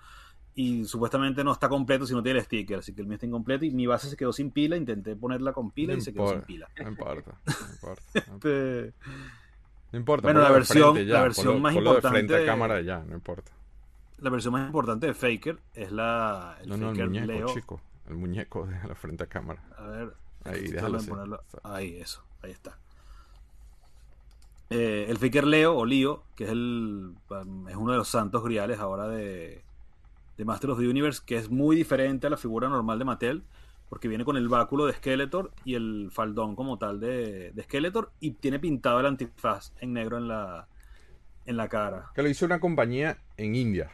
[0.58, 3.26] Y supuestamente no está completo si no tiene el sticker, así que el mío está
[3.26, 6.14] incompleto y mi base se quedó sin pila, intenté ponerla con pila No y se
[6.14, 6.70] quedó sin pila.
[6.82, 8.02] No importa, no importa.
[8.16, 8.94] no Este,
[9.92, 10.28] No importa.
[10.28, 13.52] Bueno, la de versión- la versión más de frente importante- a cámara ya, no importa.
[14.20, 17.48] la versión más importante de Faker es la el No, no, el muñeco, Leo.
[17.54, 17.82] chico.
[18.08, 19.62] El muñeco de la frente a cámara.
[19.78, 20.14] A ver,
[20.46, 21.10] Ahí, déjalo de así.
[21.10, 21.44] ponerlo-.
[21.64, 22.78] Ahí, eso, ahí está.
[24.70, 27.14] Eh, el Faker Leo o Leo, que es el
[27.70, 29.64] es uno de los santos griales ahora de,
[30.38, 33.44] de Master of the Universe, que es muy diferente a la figura normal de Mattel,
[33.90, 38.12] porque viene con el báculo de Skeletor y el faldón como tal de, de Skeletor,
[38.20, 40.68] y tiene pintado el antifaz en negro en la,
[41.46, 42.12] en la cara.
[42.16, 43.92] Que lo hizo una compañía en India.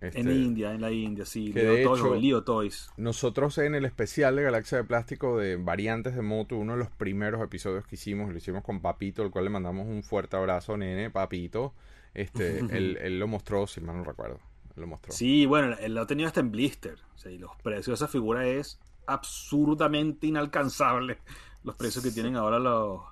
[0.00, 1.52] Este, En India, en la India, sí.
[1.52, 2.90] que Leo de Toys hecho- Leo Toys.
[2.96, 6.90] Nosotros en el especial de Galaxia de Plástico de variantes de moto, uno de los
[6.90, 10.76] primeros episodios que hicimos, lo hicimos con Papito, el cual le mandamos un fuerte abrazo,
[10.76, 11.72] nene, Papito.
[12.14, 14.40] Este, él, él lo mostró, si mal no recuerdo.
[14.76, 15.12] Él lo mostró.
[15.12, 16.98] Sí, bueno, él lo ha tenido hasta en blister.
[17.14, 21.18] O sea, y los precios de esa figura es absurdamente inalcanzable.
[21.64, 23.02] Los precios que tienen ahora los,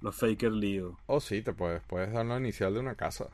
[0.00, 0.96] los Faker Leo.
[1.06, 3.26] Oh, sí, te puedes, puedes dar la inicial de una casa.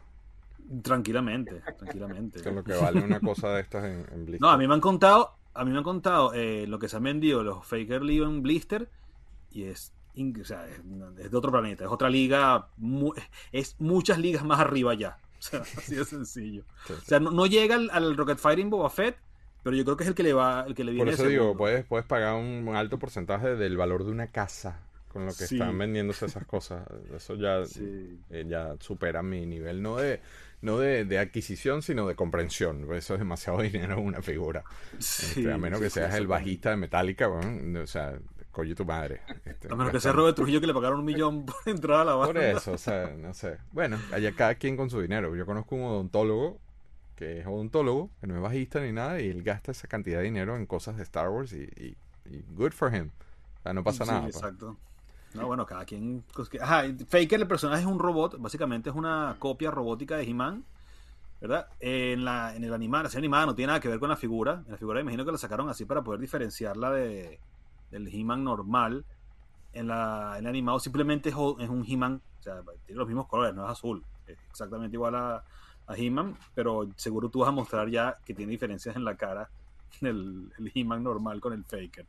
[0.82, 2.40] Tranquilamente, tranquilamente.
[2.40, 4.40] Que es lo que vale una cosa de estas en, en Blister.
[4.40, 6.96] No, a mí me han contado, a mí me han contado eh, lo que se
[6.96, 8.88] han vendido los Faker Leo en blister
[9.50, 10.80] y es, o sea, es,
[11.30, 12.68] de otro planeta, es otra liga,
[13.52, 15.18] es muchas ligas más arriba ya.
[15.40, 16.62] O sea, así de sencillo.
[16.86, 19.16] Sí, O sea, no, no llega al, al Rocket Fighting Boba Fett,
[19.62, 21.24] pero yo creo que es el que le va, el que le Por viene eso
[21.24, 25.32] de digo, puedes, puedes pagar un alto porcentaje del valor de una casa con lo
[25.32, 25.54] que Sí.
[25.56, 26.86] están vendiéndose esas cosas.
[27.14, 27.62] Eso ya,
[28.30, 30.20] eh, ya supera mi nivel, no de
[30.62, 32.86] no de, de adquisición, sino de comprensión.
[32.94, 34.64] Eso es demasiado dinero en una figura.
[34.98, 38.18] Este, a menos que seas el bajista de Metallica, bueno, o sea,
[38.56, 39.20] coño tu madre.
[39.44, 42.04] Este, A menos que sea Robert Trujillo que le pagaron un millón por entrar a
[42.06, 42.32] la banda.
[42.32, 43.58] Por eso, o sea, no sé.
[43.70, 45.36] Bueno, allá cada quien con su dinero.
[45.36, 46.58] Yo conozco un odontólogo
[47.16, 50.24] que es odontólogo, que no es bajista ni nada, y él gasta esa cantidad de
[50.24, 51.96] dinero en cosas de Star Wars y, y-
[52.30, 53.10] y good for him.
[53.58, 54.22] O sea, no pasa Sí, nada.
[54.24, 54.36] pues.
[54.36, 54.76] Exacto.
[55.34, 56.24] No, bueno, cada quien.
[56.34, 60.64] pues, Ajá, Faker, el personaje es un robot, básicamente es una copia robótica de He-Man,
[61.40, 61.68] ¿verdad?
[61.80, 64.16] En, la, en el animal, la serie animada no tiene nada que ver con la
[64.16, 64.62] figura.
[64.66, 67.38] En la figura, imagino que la sacaron así para poder diferenciarla de,
[67.90, 69.04] del He-Man normal.
[69.72, 73.54] En la, en el animado simplemente es, un He-Man, o sea, tiene los mismos colores,
[73.54, 75.44] no es azul, es exactamente igual a,
[75.86, 79.50] a He-Man, pero seguro tú vas a mostrar ya que tiene diferencias en la cara
[80.00, 82.06] del el He-Man normal con el Faker.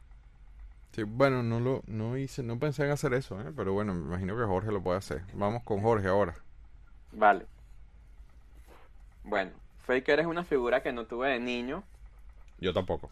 [0.92, 3.52] Sí, bueno, no lo no hice, no pensé en hacer eso, ¿eh?
[3.56, 5.24] pero bueno, me imagino que Jorge lo puede hacer.
[5.34, 6.36] Vamos con Jorge ahora.
[7.12, 7.46] Vale.
[9.24, 9.52] Bueno,
[9.86, 11.84] Faker es una figura que no tuve de niño.
[12.60, 13.12] Yo tampoco.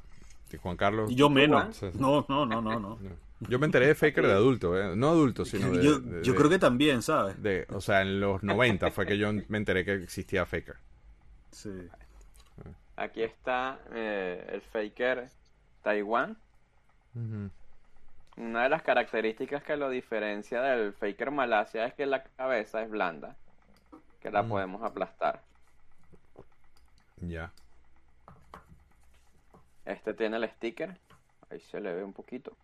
[0.52, 1.12] Y Juan Carlos.
[1.12, 1.82] Y yo menos.
[1.96, 3.00] No, no, no, no, no.
[3.50, 4.96] Yo me enteré de Faker de adulto, ¿eh?
[4.96, 5.84] no adulto, sino de...
[5.84, 7.42] yo de- yo de- creo que también, ¿sabes?
[7.44, 10.76] de- o sea, en los 90 fue que yo me enteré que existía Faker.
[11.52, 11.88] Sí.
[12.96, 15.28] Aquí está eh, el Faker
[15.84, 16.38] Taiwán.
[18.38, 22.90] Una de las características que lo diferencia del Faker Malasia es que la cabeza es
[22.90, 23.36] blanda,
[24.22, 25.42] que la podemos aplastar.
[27.22, 27.52] Ya.
[29.86, 31.00] Este tiene el sticker,
[31.50, 32.56] ahí se le ve un poquito.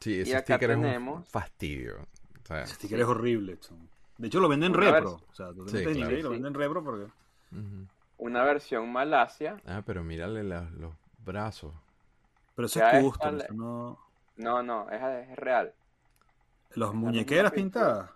[0.00, 1.96] Sí, ese sticker es un fastidio.
[2.42, 3.86] O sea, Ese sticker es horrible, chamo.
[4.16, 5.20] De hecho, lo venden Una repro.
[5.30, 6.16] O sea, tú Sí, claro.
[6.22, 7.06] lo venden repro porque.
[8.18, 10.92] Una versión Malasia, Ah, pero mírale la- los
[11.24, 11.72] brazos.
[12.56, 13.28] Pero eso Ya es es custom.
[13.28, 13.98] al- eso no...
[14.36, 15.72] no, no, es, es real.
[16.74, 17.84] Misma muñequeras pintura.
[17.86, 18.10] pintadas.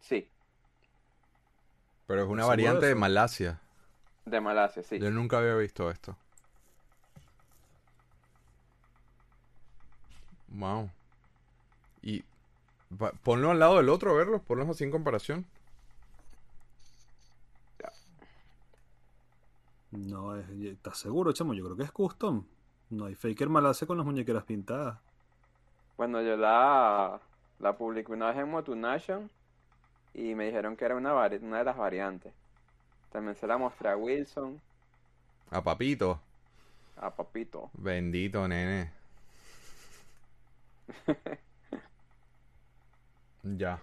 [0.00, 0.28] Sí,
[2.06, 2.94] Pero es una ¿Seguro variante de?
[2.94, 3.60] Malasia.
[4.24, 4.98] de Malasia, sí.
[4.98, 6.16] Yo nunca había visto esto.
[10.48, 10.90] Wow.
[12.02, 12.24] Y
[13.00, 15.46] va- ponlo al lado del otro, a verlos, ponlos así en comparación.
[19.90, 21.54] No, es, ¿estás seguro, chamo?
[21.54, 22.44] Yo creo que es custom.
[22.90, 24.98] No hay faker malace con las muñequeras pintadas.
[25.96, 27.20] Bueno, yo la,
[27.58, 29.30] la publiqué una vez en Motunation
[30.14, 32.32] y me dijeron que era una de las variantes.
[33.12, 34.60] También se la mostré a Wilson,
[35.50, 36.20] A papito.
[36.96, 37.70] a Papito.
[37.74, 38.90] Bendito, nene.
[43.42, 43.82] ya.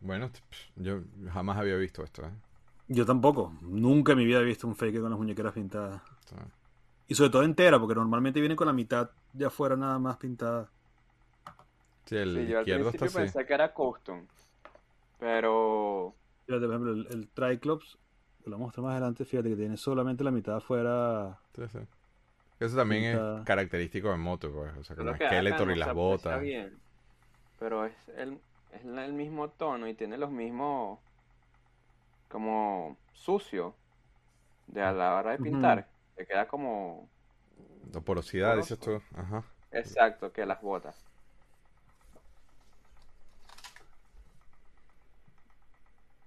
[0.00, 0.30] Bueno,
[0.76, 1.02] yo
[1.32, 2.30] jamás había visto esto, ¿eh?
[2.88, 3.52] Yo tampoco.
[3.62, 6.02] Nunca en mi vida he visto un faker con las muñequeras pintadas.
[7.08, 10.70] Y sobre todo entera, porque normalmente vienen con la mitad de afuera nada más pintada.
[12.06, 13.32] sí, el Sí, yo al izquierdo está principio así.
[13.32, 14.26] pensé que era custom,
[15.18, 16.14] pero
[16.46, 17.98] Fíjate, por ejemplo, el, el Triclops,
[18.42, 21.38] que lo muestro más adelante, fíjate que tiene solamente la mitad afuera.
[21.54, 21.78] Sí, sí.
[22.58, 24.76] Eso también Pinta- es característico de moto, pues.
[24.76, 26.40] O sea, como Skeletor no y las botas.
[26.40, 26.78] bien.
[27.58, 28.38] Pero es el,
[28.72, 30.98] es el mismo tono y tiene los mismos
[32.28, 33.74] como sucio
[34.66, 35.86] de a la hora de pintar.
[36.16, 37.08] Que queda como
[37.92, 38.74] La porosidad, Poroso.
[38.74, 39.02] dices tú.
[39.18, 39.44] Ajá.
[39.70, 40.96] exacto que las botas.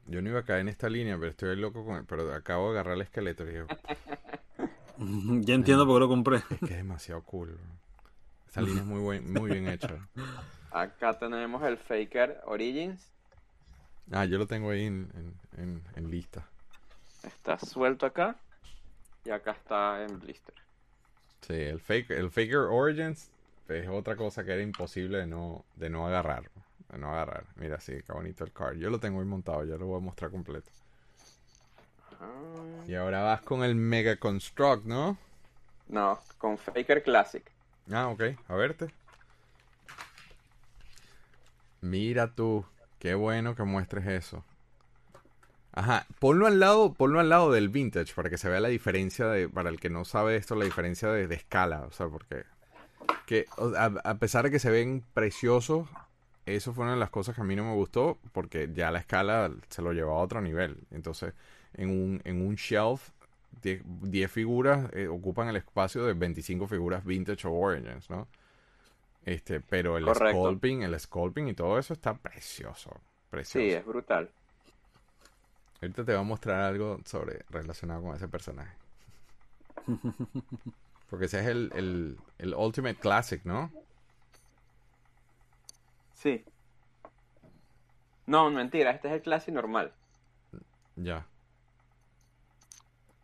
[0.05, 2.79] Yo no iba a caer en esta línea, pero estoy loco con Pero acabo de
[2.79, 3.67] agarrar el esqueleto y digo,
[5.41, 6.37] ya entiendo por qué lo compré.
[6.37, 7.57] es que es demasiado cool.
[8.47, 10.07] Esta línea es muy, buen, muy bien hecha.
[10.71, 13.09] Acá tenemos el Faker Origins.
[14.11, 16.47] Ah, yo lo tengo ahí en, en- en- en lista.
[17.23, 18.35] Está suelto acá.
[19.25, 20.55] Y acá está en blister.
[21.41, 23.29] Sí, el, fake, el Faker Origins
[23.67, 26.49] es otra cosa que era imposible de no, de no agarrar.
[26.91, 27.45] De no agarrar.
[27.55, 28.77] Mira, sí, qué bonito el card.
[28.77, 30.69] Yo lo tengo ahí montado, ya lo voy a mostrar completo.
[32.19, 35.17] Ah, Y ahora vas con el Mega Construct, ¿no?
[35.89, 37.43] No, con Faker Classic.
[37.91, 38.91] Ah, ok, a verte.
[41.81, 42.65] Mira tú,
[42.99, 44.43] qué bueno que muestres eso.
[45.71, 49.27] Ajá, ponlo al lado, ponlo al lado del vintage para que se vea la diferencia
[49.27, 52.43] de, para el que no sabe esto, la diferencia de, de escala, o sea, porque
[53.27, 53.45] que
[53.77, 55.87] a, a pesar de que se ven preciosos,
[56.45, 58.99] eso fue una de las cosas que a mí no me gustó, porque ya la
[58.99, 60.77] escala se lo llevaba a otro nivel.
[60.91, 61.33] Entonces,
[61.73, 63.11] en un, en un shelf
[63.61, 68.27] 10, 10 figuras eh, ocupan el espacio de 25 figuras vintage o origins, ¿no?
[69.25, 70.39] Este, pero el Correcto.
[70.39, 72.91] sculpting, el sculpting y todo eso está precioso,
[73.29, 73.59] precioso.
[73.59, 74.29] Sí, es brutal.
[75.81, 78.75] Ahorita te voy a mostrar algo sobre relacionado con ese personaje.
[81.09, 83.71] Porque ese es el, el, el Ultimate Classic, ¿no?
[86.13, 86.43] Sí.
[88.27, 89.91] No, mentira, este es el Classic normal.
[90.95, 91.25] Ya.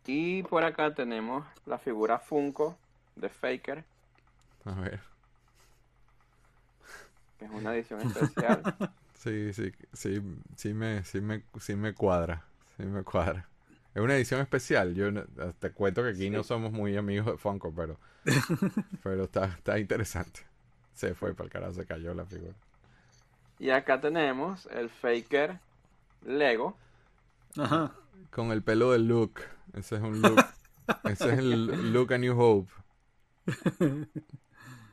[0.06, 2.76] Y por acá tenemos la figura Funko
[3.16, 3.84] de Faker,
[4.66, 5.00] A ver.
[7.38, 8.62] que es una edición especial.
[9.18, 10.22] Sí, sí, sí,
[10.56, 12.44] sí me, sí me, sí me cuadra.
[12.76, 13.48] Sí me cuadra.
[13.94, 14.94] Es una edición especial.
[14.94, 15.24] Yo no-
[15.58, 17.98] te cuento que aquí no somos muy amigos de Funko, pero,
[19.02, 20.40] pero está, está interesante.
[20.94, 22.52] Se fue para el carajo, se cayó la figura.
[23.58, 25.58] Y acá tenemos el Faker
[26.24, 26.76] Lego.
[27.58, 27.92] Ajá.
[28.30, 29.42] Con el pelo de Luke.
[29.74, 30.44] Ese es un look.
[31.04, 32.72] Ese es el Luke a New Hope.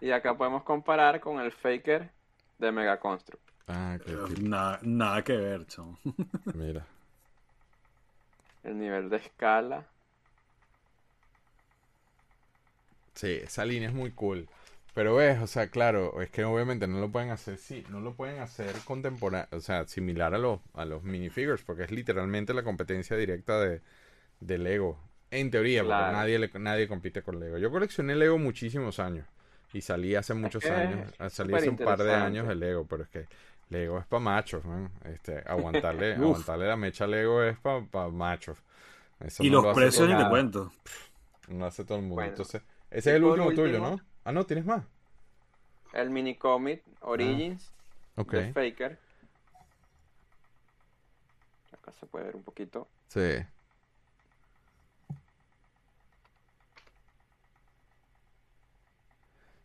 [0.01, 2.09] Y acá podemos comparar con el Faker
[2.59, 3.43] de Mega Construct.
[3.67, 4.17] Ah, qué.
[4.41, 5.97] Nada, nada que ver, chamo.
[6.53, 6.85] Mira.
[8.63, 9.85] El nivel de escala.
[13.13, 14.47] Sí, esa línea es muy cool.
[14.93, 18.13] Pero ves, o sea, claro, es que obviamente no lo pueden hacer, sí, no lo
[18.13, 22.61] pueden hacer contemporáneo, o sea, similar a los, a los minifigures, porque es literalmente la
[22.63, 23.81] competencia directa de,
[24.39, 24.99] de Lego.
[25.31, 27.57] En teoría, porque nadie, le- nadie compite con Lego.
[27.57, 29.25] Yo coleccioné Lego muchísimos años.
[29.73, 32.85] Y salí hace muchos que años, es salí hace un par de años el Lego,
[32.85, 33.25] pero es que
[33.69, 34.91] Lego es para machos, man.
[35.05, 38.59] Este, aguantarle, aguantarle la mecha a Lego es para machos.
[39.19, 40.71] Eso Y no los precios ni te cuento.
[41.47, 42.15] No lo hace todo el mundo.
[42.15, 42.29] Bueno.
[42.29, 42.61] Entonces,
[42.91, 44.12] ese es el último tuyo, último- ¿no?
[44.25, 44.83] Ah, no, ¿tienes más?
[45.93, 47.71] El mini comic Origins
[48.17, 48.33] Ok.
[48.33, 48.97] de Faker.
[51.73, 52.87] Acá se puede ver un poquito.
[53.07, 53.45] Sí.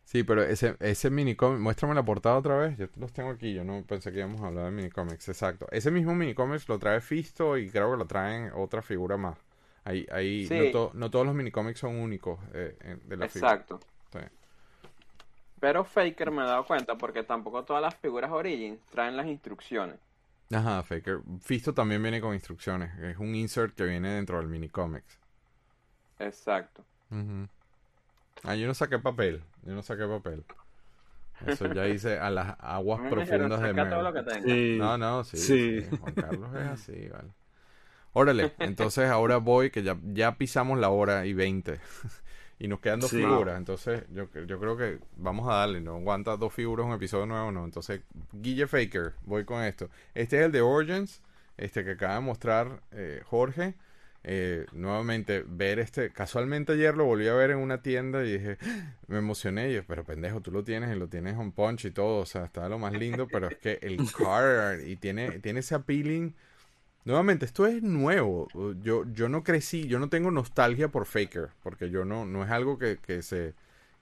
[0.05, 2.77] Sí, pero ese, ese minicomic, muéstrame la portada otra vez.
[2.77, 5.67] Yo los tengo aquí, yo no pensé que íbamos a hablar de minicomics, exacto.
[5.71, 9.37] Ese mismo minicomics lo trae Fisto y creo que lo traen otra figura más.
[9.83, 10.57] Ahí, ahí Sí.
[10.57, 12.75] no, to- no todos los minicomics son únicos eh,
[13.05, 13.53] de la figura.
[13.53, 13.79] Exacto.
[14.11, 14.19] Sí.
[15.59, 19.99] Pero Faker me he dado cuenta porque tampoco todas las figuras Origins traen las instrucciones.
[20.51, 21.21] Ajá, Faker.
[21.41, 22.97] Fisto también viene con instrucciones.
[22.99, 25.19] Es un insert que viene dentro del minicomics.
[26.19, 26.85] Exacto.
[27.11, 27.47] Ujú.
[28.43, 29.43] Ah, yo no saqué papel.
[29.63, 30.45] Yo no saqué papel.
[31.45, 34.03] Eso ya hice a las aguas me dijeron, profundas de "Saca todo Mer.
[34.03, 34.43] lo que tengas".
[34.43, 34.77] Sí.
[34.77, 35.57] No, no, sí, Sí.
[35.59, 37.29] sí, Juan Carlos es así, vale.
[38.13, 41.79] Órale, entonces ahora voy, que ya, ya pisamos la hora y 20.
[42.59, 43.17] Y nos quedan dos Sí.
[43.17, 43.57] figuras.
[43.57, 47.51] Entonces, yo, yo creo que vamos a darle, no aguanta dos figuras un episodio nuevo,
[47.51, 47.63] no.
[47.65, 48.01] Entonces,
[48.33, 49.89] Guille Faker, voy con esto.
[50.13, 51.21] Este es el de Origins,
[51.57, 53.75] este que acaba de mostrar eh, Jorge.
[54.25, 56.11] Eh, nuevamente, ver este.
[56.11, 58.57] Casualmente ayer lo volví a ver en una tienda y dije,
[59.07, 59.71] me emocioné.
[59.71, 62.19] Y yo, pero pendejo, tú lo tienes y lo tienes on punch y todo.
[62.21, 65.75] O sea, está lo más lindo, pero es que el card y tiene, tiene ese
[65.75, 66.35] appealing.
[67.05, 68.47] Nuevamente, esto es nuevo.
[68.81, 72.51] Yo, yo no crecí, yo no tengo nostalgia por Faker, porque yo no, no es
[72.51, 73.53] algo que, que se,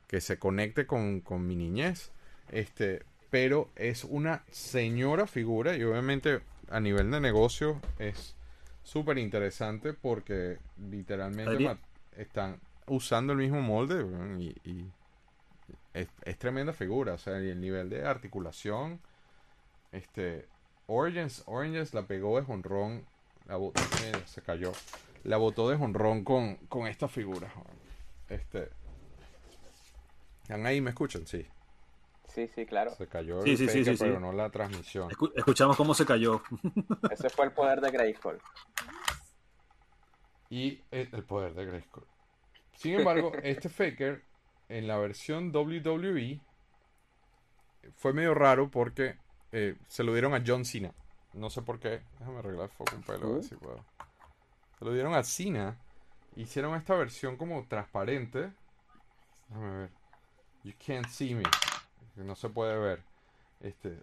[0.07, 2.11] que se conecte con, con mi niñez.
[2.51, 8.35] Este, pero es una señora figura y obviamente a nivel de negocio es
[8.83, 10.57] súper interesante porque
[10.89, 11.77] literalmente
[12.17, 14.05] están usando el mismo molde
[14.39, 14.85] y, y
[15.93, 17.13] es, es tremenda figura.
[17.13, 18.99] O sea, y el nivel de articulación.
[19.91, 20.45] Este.
[20.87, 23.05] Origins, Origins la pegó de jonrón.
[23.45, 24.71] La botó, mira, se cayó.
[25.23, 27.51] La botó de jonrón con, con esta figura.
[28.29, 28.69] Este.
[30.43, 30.81] ¿Están ahí?
[30.81, 31.25] ¿Me escuchan?
[31.27, 31.45] Sí.
[32.27, 32.91] Sí, sí, claro.
[32.91, 34.03] Se cayó Sí, el sí, sí, Faker, sí, sí.
[34.03, 35.09] pero no la transmisión.
[35.09, 36.41] Escu- escuchamos cómo se cayó.
[37.11, 38.37] Ese fue el poder de Grayskull.
[40.49, 42.05] y el, el poder de Grayskull.
[42.75, 44.23] Sin embargo, este Faker
[44.69, 46.39] en la versión WWE
[47.95, 49.17] fue medio raro porque
[49.51, 50.91] eh, se lo dieron a John Cena.
[51.33, 52.01] No sé por qué.
[52.19, 53.83] Déjame arreglar el foco un pelo a ver si puedo.
[54.79, 55.77] Se lo dieron a Cena.
[56.35, 58.51] Hicieron esta versión como transparente.
[59.49, 59.89] Déjame ver.
[60.63, 61.43] You can't see me.
[62.15, 63.03] No se puede ver.
[63.61, 63.97] Este.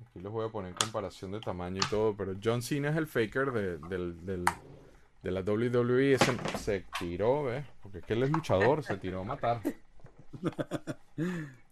[0.00, 2.16] Aquí los voy a poner en comparación de tamaño y todo.
[2.16, 4.44] Pero John Cena es el faker de, del, del-
[5.22, 6.14] de la WWE.
[6.14, 7.64] Ese se tiró, ¿ves?
[7.82, 8.82] Porque es que él es luchador.
[8.84, 9.60] Se tiró a matar.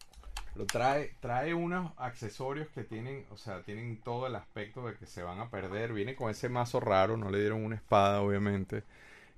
[0.55, 5.07] Pero trae, trae unos accesorios que tienen, o sea, tienen todo el aspecto de que
[5.07, 5.93] se van a perder.
[5.93, 8.83] Viene con ese mazo raro, no le dieron una espada, obviamente.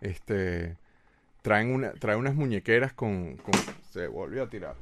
[0.01, 0.77] Este,
[1.43, 3.53] traen una, trae unas muñequeras con, con-
[3.93, 4.75] se volvió a tirar.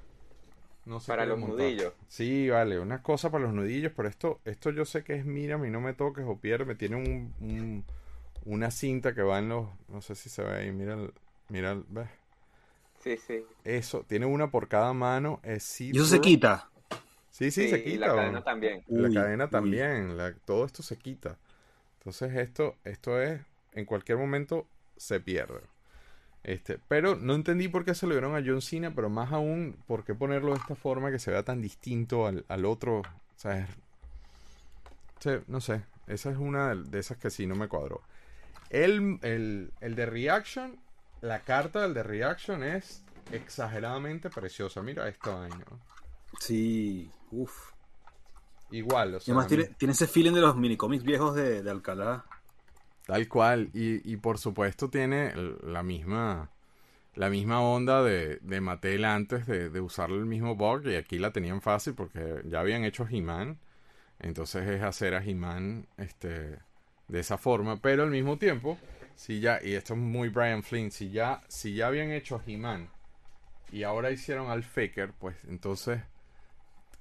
[0.87, 1.59] No sé Para los montar.
[1.59, 1.93] nudillos.
[2.09, 5.69] Sí, vale, una cosa para los nudillos, pero esto, esto yo sé que es mírame
[5.69, 7.85] y no me toques o pierde, tiene un, un-
[8.45, 11.13] una cinta que va en los, no sé si se ve ahí, mira, el-
[11.49, 12.09] mira, el- ¿ves?
[13.03, 13.45] Sí, sí.
[13.65, 16.69] Eso, tiene una por cada mano, es Y eso se quita.
[17.31, 18.11] Sí, sí, Sí, se y quita.
[18.11, 18.85] la cadena también.
[18.95, 19.81] La Uy, cadena uy.
[19.81, 21.39] también, la- todo esto se quita.
[21.99, 23.41] Entonces esto, esto es,
[23.73, 24.67] en cualquier momento
[24.97, 25.63] se pierde.
[26.45, 29.77] Este, pero no entendí por qué se lo dieron a John Cena, pero más aún,
[29.87, 33.01] por qué ponerlo de esta forma que se vea tan distinto al, al otro.
[33.01, 33.05] O
[33.37, 33.71] sea, es-
[35.21, 38.03] sí, no sé, esa es una de- de esas que sí no me cuadró.
[38.71, 40.79] El, el, el de Reaction,
[41.23, 44.83] la carta del de Reaction es exageradamente preciosa.
[44.83, 45.65] Mira esta vaina.
[46.41, 47.73] Sí, uff.
[48.71, 51.71] Igual, o Y sea, además tiene, tiene ese feeling de los minicomics viejos de, de
[51.71, 52.25] Alcalá.
[53.07, 56.51] Tal cual, y, y por supuesto tiene la misma
[57.15, 61.19] la misma onda de, de Mattel antes de, de usar el mismo bug y aquí
[61.19, 63.59] la tenían fácil porque ya habían hecho He-Man,
[64.21, 66.59] entonces es hacer a He-Man este,
[67.09, 68.79] de esa forma, pero al mismo tiempo,
[69.17, 72.43] si ya, y esto es muy Brian Flynn, si ya, si ya habían hecho a
[72.47, 72.89] He-Man
[73.71, 76.03] y ahora hicieron al Faker, pues entonces,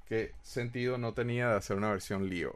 [0.07, 2.55] ¿qué sentido no tenía de hacer una versión Leo?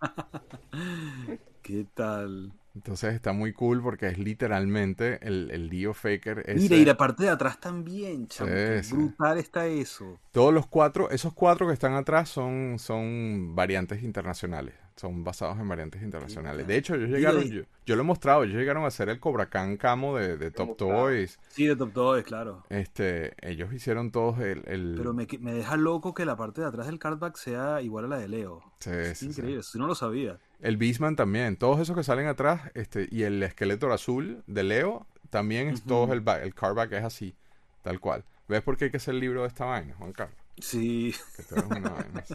[1.62, 2.52] ¿Qué tal?
[2.74, 6.44] Entonces está muy cool porque es literalmente el, el Dio Faker.
[6.56, 8.50] Mira, y la parte de atrás también, chamo.
[8.82, 8.94] Sí.
[8.94, 10.18] Brutal está eso.
[10.32, 14.74] Todos los cuatro, esos cuatro que están atrás son, son variantes internacionales.
[14.96, 16.66] Son basados en variantes internacionales.
[16.66, 19.50] De hecho, ellos llegaron, yo, yo lo he mostrado, ellos llegaron a hacer el Cobra
[19.50, 20.76] Khan Camo de, de Top.
[20.76, 21.38] Toys.
[21.48, 22.62] Sí, de Top Toys, claro.
[22.70, 26.68] Este, ellos hicieron todos el, el- Pero me, me deja loco que la parte de
[26.68, 28.62] atrás del cardback sea igual a la de Leo.
[28.80, 29.40] sí, Es sí, sí.
[29.40, 30.38] increíble, eso no lo sabía.
[30.60, 35.06] El Beastman también, todos esos que salen atrás, este, y el esqueleto azul de Leo,
[35.30, 37.34] también es todo el, el cardback es así,
[37.82, 38.24] tal cual.
[38.48, 40.38] ¿Ves por qué hay que hacer el libro de esta vaina, Juan Carlos?
[40.58, 42.34] Sí, Que tú eres una vaina así.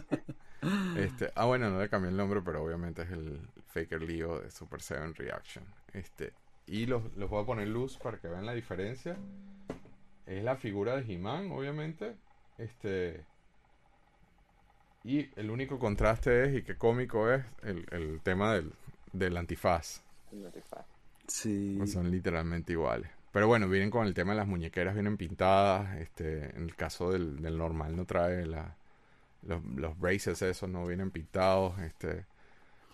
[0.96, 4.50] Este, ah, bueno, no le cambié el nombre, pero obviamente es el Faker Leo de
[4.50, 5.64] Super 7 Reaction.
[5.92, 6.34] Este,
[6.66, 9.16] y los, los voy a poner luz para que vean la diferencia.
[10.26, 12.14] Es la figura de He-Man, obviamente.
[12.58, 13.24] Este.
[15.02, 18.72] Y el único contraste es, y qué cómico es, el, el tema del,
[19.12, 20.02] del antifaz.
[21.26, 21.74] sí.
[21.78, 23.10] Pues son literalmente iguales.
[23.32, 25.96] Pero bueno, vienen con el tema de las muñequeras, vienen pintadas.
[25.98, 28.76] Este, en el caso del, del normal no trae la,
[29.42, 31.78] los, los braces esos, no vienen pintados.
[31.80, 32.26] Este,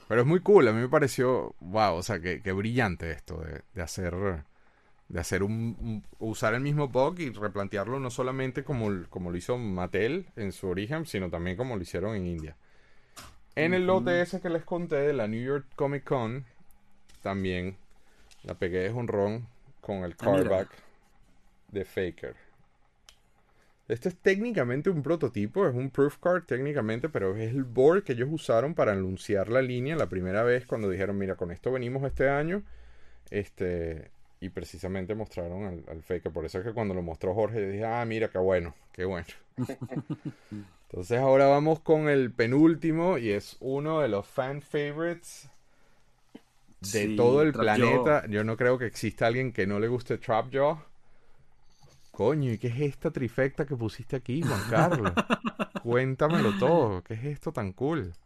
[0.08, 3.38] pero es muy cool, a mí me pareció, wow, o sea, que, que brillante esto
[3.40, 4.14] de, de hacer,
[5.08, 9.36] de hacer un, un- usar el mismo bug y replantearlo no solamente como, como lo
[9.36, 12.56] hizo Mattel en su origen, sino también como lo hicieron en India.
[13.56, 16.44] En el lote ese que les conté de la New York Comic Con,
[17.22, 17.76] también
[18.44, 19.48] la pegué de jonrón
[19.86, 20.50] con el Ah, mira.
[20.50, 20.70] cardback
[21.72, 22.36] de Faker.
[23.88, 28.12] Este es técnicamente un prototipo, es un proof card técnicamente, pero es el board que
[28.14, 32.02] ellos usaron para anunciar la línea la primera vez cuando dijeron, mira, con esto venimos
[32.04, 32.64] este año.
[33.30, 34.10] Este,
[34.40, 36.32] y precisamente mostraron al, al Faker.
[36.32, 39.04] Por eso es que cuando lo mostró Jorge, yo dije, ah, mira, qué bueno, qué
[39.06, 39.26] bueno.
[40.90, 45.48] Entonces ahora vamos con el penúltimo y es uno de los fan favorites
[46.90, 48.26] de Sí, todo el planeta.
[48.28, 50.78] Yo no creo que exista alguien que no le guste Trapjaw.
[52.10, 55.18] Coño, ¿y qué es esta trifecta que pusiste aquí, Juan Carlos?
[55.78, 57.02] Cuéntamelo todo.
[57.04, 58.16] ¿Qué es esto tan cool?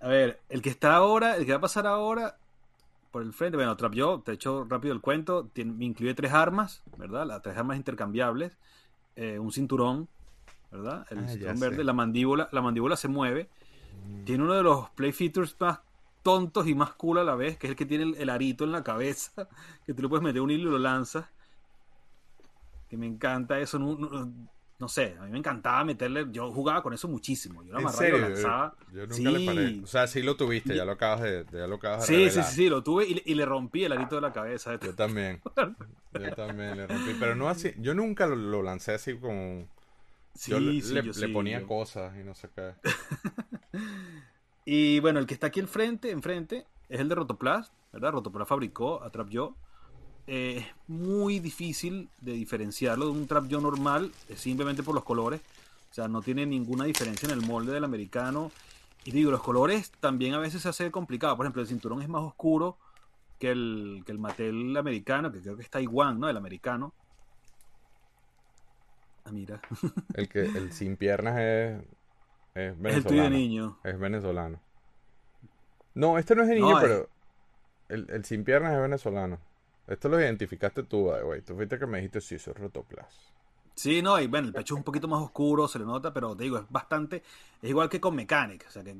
[0.00, 2.38] A ver, el que está ahora, el que va a pasar ahora
[3.10, 6.14] por el frente, bueno, Trap Yo, te he hecho rápido el cuento, tiene- me incluye
[6.14, 7.26] tres armas, ¿verdad?
[7.26, 8.58] Las tres armas intercambiables,
[9.16, 10.10] eh, un cinturón,
[10.70, 11.06] ¿verdad?
[11.10, 11.60] El Ah, cinturón sé.
[11.60, 13.50] verde, la mandíbula, la mandíbula se mueve.
[14.24, 15.80] Tiene uno de los play features más
[16.26, 18.64] tontos y más cool a la vez, que es el que tiene el, el arito
[18.64, 19.30] en la cabeza,
[19.86, 21.24] que tú le puedes meter un hilo y lo lanzas.
[22.90, 24.32] Que me encanta eso, no, no-
[24.78, 27.86] no sé, a mí me encantaba meterle, yo jugaba con eso muchísimo, yo lo ¿En
[27.86, 28.74] amarraba y lo lanzaba.
[28.92, 29.24] Yo nunca Sí.
[29.24, 29.80] le paré.
[29.82, 32.24] O sea, sí lo tuviste, ya lo acabas de, ya lo acabas de Sí, sí,
[32.26, 32.44] revelar.
[32.44, 34.78] sí, sí, lo tuve y, le- y le rompí el arito de la cabeza.
[34.80, 35.40] Yo también.
[36.12, 37.16] Yo también le rompí.
[37.18, 37.72] Pero no así.
[37.78, 39.66] Yo nunca lo, lo lancé así como.
[40.34, 42.74] Sí, yo le, sí, le- yo le sí, ponía cosas y no sé qué.
[44.66, 48.10] Y bueno, el que está aquí al frente, enfrente, es el de Rotoplas, ¿verdad?
[48.10, 49.54] Rotoplas fabricó a Trap Yo.
[50.26, 55.40] Eh, es muy difícil de diferenciarlo de un Trap Yo normal, simplemente por los colores.
[55.92, 58.50] O sea, no tiene ninguna diferencia en el molde del americano.
[59.04, 61.36] Y digo, los colores también a veces se hace complicado.
[61.36, 62.76] Por ejemplo, el cinturón es más oscuro
[63.38, 66.28] que el, que el Mattel americano, que creo que es Taiwán, ¿no?
[66.28, 66.92] El americano.
[69.24, 69.60] Ah, mira.
[70.14, 71.82] El que el sin piernas es.
[72.56, 73.30] Es Es el tuyo de venezolano.
[73.30, 73.78] niño.
[73.84, 74.60] Es venezolano.
[75.94, 77.08] No, este no es de No, niño, es- pero.
[77.88, 79.38] El, el sin piernas es venezolano.
[79.86, 81.42] Esto lo identificaste tú, güey.
[81.42, 83.32] Tú fuiste que me dijiste, sí, eso es Rotoplas.
[83.76, 86.34] Sí, no, y bueno, el pecho es un poquito más oscuro, se le nota, pero
[86.34, 87.22] te digo, es bastante,
[87.62, 88.96] es igual que con Mechanic, o sea que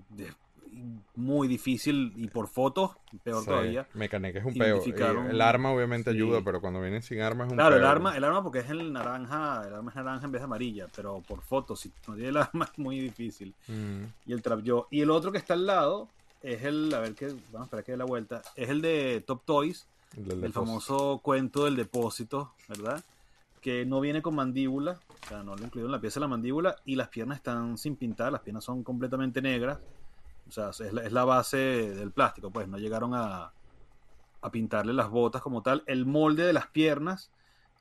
[1.14, 3.86] muy difícil y por fotos, peor Sí, todavía.
[3.94, 4.82] Mecánica es un peo.
[4.82, 6.16] Un- El arma obviamente sí.
[6.16, 8.70] ayuda, pero cuando vienen sin arma es un Claro, el arma, el arma porque es
[8.70, 12.14] el naranja, el arma es naranja en vez de amarilla, pero por fotos, si no
[12.14, 13.54] tiene el arma es muy difícil.
[13.68, 14.02] Mm.
[14.26, 14.86] Y el Trap Yo.
[14.90, 16.08] Y el otro que está al lado
[16.42, 19.22] es el, a ver que, vamos a esperar que dé la vuelta, es el de
[19.26, 19.86] Top Toys,
[20.16, 23.02] El famoso cuento del depósito, ¿verdad?
[23.60, 26.28] Que no viene con mandíbula, o sea, no lo incluyeron en la pieza de la
[26.28, 29.78] mandíbula y las piernas están sin pintar, las piernas son completamente negras,
[30.48, 33.52] o sea, es la, base del plástico, pues no llegaron a,
[34.40, 35.82] a pintarle las botas como tal.
[35.86, 37.30] El molde de las piernas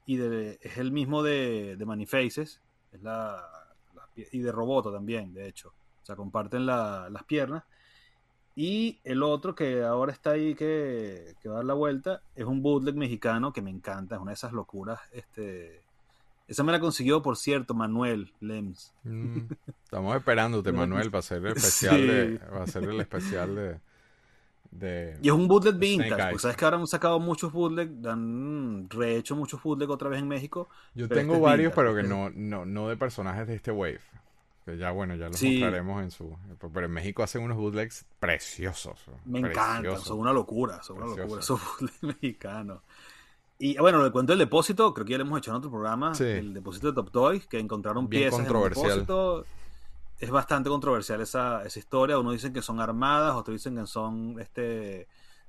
[0.05, 2.61] y es el mismo de, de Manifaces,
[2.91, 3.43] es la,
[4.31, 5.69] y de Roboto también, de hecho,
[6.01, 7.63] o sea, comparten la- las piernas.
[8.55, 12.45] Y el otro que ahora está ahí que, que va a dar la vuelta es
[12.45, 14.99] un bootleg mexicano que me encanta, es una de esas locuras.
[15.11, 15.84] Este,
[16.47, 18.93] esa me la consiguió, por cierto, Manuel Lems.
[19.03, 19.39] Mm.
[19.83, 22.07] Estamos esperándote, Manuel, para hacer el especial Sí.
[22.07, 22.37] de.
[22.53, 23.79] Va a ser el especial de.
[24.71, 29.35] de Y es un bootleg vintage, sabes que ahora han sacado muchos bootleg, han rehecho
[29.35, 30.69] muchos bootleg otra vez en México.
[30.93, 33.71] Yo tengo este es varios, vintage, pero que no, no, no de personajes de este
[33.71, 34.01] wave.
[34.65, 35.59] Que ya, bueno, ya los Sí.
[35.59, 36.35] mostraremos en su.
[36.73, 38.99] Pero en México hacen unos bootlegs preciosos.
[39.25, 40.07] Me encantan, preciosos.
[40.07, 42.81] son una locura, son una locura esos bootleg mexicanos.
[43.57, 46.13] Y bueno, le cuento el depósito, creo que ya lo hemos hecho en otro programa,
[46.13, 46.25] Sí.
[46.25, 48.89] el depósito de Top Toys, que encontraron Bien piezas en el controversial.
[48.99, 49.45] depósito
[50.19, 52.19] es bastante controversial esa, esa historia.
[52.19, 55.07] Unos dicen que son armadas, otros dicen que son este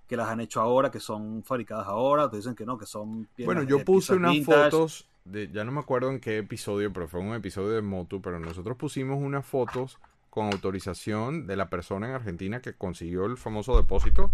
[0.09, 3.28] que las han hecho ahora, que son fabricadas ahora, otros dicen que no, que son
[3.45, 4.70] Bueno, piezas- yo eh, puse unas vintage.
[4.70, 8.23] fotos, de, ya no me acuerdo en qué episodio, pero fue un episodio de Motu,
[8.23, 9.99] pero nosotros pusimos unas fotos
[10.31, 14.31] con autorización de la persona en Argentina que consiguió el famoso depósito.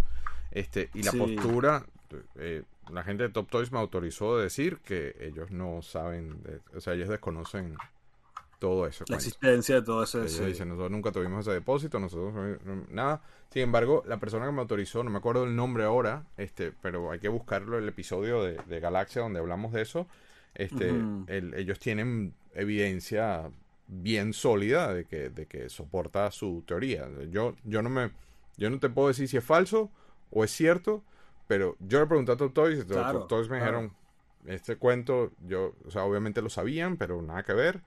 [0.50, 1.16] Este, y la Sí.
[1.18, 1.86] postura,
[2.36, 6.60] eh, la gente de Top Toys me autorizó de decir que ellos no saben, de-
[6.76, 7.76] o sea, ellos desconocen
[8.58, 9.04] todo eso.
[9.08, 10.20] La existencia de todo eso.
[10.20, 10.44] Ellos sí.
[10.44, 13.22] dicen, nosotros nunca tuvimos ese depósito, nosotros no- no- nada.
[13.50, 17.10] Sin embargo, la persona que me autorizó, no me acuerdo el nombre ahora, este, pero
[17.10, 20.06] hay que buscarlo el episodio de, de Galaxia donde hablamos de eso.
[20.54, 20.90] Este,
[21.26, 23.50] el- ellos tienen evidencia
[23.88, 27.08] bien sólida de que, de que soporta su teoría.
[27.30, 28.10] Yo, yo no me,
[28.56, 29.90] yo no te puedo decir si es falso
[30.30, 31.02] o es cierto,
[31.52, 33.78] pero yo le pregunté a Top Toys y Claro, Top Toys me claro.
[33.82, 33.96] dijeron,
[34.46, 37.82] este cuento, yo, o sea, obviamente lo sabían, pero nada que ver.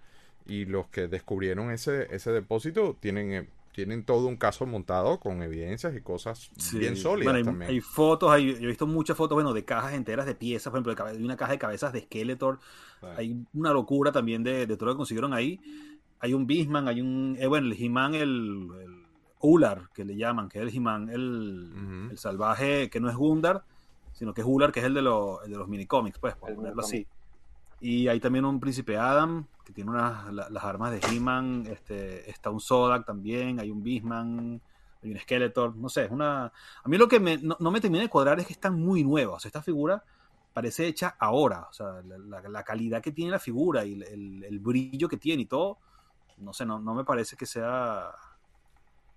[0.45, 5.41] Y los que descubrieron ese, ese depósito tienen, eh, tienen todo un caso montado con
[5.41, 6.77] evidencias y cosas Sí.
[6.77, 7.71] bien sólidas Bueno, hay, también.
[7.71, 10.79] hay fotos, hay, yo he visto muchas fotos, bueno, de cajas enteras de piezas, por
[10.79, 12.59] ejemplo, de, una caja de cabezas de Skeletor.
[13.01, 13.07] Sí.
[13.17, 15.59] Hay una locura también de, de todo lo que consiguieron ahí.
[16.19, 19.04] Hay un Bisman, hay un, eh, bueno, el He-Man, el, el
[19.41, 23.63] Ular, que le llaman, que es el He-Man, el, el salvaje, que no es Gundar,
[24.13, 26.49] sino que es Ular, que es el de, los el de los minicómics, pues, por
[26.49, 27.05] El ponerlo así.
[27.81, 32.29] Y hay también un Príncipe Adam, que tiene unas, la- las armas de He-Man, este,
[32.29, 34.61] está un Zodak también, hay un Bisman,
[35.03, 36.45] hay un Skeletor, no sé, es una...
[36.45, 39.03] A mí lo que me- no, no me termina de cuadrar es que están muy
[39.03, 40.03] nuevas, o sea, esta figura
[40.53, 44.03] parece hecha ahora, o sea, la, la- la calidad que tiene la figura y el,
[44.03, 45.77] el- el brillo que tiene y todo,
[46.37, 48.09] no sé, no, no me parece que sea,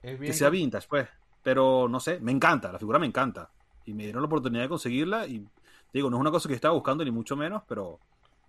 [0.03, 1.09] Es que sea vintage, pues,
[1.43, 3.51] pero no sé, me encanta, la figura me encanta,
[3.85, 5.47] y me dieron la oportunidad de conseguirla y
[5.93, 7.99] digo, no es una cosa que yo estaba buscando ni mucho menos, pero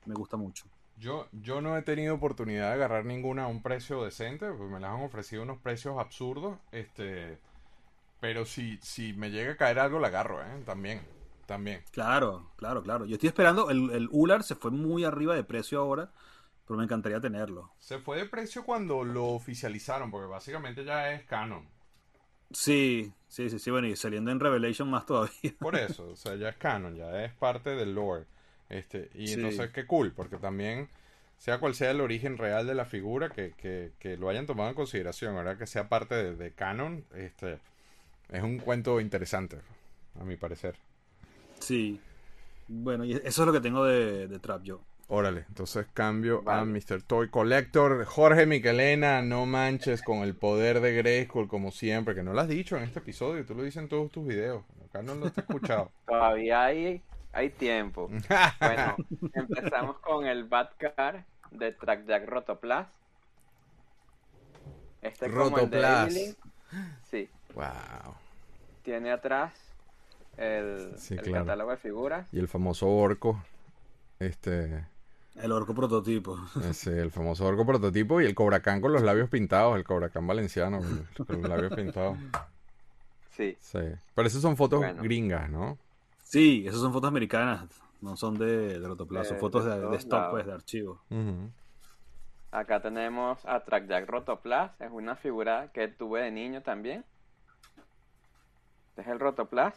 [0.06, 0.66] me gusta mucho.
[0.98, 4.80] Yo, yo no he tenido oportunidad de agarrar ninguna a un precio decente, porque me
[4.80, 7.40] las han ofrecido unos precios absurdos, este,
[8.20, 10.64] pero si, si me llega a caer algo, la agarro, ¿eh?
[10.66, 11.02] También,
[11.46, 11.84] también.
[11.92, 13.06] Claro, claro, claro.
[13.06, 16.12] Yo estoy esperando, el, el Ular se fue muy arriba de precio ahora,
[16.70, 17.72] pero me encantaría tenerlo.
[17.80, 21.68] Se fue de precio cuando lo oficializaron, porque básicamente ya es canon.
[22.52, 25.52] Sí, sí, sí, sí, bueno, y saliendo en Revelation más todavía.
[25.60, 28.26] Por eso, o sea, ya es canon, ya es parte del lore.
[28.70, 29.34] Este, y Sí.
[29.34, 30.90] entonces qué cool, porque también,
[31.40, 34.70] sea cual sea el origen real de la figura, que, que, que lo hayan tomado
[34.70, 37.58] en consideración, ahora que sea parte de, de canon, este,
[38.30, 39.58] es un cuento interesante,
[40.20, 40.76] a mi parecer.
[41.60, 42.00] Sí.
[42.68, 44.82] Bueno, y eso es lo que tengo de, de Trap yo.
[45.12, 46.64] Órale, entonces cambio a.
[46.64, 47.02] Mr.
[47.02, 48.06] Toy Collector.
[48.06, 52.48] Jorge Miquelena, no manches con el poder de Grayskull como siempre, que no lo has
[52.48, 54.64] dicho en este episodio, tú lo dices en todos tus videos.
[54.88, 55.92] Acá no lo he escuchado.
[56.06, 57.02] Todavía hay,
[57.34, 58.08] hay tiempo.
[58.60, 58.96] Bueno,
[59.34, 62.88] empezamos con el Batcar de Trackjack Rotoplas.
[65.02, 66.16] Este como el de Rotoplas.
[66.16, 66.36] Evelyn.
[67.10, 68.14] Sí, wow.
[68.84, 69.54] tiene atrás
[70.38, 71.46] el, Sí, el claro.
[71.46, 72.28] catálogo de figuras.
[72.32, 73.44] Y el famoso orco,
[74.20, 74.86] este,
[75.36, 76.38] El orco prototipo.
[76.70, 80.80] ese, el famoso orco prototipo y el Cobracán con los labios pintados, el Cobracán valenciano
[81.28, 82.18] con, los labios pintados.
[83.32, 83.80] Sí, Sí.
[84.16, 85.02] Pero esas son fotos Bueno.
[85.02, 85.78] gringas, ¿no?
[86.24, 87.66] Sí, esas son fotos americanas,
[88.02, 90.32] no son de, de Rotoplas, son De- fotos de de, de todos stock, lados.
[90.32, 91.02] pues, de archivo.
[92.52, 94.72] Acá tenemos a Trackjack Rotoplas.
[94.82, 97.06] Es una figura que tuve de niño también.
[98.90, 99.74] Este es el Rotoplas.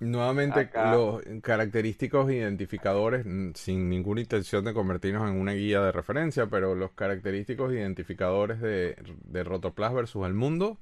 [0.00, 0.92] Nuevamente, Acá.
[0.92, 3.24] los característicos identificadores,
[3.54, 8.96] sin ninguna intención de convertirnos en una guía de referencia, pero los característicos identificadores de,
[9.24, 10.76] de Rotoplas versus el mundo.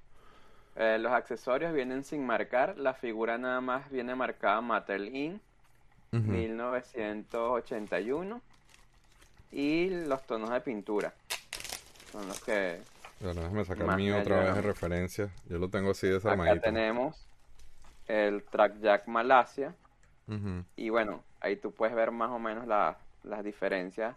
[0.77, 2.77] Eh, los accesorios vienen sin marcar.
[2.79, 5.41] La figura nada más viene marcada Mattel Inc.
[6.13, 6.23] Ujú.
[6.23, 8.41] 1981
[9.51, 11.13] y los tonos de pintura
[12.13, 12.79] son los que
[13.21, 15.29] Bueno, déjame sacar me otra vez de referencia.
[15.49, 16.61] Yo lo tengo así acá desarmadito.
[16.61, 17.27] tenemos
[18.09, 19.75] el Trackjack Malasia
[20.29, 20.65] Ujú.
[20.77, 24.17] y bueno ahí tú puedes ver más o menos la- las diferencias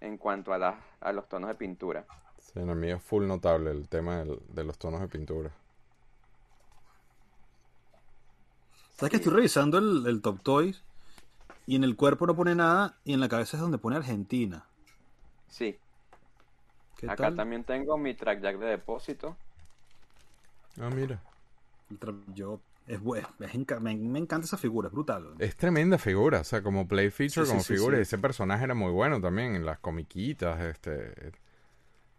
[0.00, 2.06] en cuanto a, las a los tonos de pintura
[2.40, 5.52] Sí, en el mío es full notable el tema del- de los tonos de pintura.
[8.96, 10.82] ¿Sabes que estoy revisando el, el Top Toys?
[11.66, 14.66] Y en el cuerpo no pone nada y en la cabeza es donde pone Argentina.
[15.48, 15.78] sí
[16.96, 17.34] ¿Qué acá tal?
[17.34, 19.36] también tengo mi Trackjack de depósito
[20.80, 21.20] Ah, mira.
[21.90, 23.00] El Trap Yo es
[23.40, 25.34] es enca- me, me encanta esa figura, es brutal.
[25.38, 27.96] Es tremenda figura, o sea, como play feature, Sí, como sí, figura.
[27.96, 28.00] sí.
[28.00, 31.32] y Ese personaje era muy bueno también en las comiquitas, este.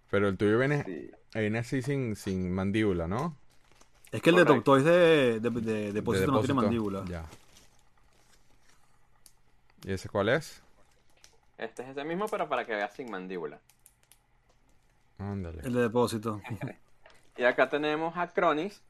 [0.09, 1.11] Pero el tuyo viene, sí.
[1.35, 3.35] viene así sin, sin mandíbula, ¿no?
[4.11, 4.63] Es que el de Top.
[4.63, 7.05] Toys de, de, de- de no tiene mandíbula.
[7.05, 7.25] Ya.
[9.85, 10.61] ¿Y ese cuál es?
[11.57, 13.59] este es ese mismo pero para que veas sin mandíbula
[15.17, 15.61] Ándale.
[15.63, 16.41] El de depósito.
[17.37, 18.81] Y acá tenemos a Cronis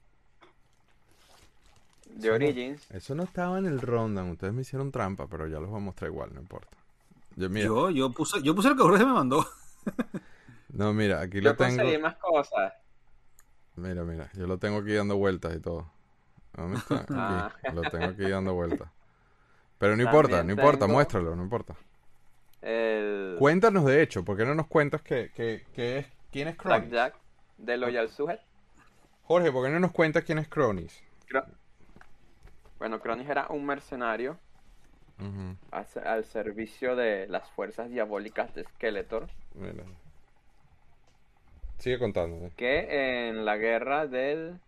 [2.10, 2.92] de Eso no- Origins.
[2.92, 4.32] Eso no estaba en el rundown.
[4.32, 6.76] Ustedes me hicieron trampa, pero ya los voy a mostrar igual, no importa.
[7.36, 9.46] Yo, mira, Yo, yo puse, yo puse lo que Jorge me mandó.
[10.70, 11.78] no, mira, aquí Yo lo tengo.
[11.78, 12.74] conseguí más cosas.
[13.76, 15.90] Mira, mira, yo lo tengo aquí dando vueltas y todo.
[16.54, 17.06] ¿Dónde está?
[17.12, 17.54] Ah.
[17.74, 18.90] Lo tengo aquí dando vueltas.
[19.78, 21.76] Pero no También importa, no importa, muéstralo, no importa.
[22.62, 26.58] El Cuéntanos de hecho, ¿por qué no nos cuentas que, que, que es, quién es
[26.58, 26.90] Cronis?
[26.90, 27.16] Blackjack
[27.58, 28.42] de Loyal Sujet.
[29.24, 31.02] Jorge, ¿por qué no nos cuentas quién es Cronis?
[31.30, 31.46] Cro-
[32.80, 34.38] Bueno, Cronis era un mercenario
[35.72, 39.28] al, se- al servicio de las fuerzas diabólicas de Skeletor.
[39.54, 39.84] mira.
[41.78, 42.46] Sigue contando.
[42.48, 42.52] eh.
[42.58, 44.60] que en la guerra del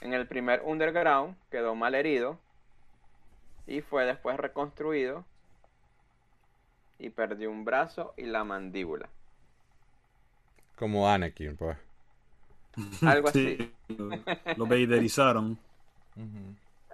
[0.00, 2.38] en el primer underground quedó mal herido
[3.66, 5.24] y fue después reconstruido
[6.98, 9.08] y perdió un brazo y la mandíbula.
[10.76, 11.78] Como Anakin, pues.
[13.06, 13.72] Algo Sí,
[14.56, 15.58] Lo vaderizaron.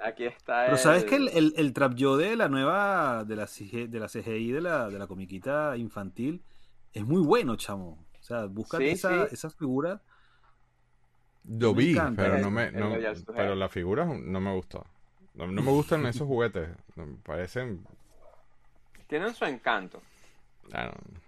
[0.02, 3.36] Aquí está Pero sabes que el, el- el, el trap yo de la nueva, de
[3.36, 6.42] la, CG de la CGI, de la, de la comiquita infantil,
[6.92, 7.98] es muy bueno, chamo.
[8.18, 9.34] O sea, busca Sí, esa, sí.
[9.34, 10.01] esa figura.
[11.48, 12.97] Lo Me vi, encanta pero el- no me, el no-
[13.34, 14.86] pero la figura no me gustó.
[15.34, 16.68] No, no me gustan esos juguetes.
[16.97, 17.84] Me parecen.
[19.06, 20.01] tienen su encanto.
[20.72, 21.20] ah, no.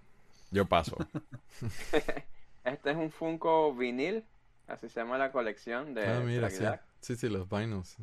[0.51, 0.97] yo paso.
[2.64, 4.24] Este es un Funko vinil,
[4.69, 6.65] así se llama la colección de Ah, mira, sí.
[7.01, 7.89] Sí, sí, los vinyls.
[7.89, 8.03] sí.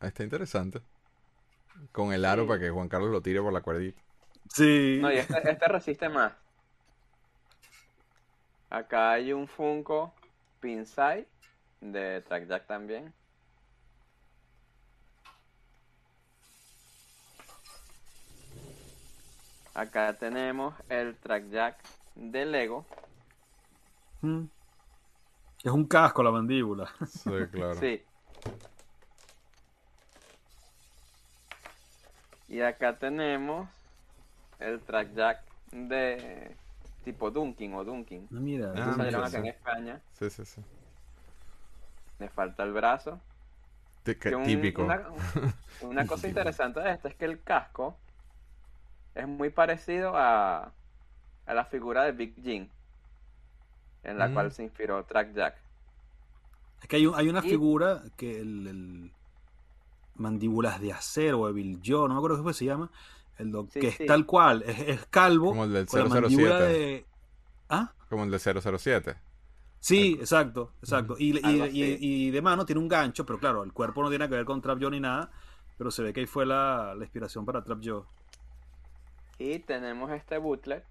[0.00, 0.80] Ah, Está interesante.
[1.92, 2.48] Con el aro Sí.
[2.48, 4.00] para que Juan Carlos lo tire por la cuerdita.
[4.52, 4.98] Sí.
[5.00, 6.32] No, y este, este resiste más.
[8.70, 10.12] Acá hay un Funko
[10.60, 11.26] Pinside
[11.80, 13.12] de Trackjack también.
[19.74, 21.76] Acá tenemos el Trackjack
[22.14, 22.86] de Lego.
[24.22, 24.44] Mm.
[25.64, 26.88] Es un casco la mandíbula.
[27.06, 27.74] Sí, claro.
[27.74, 28.02] Sí.
[32.48, 33.68] Y acá tenemos
[34.60, 35.42] el Trackjack
[35.72, 36.54] de
[37.04, 38.28] tipo Dunkin o Dunkin.
[38.30, 38.72] Ah, mira.
[38.76, 39.46] Ah, salieron mira, acá en.
[39.46, 40.00] España.
[40.18, 40.60] Sí, sí, sí.
[42.18, 43.18] Le falta el brazo.
[44.04, 44.84] Que un- típico.
[44.84, 45.02] Una,
[45.80, 47.96] una cosa interesante de esto es que el casco
[49.14, 50.70] es muy parecido a,
[51.46, 52.68] a la figura de Big Jim,
[54.04, 54.34] en la Mm.
[54.34, 55.56] cual se inspiró Trackjack.
[56.82, 59.12] Es que hay, un- hay una Y- figura que el, el
[60.16, 62.90] mandíbulas de acero o Evil Joe, no me acuerdo cómo se llama,
[63.38, 64.02] el doc- Sí, que sí.
[64.04, 66.72] es tal cual, es, es calvo Como el del con la mandíbula 007.
[66.72, 67.06] de
[67.70, 67.92] ¿Ah?
[68.08, 69.16] Como el de 007.
[69.80, 71.16] Sí, exacto, exacto.
[71.18, 74.34] Y, y- y de mano tiene un gancho, pero claro, el cuerpo no tiene que
[74.36, 75.30] ver con Trap Joe ni nada,
[75.76, 78.02] pero se ve que ahí fue la, la inspiración para Trap Joe.
[79.38, 80.84] Y tenemos este bootleg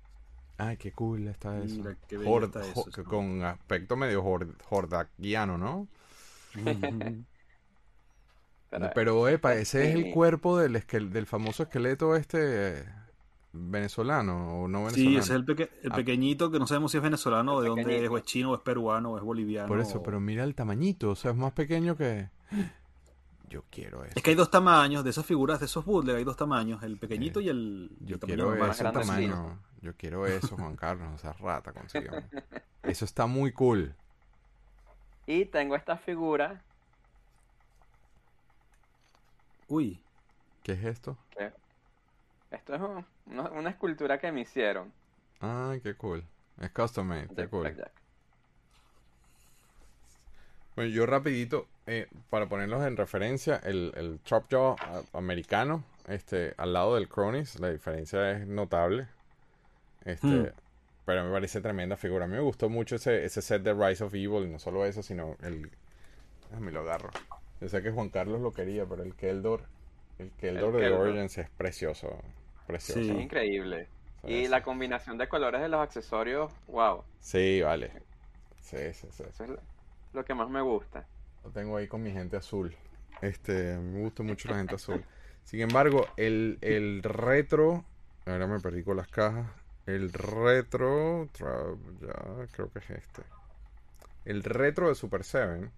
[0.57, 1.75] Ay, qué cool está eso.
[1.77, 4.23] Mira, qué está eso, con aspecto medio
[4.63, 5.87] jordaquiano, ¿no?
[8.69, 10.11] Pero, Pero, epa, ese es el sí.
[10.11, 12.85] cuerpo del, esquel- del famoso esqueleto este eh,
[13.51, 15.09] venezolano o no venezolano.
[15.11, 15.95] Sí, ese es el, peque- el Ah.
[15.95, 18.55] pequeñito que no sabemos si es venezolano o de dónde es, o es chino, o
[18.55, 19.67] es peruano, o es boliviano.
[19.67, 22.29] Por eso, o- pero mira el tamañito, o sea, es más pequeño que...
[23.49, 24.13] Yo quiero eso.
[24.15, 26.97] Es que hay dos tamaños de esas figuras, de esos bootleg, hay dos tamaños, el
[26.97, 29.59] pequeñito y el, Yo el quiero ese tamaño.
[29.83, 32.23] Yo quiero eso, Juan Carlos, esa rata consígueme.
[32.83, 33.93] Eso está muy cool.
[35.27, 36.61] Y tengo esta figura
[39.67, 39.99] Uy,
[40.63, 41.17] ¿Qué es esto?
[42.51, 44.91] esto es un- una, una escultura que me hicieron
[45.41, 46.23] Ay, qué cool.
[46.61, 47.75] Es custom made, de qué cool.
[50.75, 56.53] Bueno, yo rapidito, eh, para ponerlos en referencia, el, el Chop Jaw a- americano, este,
[56.57, 59.07] al lado del Cronis, la diferencia es notable.
[60.05, 60.47] Este, Hmm.
[61.05, 62.25] pero me parece tremenda figura.
[62.25, 64.85] A mí me gustó mucho ese, ese set de Rise of Evil, y no solo
[64.85, 65.69] eso, sino el...
[66.49, 67.09] Déjame lo agarro.
[67.61, 69.63] Yo sé que Juan Carlos lo quería, pero el Keldor,
[70.19, 71.07] el Keldor El de Keldor.
[71.07, 72.21] Origins es precioso.
[72.67, 73.01] Precioso.
[73.01, 73.09] Sí.
[73.09, 73.87] Es increíble.
[74.25, 77.03] Y la combinación de colores de los accesorios, wow.
[77.19, 77.91] Sí, vale.
[78.61, 79.23] Sí, sí, sí.
[79.27, 79.59] Eso es lo-
[80.13, 81.05] lo que más me gusta.
[81.43, 82.73] Lo tengo ahí con mi gente azul.
[83.21, 85.03] Este, me gusta mucho la gente azul.
[85.43, 87.83] Sin embargo, el, el retro.
[88.25, 89.45] Ahora me perdí con las cajas.
[89.85, 91.29] El retro.
[91.39, 93.21] Ya, creo que es este.
[94.25, 95.69] El retro de Super 7.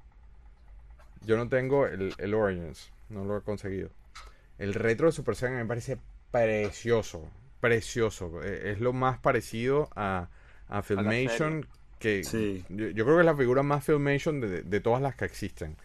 [1.22, 2.92] Yo no tengo el, el Origins.
[3.10, 3.90] No lo he conseguido.
[4.58, 5.98] El retro de Super 7 me parece
[6.32, 7.28] precioso.
[7.62, 8.42] Precioso.
[8.44, 10.30] Eh, Es lo más parecido a,
[10.70, 11.66] a Filmation
[12.00, 12.64] que Sí.
[12.70, 15.76] yo, yo creo que es la figura más Filmation de, de todas las que existen.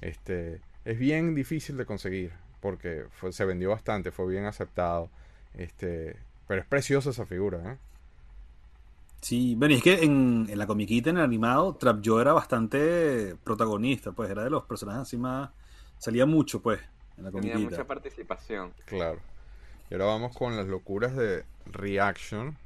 [0.00, 5.10] Este, es bien difícil de conseguir porque fue- se vendió bastante, fue bien aceptado.
[5.54, 7.76] Este, pero es preciosa esa figura, ¿eh?
[9.20, 12.34] Sí, bueno, y es que en, en la comiquita, en el animado, Trap Joe era
[12.34, 15.50] bastante protagonista, pues era de los personajes así más...
[15.98, 16.80] Salía mucho, pues,
[17.16, 17.70] en la Tenía comiquita.
[17.78, 18.74] mucha participación.
[18.84, 19.18] Claro.
[19.90, 22.56] Y ahora vamos con las locuras de Reaction.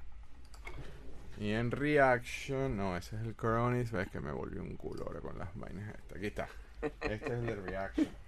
[1.38, 3.92] Y en Reaction, no, ese es el Coronis.
[3.92, 6.16] Ves que me volvió un culo ahora con las vainas estas.
[6.16, 6.48] Aquí está.
[6.82, 8.08] Este es el de Reaction.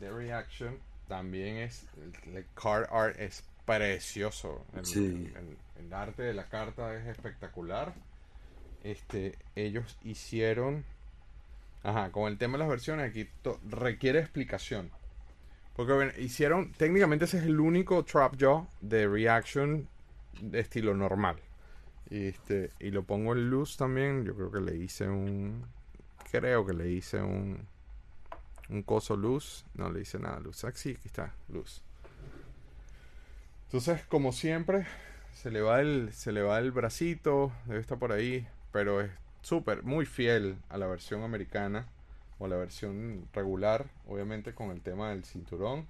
[0.00, 0.78] De Reaction
[1.08, 1.86] también es.
[2.26, 4.64] El, el card art es precioso.
[4.76, 5.32] El, Sí.
[5.34, 7.94] el- el arte de la carta es espectacular.
[8.84, 10.84] Este, ellos hicieron.
[11.82, 14.90] Ajá, con el tema de las versiones aquí to- requiere explicación.
[15.76, 19.88] Porque bueno, hicieron, técnicamente ese es el único Trap Jaw de Reaction
[20.40, 21.36] de estilo normal.
[22.10, 24.24] Este, y lo pongo en luz también.
[24.24, 25.64] Yo creo que le hice un.
[26.32, 27.66] Creo que le hice un.
[28.70, 29.64] Un coso luz.
[29.74, 30.64] No le hice nada luz.
[30.64, 31.82] Ah, aquí está, luz.
[33.64, 34.86] Entonces, como siempre,
[35.34, 37.52] se le va el, se le va el bracito.
[37.66, 38.46] Debe estar por ahí.
[38.72, 39.10] Pero es
[39.42, 41.86] súper, muy fiel a la versión americana.
[42.38, 43.86] O a la versión regular.
[44.06, 45.86] Obviamente con el tema del cinturón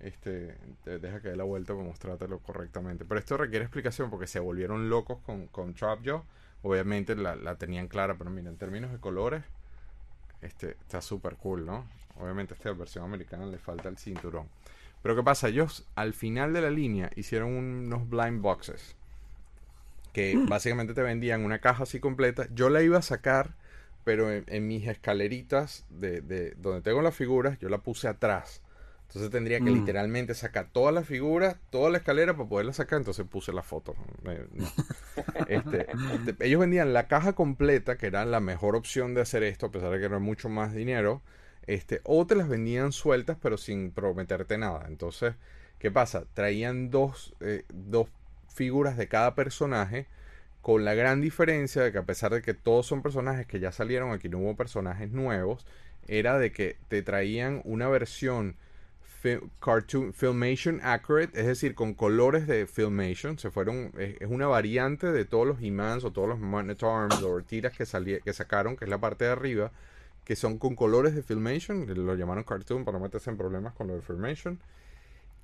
[0.00, 3.04] este, te deja que dé la vuelta para mostrártelo correctamente.
[3.04, 6.22] Pero esto requiere explicación porque se volvieron locos con, con Trap Jaw.
[6.62, 9.44] Obviamente la, la tenían clara, pero mira, en términos de colores,
[10.40, 11.86] este, está súper cool, ¿no?
[12.18, 14.48] Obviamente a esta versión americana le falta el cinturón.
[15.02, 15.48] Pero ¿qué pasa?
[15.48, 18.96] Ellos al final de la línea hicieron unos blind boxes.
[20.12, 22.46] Que básicamente te vendían una caja así completa.
[22.54, 23.54] Yo la iba a sacar,
[24.04, 28.62] pero en, en mis escaleritas de, de donde tengo las figuras, yo la puse atrás.
[29.08, 29.70] Entonces tendría que Mm.
[29.70, 32.98] literalmente sacar todas las figuras, toda la escalera para poderla sacar.
[32.98, 33.94] Entonces puse la foto.
[34.24, 34.72] Eh, no.
[35.46, 39.66] Este, este, ellos vendían la caja completa, que era la mejor opción de hacer esto,
[39.66, 41.22] a pesar de que era mucho más dinero.
[41.66, 44.86] Este, o te las vendían sueltas, pero sin prometerte nada.
[44.88, 45.34] Entonces,
[45.78, 46.24] ¿qué pasa?
[46.34, 48.08] Traían dos, eh, dos
[48.54, 50.06] figuras de cada personaje.
[50.62, 53.70] Con la gran diferencia de que a pesar de que todos son personajes que ya
[53.70, 55.64] salieron, aquí no hubo personajes nuevos,
[56.08, 58.56] era de que te traían una versión
[59.60, 63.38] cartoon Filmation Accurate, es decir, con colores de Filmation.
[63.38, 67.22] Se fueron, es, una variante de todos los He-Mans o todos los Man at Arms
[67.22, 69.72] o tiras que, que sacaron, que es la parte de arriba,
[70.26, 73.86] que son con colores de Filmation, lo llamaron cartoon para no meterse en problemas con
[73.86, 74.58] lo de Filmation.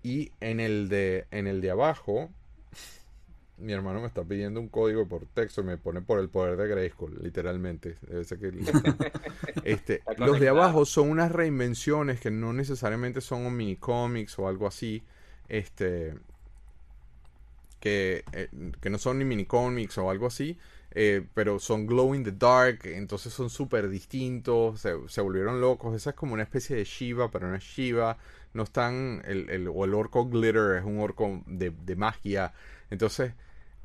[0.03, 2.31] Y en el de, en el de abajo,
[3.59, 6.57] mi hermano me está pidiendo un código por texto y me pone por el poder
[6.57, 7.97] de Grayskull, literalmente.
[8.09, 8.51] Debe ser que
[9.63, 14.49] este, los de abajo son unas reinvenciones que no necesariamente son un mini cómics o
[14.49, 15.05] algo así.
[15.49, 16.15] Este.
[17.79, 18.49] Que, eh,
[18.81, 20.59] que no son ni mini cómics o algo así.
[20.95, 22.81] Eh, pero son glow in the dark.
[22.85, 24.81] Entonces son súper distintos.
[24.81, 25.95] Se, se volvieron locos.
[25.97, 28.19] Esa es como una especie de Shiva, pero no es Shiva.
[28.55, 29.23] No están.
[29.27, 32.53] El, el- o el orco glitter es un orco de, de magia.
[32.91, 33.33] Entonces.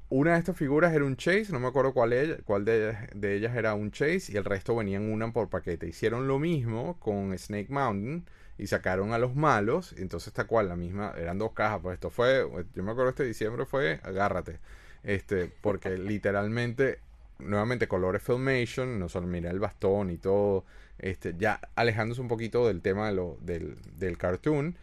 [0.09, 3.07] Una de estas figuras era un Chase, no me acuerdo cuál, ella- cuál de, ellas,
[3.13, 5.87] de ellas era un Chase, y el resto venían una por paquete.
[5.87, 8.25] Hicieron lo mismo con Snake Mountain
[8.57, 12.09] y sacaron a los malos, entonces está cual, la misma, eran dos cajas, pues esto
[12.09, 14.59] fue, yo me acuerdo este diciembre fue, agárrate,
[15.03, 16.99] este, porque literalmente,
[17.39, 20.65] nuevamente colores Filmation, no solo mira el bastón y todo,
[20.99, 24.75] este, ya alejándose un poquito del tema de lo, del, del cartoon,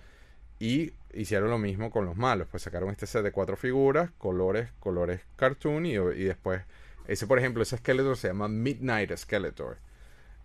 [0.58, 2.48] y hicieron lo mismo con los malos.
[2.50, 5.86] Pues sacaron este set de cuatro figuras, colores, colores cartoon.
[5.86, 6.62] Y, y después,
[7.06, 9.78] ese por ejemplo, ese Skeletor se llama Midnight Skeletor.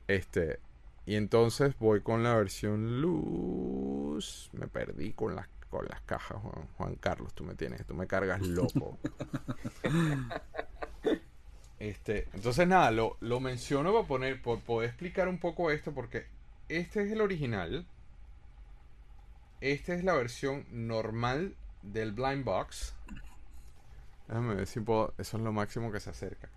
[0.08, 0.60] Este.
[1.06, 4.50] Y entonces voy con la versión luz.
[4.54, 7.34] Me perdí con las, con las cajas, Juan, Juan Carlos.
[7.34, 8.98] Tú me tienes, tú me cargas loco.
[11.80, 16.26] Este, entonces nada, lo, lo menciono para poner, por poder explicar un poco esto, porque
[16.68, 17.88] este es el original.
[19.62, 22.94] Esta es la versión normal del Blind Box.
[24.28, 25.14] Déjame ver si puedo.
[25.18, 26.50] Eso es lo máximo que se acerca.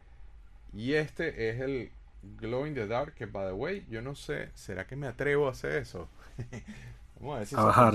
[0.73, 1.91] Y este es el
[2.23, 3.15] Glow in the Dark.
[3.15, 4.51] Que, by the way, yo no sé.
[4.55, 6.09] ¿Será que me atrevo a hacer eso?
[7.21, 7.95] Vamos a ver si A bajar.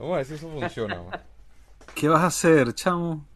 [0.00, 1.02] Vamos a ver si eso funciona.
[1.02, 1.20] man.
[1.94, 3.26] ¿Qué vas a hacer, chamo?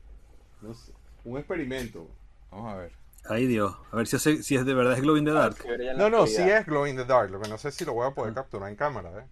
[0.63, 0.93] No sé.
[1.25, 2.09] Un experimento.
[2.51, 2.93] Vamos a ver.
[3.29, 3.75] Ay, Dios.
[3.93, 5.57] A ver si, hace- si es de verdad es Glow in the Dark.
[5.67, 7.31] En No, no, sí es Glow in the Dark.
[7.31, 9.27] Lo que no sé si lo voy a poder capturar en cámara, ¿eh?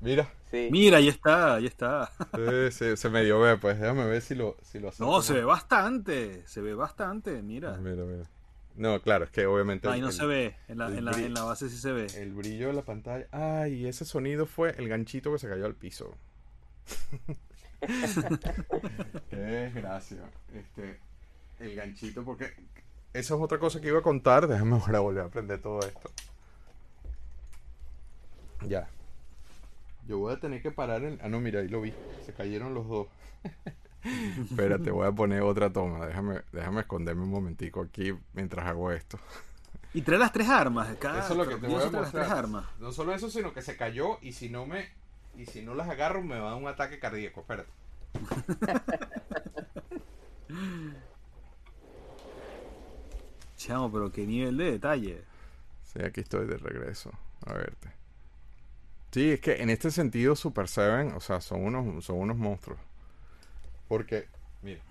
[0.00, 0.30] Mira.
[0.50, 0.68] Sí.
[0.70, 2.10] Mira, ahí está, ahí está.
[2.38, 3.80] Eh, se, se medio ve, pues.
[3.80, 6.46] Déjame ver si lo, si lo No, acerco se ve bastante.
[6.46, 7.76] Se ve bastante, mira.
[7.78, 8.24] Mira, mira.
[8.76, 9.88] No, claro, es que obviamente.
[9.88, 10.54] Ahí no el- se ve.
[10.68, 11.26] En la, en, la, brillo.
[11.26, 12.06] en la base sí se ve.
[12.16, 13.26] El brillo de la pantalla.
[13.32, 16.14] Ay, ese sonido fue el ganchito que se cayó al piso.
[19.30, 20.18] Qué desgracia.
[20.54, 20.98] Este,
[21.60, 22.52] el ganchito, porque
[23.12, 24.46] eso es otra cosa que iba a contar.
[24.46, 26.10] Déjame ahora volver a aprender todo esto.
[28.66, 28.88] Ya.
[30.06, 31.18] Yo voy a tener que parar en.
[31.22, 31.92] Ah, no, mira, ahí lo vi.
[32.24, 33.06] Se cayeron los dos.
[34.04, 36.06] Espérate, voy a poner otra toma.
[36.06, 39.18] Déjame, déjame esconderme un momentico aquí mientras hago esto.
[39.94, 40.94] Y trae las tres armas.
[40.98, 42.38] Cada, Eso es lo que te voy a trae las tres mostrar.
[42.38, 42.66] armas.
[42.78, 44.88] No solo eso, sino que se cayó y si no me
[45.36, 47.40] y si no las agarro me va a dar un ataque cardíaco.
[47.40, 47.70] Espérate.
[53.56, 55.24] Chamo, pero qué nivel de detalle.
[55.82, 57.10] Sí, aquí estoy de regreso.
[57.46, 57.90] A verte.
[59.12, 62.78] Sí, es que en este sentido Super Seven, o sea, son unos, son unos monstruos.
[63.88, 64.28] Porque,
[64.62, 64.82] mira,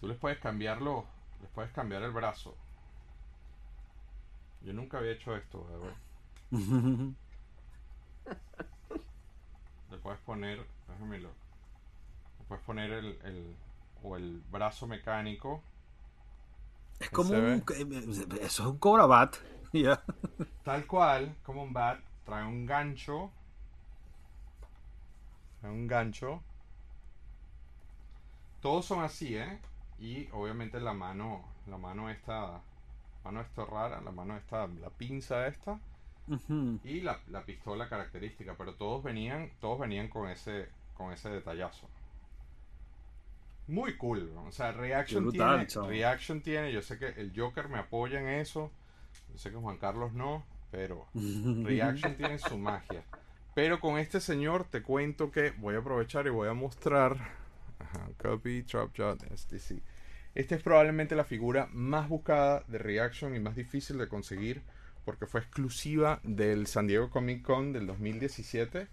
[0.00, 1.06] tú les puedes cambiarlo,
[1.40, 2.56] les puedes cambiar el brazo.
[4.62, 5.96] Yo nunca había hecho esto, de verdad.
[9.90, 11.28] Le puedes poner, déjamelo.
[12.38, 13.56] Le puedes poner el, el
[14.02, 15.62] o el brazo mecánico.
[16.98, 17.64] Es como un.
[17.68, 19.36] Eso es un Cobra Bat.
[19.72, 20.04] Ya.
[20.64, 23.30] Tal cual, como un bat, trae un gancho.
[25.60, 26.42] Trae un gancho.
[28.62, 29.58] Todos son así, ¿eh?
[29.98, 32.62] Y obviamente la mano, la mano esta,
[33.24, 35.78] mano esta rara, la mano esta, la pinza esta
[36.84, 41.88] y la, la pistola característica, pero todos venían, todos venían con ese, con ese detallazo.
[43.66, 45.88] Muy cool, o sea, Reaction brutal, tiene, chavo.
[45.88, 48.70] Reaction tiene, yo sé que el Joker me apoya en eso,
[49.32, 53.02] yo sé que Juan Carlos no, pero Reaction tiene su magia.
[53.54, 57.41] Pero con este señor te cuento que voy a aprovechar y voy a mostrar.
[57.94, 59.82] Ajá, copy, Trap Shot, STC.
[60.34, 64.62] Esta es probablemente la figura más buscada de Reaction y más difícil de conseguir
[65.04, 68.86] porque fue exclusiva del San Diego Comic Con del 2017.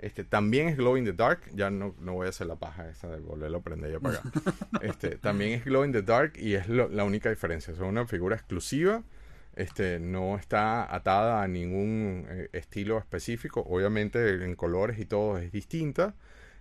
[0.00, 1.42] Este, también es Glow in the Dark.
[1.54, 4.22] Ya no, no voy a hacer la paja esa de volverlo a prender y apagar.
[4.82, 7.72] Este, también es Glow in the Dark y es lo- la única diferencia.
[7.72, 9.02] Es una figura exclusiva.
[9.54, 13.60] Este, no está atada a ningún eh, estilo específico.
[13.68, 16.14] Obviamente en colores y todo es distinta.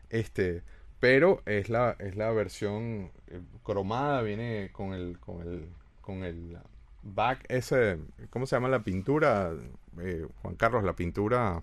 [0.10, 0.62] Este,
[1.00, 4.22] pero es la, es la versión eh, cromada.
[4.22, 5.70] Viene con el, con el,
[6.02, 6.58] con el
[7.04, 8.00] back ese.
[8.30, 9.54] ¿Cómo se llama la pintura?
[10.00, 11.60] Eh, Juan Carlos, la pintura.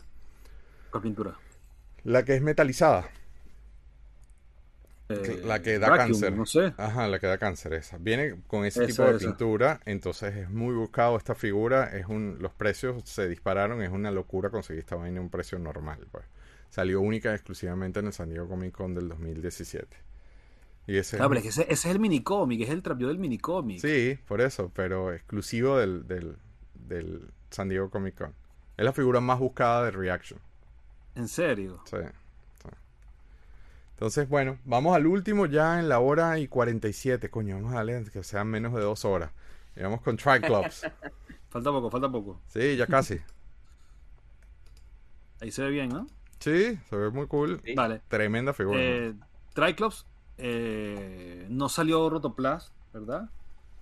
[0.90, 1.38] ¿Cuál pintura?
[2.04, 3.10] La que es metalizada.
[5.08, 6.32] Eh, la que da Vacuum, cáncer.
[6.32, 6.74] No sé.
[6.76, 7.98] Ajá, la que da cáncer esa.
[7.98, 9.18] Viene con ese Esa, tipo de esa.
[9.18, 14.10] pintura, entonces es muy buscado esta figura, es un los precios se dispararon, es una
[14.10, 16.24] locura conseguir esta vaina a un precio normal, pues.
[16.70, 19.96] Salió única y exclusivamente en el San Diego Comic Con del 2017.
[20.88, 23.08] Y ese es un- pero es que ese, ese es el minicómic, es el trapio
[23.08, 23.80] del minicómic.
[23.80, 26.36] Sí, por eso, pero exclusivo del, del,
[26.74, 28.34] del San Diego Comic Con.
[28.76, 30.38] Es la figura más buscada de Reaction.
[31.14, 31.80] En serio.
[31.86, 31.96] Sí,
[32.62, 32.68] sí.
[33.94, 37.30] Entonces, bueno, vamos al último ya en la hora y 47.
[37.30, 39.30] Coño, vamos a darle que sean menos de dos horas.
[39.74, 40.82] Y vamos con Triclops.
[41.48, 42.38] Falta poco, falta poco.
[42.48, 43.18] Sí, ya casi.
[45.40, 46.06] Ahí se ve bien, ¿no?
[46.38, 47.60] Sí, se ve muy cool.
[47.64, 47.74] Sí.
[47.74, 48.02] Vale.
[48.08, 48.78] Tremenda figura.
[48.80, 49.14] Eh,
[49.54, 50.06] Triclops
[50.38, 53.30] eh, no salió Rotoplas, ¿verdad?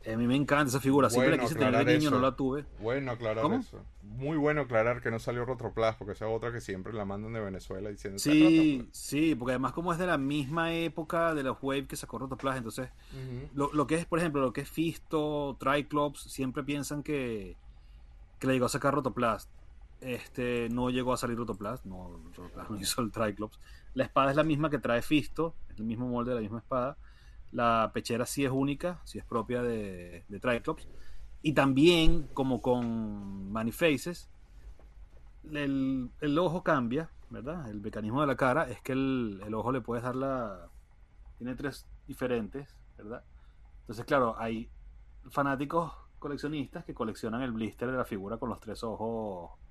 [0.02, 1.08] Eh, a mí me encanta esa figura.
[1.08, 2.64] Siempre Bueno, la quise tener de niño, no la tuve.
[2.78, 3.56] Bueno aclarar ¿Cómo?
[3.56, 3.82] eso.
[4.02, 7.32] Muy bueno aclarar que no salió Rotoplas, porque esa es otra que siempre la mandan
[7.32, 8.96] de Venezuela diciendo "Está Sí, Rotoplas".
[8.96, 12.56] sí, porque además como es de la misma época de la Wave que sacó Rotoplas,
[12.58, 12.90] entonces
[13.54, 17.56] lo que es, por ejemplo, lo que es Fisto, Triclops, siempre piensan que,
[18.38, 19.48] que le llegó a sacar Rotoplas.
[20.04, 22.20] Este, no llegó a salir Rotoplas, no,
[22.68, 23.58] no hizo el Triclops.
[23.94, 26.58] La espada es la misma que trae Fisto, es el mismo molde de la misma
[26.58, 26.98] espada.
[27.52, 30.86] La pechera sí es única, sí es propia de, de Triclops.
[31.40, 34.28] Y también, como con Manifaces,
[35.50, 37.70] el, el ojo cambia, ¿verdad?
[37.70, 40.68] El mecanismo de la cara es que el, el ojo le puedes dar la...
[41.38, 43.24] Tiene tres diferentes, ¿verdad?
[43.80, 44.68] Entonces, claro, hay
[45.30, 49.63] fanáticos coleccionistas que coleccionan el blister de la figura con los tres ojos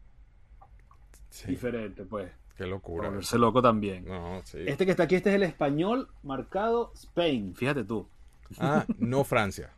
[1.33, 2.31] Sí, diferentes, pues.
[2.55, 3.09] qué locura.
[3.09, 4.05] volverse loco también.
[4.05, 4.59] No, sí.
[4.67, 8.07] Este que está aquí, este es el español marcado Spain, fíjate tú.
[8.59, 9.73] Ah, no Francia.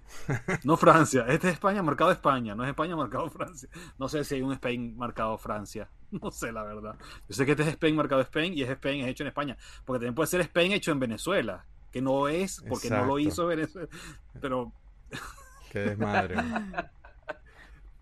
[0.66, 3.70] No Francia, este es España marcado España, no es España marcado Francia.
[3.98, 6.98] No sé si hay un Spain marcado Francia, no sé la verdad.
[7.30, 9.58] Yo sé que este es Spain marcado Spain y es Spain es hecho en España,
[9.86, 13.46] porque también puede ser Spain hecho en Venezuela, que no es porque no lo hizo
[13.46, 13.88] Venezuela,
[14.42, 14.74] pero
[15.72, 16.36] Qué desmadre.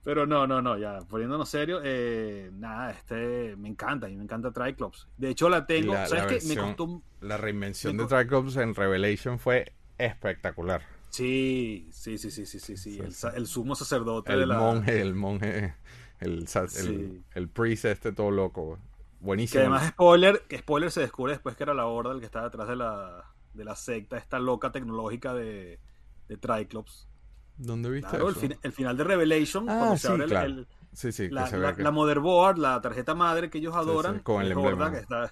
[0.03, 4.51] Pero no, no, no, ya, poniéndonos serio, eh, nada, este me encanta, y me encanta
[4.51, 5.07] Triclops.
[5.17, 6.33] De hecho, la tengo, la- ¿sabes la qué?
[6.35, 10.81] Me versión- costó, un- La reinvención de Triclops en Revelation fue espectacular.
[11.09, 12.99] Sí, sí, sí, sí, sí, sí, sí,
[13.35, 14.57] el, sumo sacerdote de El la...
[14.57, 15.73] monje, el monje,
[16.19, 17.23] el, el, Sí.
[17.35, 18.77] el priest este todo loco.
[19.19, 19.61] Que Buenísimo.
[19.61, 22.67] además, spoiler, que spoiler se descubre después que era la horda el que estaba detrás
[22.67, 23.23] de la,
[23.53, 25.79] de la secta, esta loca tecnológica de,
[26.27, 27.07] de Triclops.
[27.57, 28.39] ¿Dónde viste Claro, el, eso?
[28.41, 30.45] fin- el final de Revelation, Ah, cuando se sí, abre el- claro.
[30.47, 33.79] el- Sí, sí, la, se la- que- la motherboard, la tarjeta madre que ellos sí,
[33.79, 34.85] adoran, con el es emblema.
[34.85, 35.31] Horda, que está.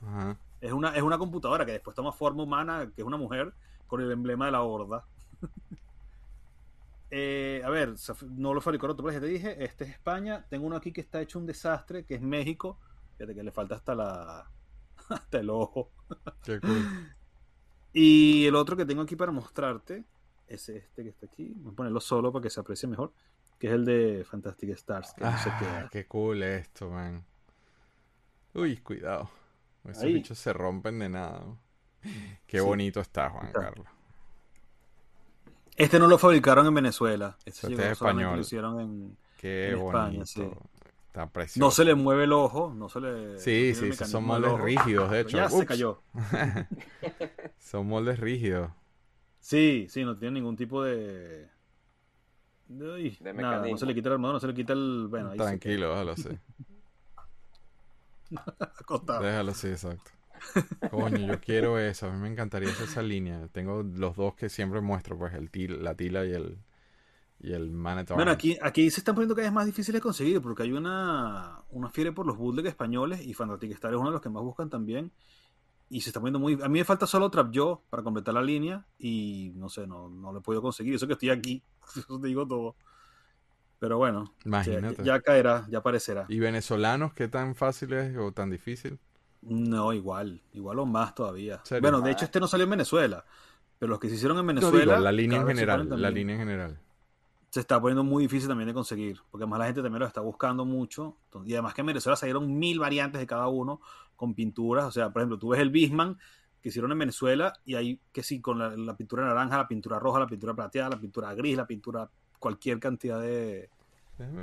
[0.59, 3.53] Es una, es una computadora que después toma forma humana, que es una mujer,
[3.87, 5.05] con el emblema de la horda.
[7.13, 7.95] Eh, a ver,
[8.29, 9.63] no lo fabricó otro, ya te dije.
[9.63, 10.45] Este es España.
[10.49, 12.79] Tengo uno aquí que está hecho un desastre, que es México.
[13.17, 14.49] Fíjate que le falta hasta la
[15.09, 15.91] hasta el ojo.
[16.43, 16.85] Qué cool.
[17.93, 20.05] Y el otro que tengo aquí para mostrarte
[20.53, 21.53] es este que está aquí.
[21.57, 23.13] Voy a ponerlo solo para que se aprecie mejor.
[23.59, 25.13] Que es el de Fantastic Stars.
[25.13, 25.89] Que no se Ah, queda.
[25.91, 27.23] qué cool esto, man.
[28.53, 29.29] Uy, cuidado.
[29.85, 30.13] Esos Ahí.
[30.15, 31.39] bichos se rompen de nada.
[31.39, 31.59] ¿no?
[32.47, 32.65] Qué Sí.
[32.65, 33.59] bonito está, Juan Está.
[33.61, 33.87] Carlos.
[35.75, 37.37] Este no lo fabricaron en Venezuela.
[37.45, 38.35] Este, Este es español.
[38.35, 39.17] lo hicieron en.
[39.37, 40.25] Qué En España, bonito.
[40.25, 40.49] sí.
[41.07, 41.59] Está precioso.
[41.65, 42.73] No se le mueve el ojo.
[42.75, 43.33] No se le.
[43.33, 45.37] no Sí, tiene sí, son moldes rígidos, de hecho.
[45.37, 46.01] Ya se cayó.
[47.59, 48.71] Son moldes rígidos.
[49.41, 51.49] Sí, sí, no tiene ningún tipo de.
[52.67, 55.07] de, uy, De nada, no se le quita el armador, no se le quita el.
[55.09, 56.29] Bueno, ahí Tranquilo, déjalo así.
[58.79, 59.21] acostado.
[59.21, 60.11] Déjalo así, exacto.
[60.89, 62.07] Coño, yo quiero eso.
[62.07, 63.47] A mí me encantaría hacer esa línea.
[63.51, 66.57] Tengo los dos que siempre muestro, pues el til, la tila y el
[67.43, 68.17] y el Manitoba.
[68.17, 71.63] Bueno, aquí, aquí se están poniendo cada vez más difíciles de conseguir porque hay una,
[71.71, 74.43] una fiebre por los bootleg españoles y Fantastic Star es uno de los que más
[74.43, 75.11] buscan también.
[75.93, 76.53] Y se está poniendo muy.
[76.53, 80.07] A mí me falta solo Trap Yo para completar la línea y no sé, no,
[80.09, 80.95] no lo he podido conseguir.
[80.95, 81.61] Eso que estoy aquí,
[81.97, 82.75] eso te digo todo.
[83.77, 85.03] Pero bueno, ya, Imagínate.
[85.03, 86.25] ya caerá, ya aparecerá.
[86.29, 88.99] ¿Y venezolanos qué tan fácil es o tan difícil?
[89.41, 91.59] No, igual, igual o más todavía.
[91.65, 91.81] ¿Serio?
[91.81, 92.13] Bueno, de Ah.
[92.13, 93.25] hecho este no salió en Venezuela,
[93.79, 96.35] pero los que se hicieron en No Venezuela, digo, la línea en general, la línea
[96.35, 96.79] en general.
[97.51, 100.21] Se está poniendo muy difícil también de conseguir, porque además la gente también lo está
[100.21, 103.81] buscando mucho, y además que en Venezuela salieron mil variantes de cada uno
[104.15, 106.17] con pinturas, o sea, por ejemplo, tú ves el Bisman
[106.61, 109.99] que hicieron en Venezuela y hay que sí, con la, la pintura naranja, la pintura
[109.99, 112.09] roja, la pintura plateada, la pintura gris, la pintura,
[112.39, 113.69] cualquier cantidad de...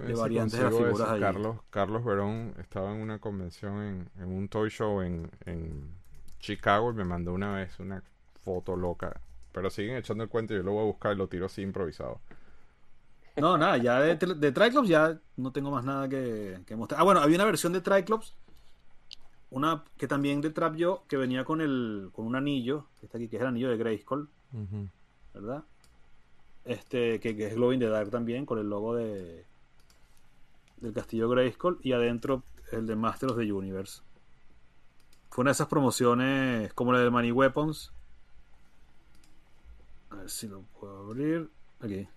[0.06, 1.20] Si variantes de las figuras ahí.
[1.20, 5.94] Carlos, Carlos Verón estaba en una convención en, en un toy show en, en
[6.40, 8.02] Chicago y me mandó una vez una
[8.42, 9.20] foto loca.
[9.52, 11.62] Pero siguen echando el cuento y yo lo voy a buscar y lo tiro así
[11.62, 12.20] improvisado.
[13.40, 17.00] No, nada, ya de, de Triclops ya no tengo más nada que, que mostrar.
[17.00, 18.34] Ah, bueno, había una versión de Triclops,
[19.50, 23.18] una que también de Trap Yo, que venía con el con un anillo, que está
[23.18, 24.28] aquí, que es el anillo de Grayskull.
[24.52, 24.88] Ujú.
[25.34, 25.64] ¿verdad?
[26.64, 29.46] Este, que, que es Glow in the Dark también, con el logo de
[30.78, 34.02] del castillo Grayskull y adentro el de Master of the Universe.
[35.30, 37.92] Fue una de esas promociones como la de Money Weapons.
[40.10, 41.50] A ver si lo puedo abrir.
[41.80, 42.08] Aquí.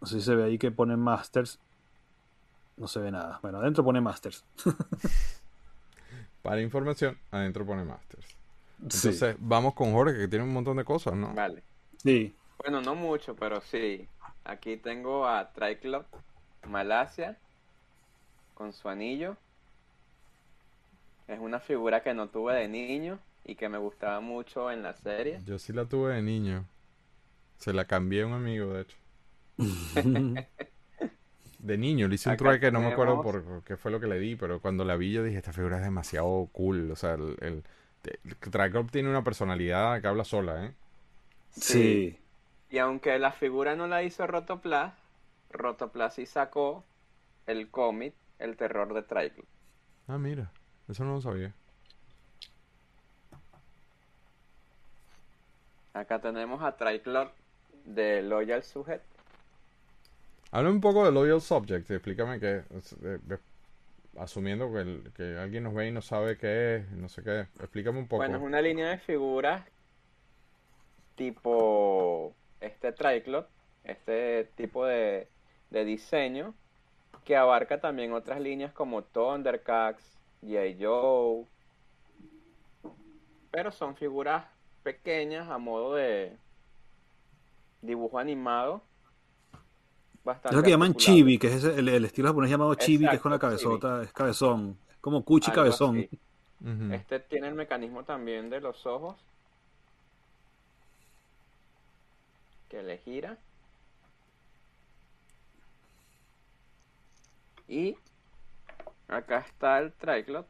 [0.00, 1.58] No sé si se ve ahí que pone Masters.
[2.76, 3.38] No se ve nada.
[3.42, 4.44] Bueno, adentro pone Masters.
[6.42, 8.26] Para información, adentro pone Masters.
[8.88, 9.08] Sí.
[9.08, 11.32] Entonces, vamos con Jorge, que tiene un montón de cosas, ¿no?
[11.34, 11.62] Vale.
[12.02, 12.34] Sí.
[12.58, 14.06] Bueno, no mucho, pero sí.
[14.44, 16.06] Aquí tengo a Triclop
[16.68, 17.36] Malasia
[18.54, 19.36] con su anillo.
[21.26, 24.94] Es una figura que no tuve de niño y que me gustaba mucho en la
[24.94, 25.40] serie.
[25.44, 26.64] Yo sí la tuve de niño.
[27.58, 28.96] Se la cambié a un amigo, de hecho.
[31.58, 34.18] De niño, le hice un trueque, no me acuerdo por qué fue lo que le
[34.18, 36.90] di, pero cuando la vi yo dije, esta figura es demasiado cool.
[36.90, 37.64] O sea, el, el,
[38.04, 40.74] el tiene una personalidad que habla sola, ¿eh?
[41.50, 42.18] sí.
[42.70, 44.94] Y aunque la figura no la hizo Rotoplas,
[45.50, 46.84] Rotoplas sí sacó
[47.46, 49.46] el cómic El terror de Triclop.
[50.08, 50.50] Ah, mira,
[50.88, 51.52] eso no lo sabía.
[55.94, 57.32] Acá tenemos a Triclop
[57.86, 59.02] de Loyal Sujet.
[60.50, 62.62] Habla un poco de Loyal Subject, explícame qué.
[63.02, 63.38] eh, eh,
[64.18, 64.70] asumiendo
[65.14, 67.40] que, alguien nos ve y no sabe qué es, no sé qué.
[67.60, 68.22] Explícame un poco.
[68.22, 69.62] Bueno, es una línea de figuras
[71.16, 73.46] tipo este Triclop,
[73.84, 75.28] este tipo de,
[75.70, 76.54] de diseño
[77.24, 80.78] que abarca también otras líneas como Thundercats, G.I.
[80.80, 81.44] Joe,
[83.50, 84.44] pero son figuras
[84.84, 86.36] pequeñas a modo de
[87.82, 88.80] dibujo animado.
[90.26, 93.08] Bastante Es lo que llaman chibi, que es ese- el, el estilo japonés llamado chibi,
[93.08, 94.76] que es con la cabezota, es cabezón.
[94.90, 95.98] Es como cuchi Algo cabezón.
[95.98, 96.92] así.
[96.92, 99.14] Este tiene el mecanismo también de los ojos
[102.68, 103.38] que le gira.
[107.68, 107.96] Y
[109.06, 110.46] acá está el Triclop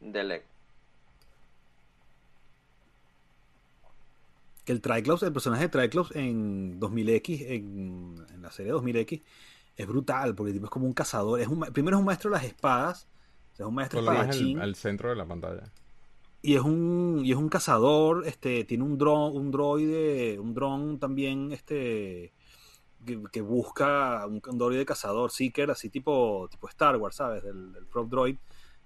[0.00, 0.44] de Lego.
[4.64, 9.22] Que el Triclops, el personaje de Triclops en 2000X, en, en la serie 2000X,
[9.76, 11.40] es brutal, porque el tipo es como un cazador.
[11.40, 13.08] Es un, primero es un maestro de las espadas,
[13.52, 15.70] o sea, es un maestro espadachín, al, al centro de la pantalla.
[16.42, 20.98] y es un y es un cazador, este, tiene un dron, un droide, un dron
[20.98, 22.32] también, este,
[23.04, 27.42] que, que busca un, un droide cazador, Seeker, así tipo, tipo Star Wars, ¿sabes?
[27.42, 28.36] Del, del prop droid.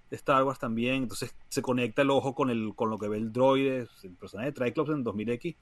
[0.09, 1.03] De Star Wars también.
[1.03, 3.87] Entonces se conecta el ojo con, el, con lo que ve el droide.
[4.03, 5.55] El personaje de Triclops en 2000X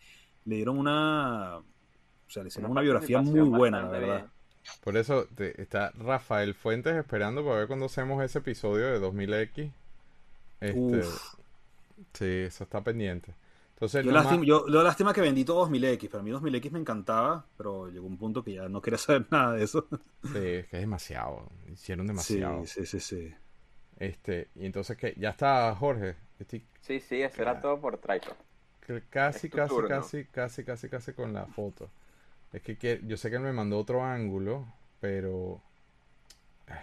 [0.45, 1.57] le dieron una.
[1.57, 4.17] O sea, le hicieron una, biografía muy buena, la verdad.
[4.17, 4.31] Bien.
[4.83, 9.71] Por eso te, está Rafael Fuentes esperando para ver cuando hacemos ese episodio de 2000X.
[10.59, 11.03] Este,
[12.13, 13.33] sí, eso está pendiente.
[13.75, 16.09] Entonces, yo, lástima, yo, yo, lástima que vendí todo 2000X.
[16.09, 19.53] Para mí 2000X me encantaba, pero llegó un punto que ya no quería saber nada
[19.53, 19.87] de eso.
[20.23, 21.47] Sí, es que es demasiado.
[21.71, 22.65] Hicieron demasiado.
[22.65, 22.99] Sí, sí, sí.
[22.99, 23.33] sí.
[23.99, 25.13] Este, y entonces, ¿qué?
[25.17, 26.15] ¿Ya está Jorge?
[26.39, 26.65] Estoy...
[26.81, 28.35] Sí, sí, eso era todo por Traito.
[29.09, 31.89] Casi, casi, casi, casi, casi, casi con la foto.
[32.53, 34.65] Es que, yo sé que él me mandó otro ángulo,
[35.01, 35.61] pero...
[36.67, 36.73] Eh,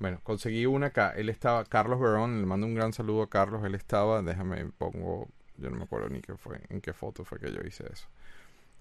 [0.00, 1.12] bueno, conseguí una acá.
[1.16, 3.64] Él estaba, Carlos Verón, le mando un gran saludo a Carlos.
[3.64, 7.38] Él estaba, déjame, pongo, yo no me acuerdo ni qué fue, en qué foto fue
[7.38, 8.08] que yo hice eso.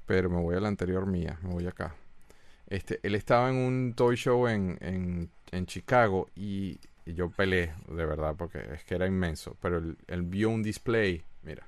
[0.08, 1.94] Pero me voy a la anterior mía, me voy acá.
[2.68, 7.74] Este, él estaba en un toy show en, en, en Chicago y, y, yo peleé,
[7.88, 9.56] de verdad, porque es que era inmenso.
[9.62, 11.68] Pero él, él vio un display, mira,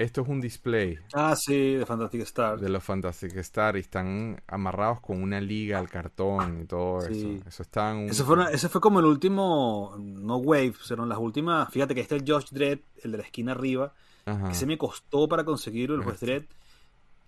[0.00, 0.98] esto es un display.
[1.12, 2.58] Ah, sí, de Fantastic Star.
[2.58, 7.28] De los Fantastic Star y están amarrados con una liga al cartón y todo eso.
[7.46, 8.08] Eso está un...
[8.08, 11.70] Ese fue, ese fue como el último, no Wave, fueron las últimas.
[11.70, 13.92] Fíjate que este es el Josh Dredd, el de la esquina arriba,
[14.24, 16.44] que se me costó para conseguirlo, el juez Dredd.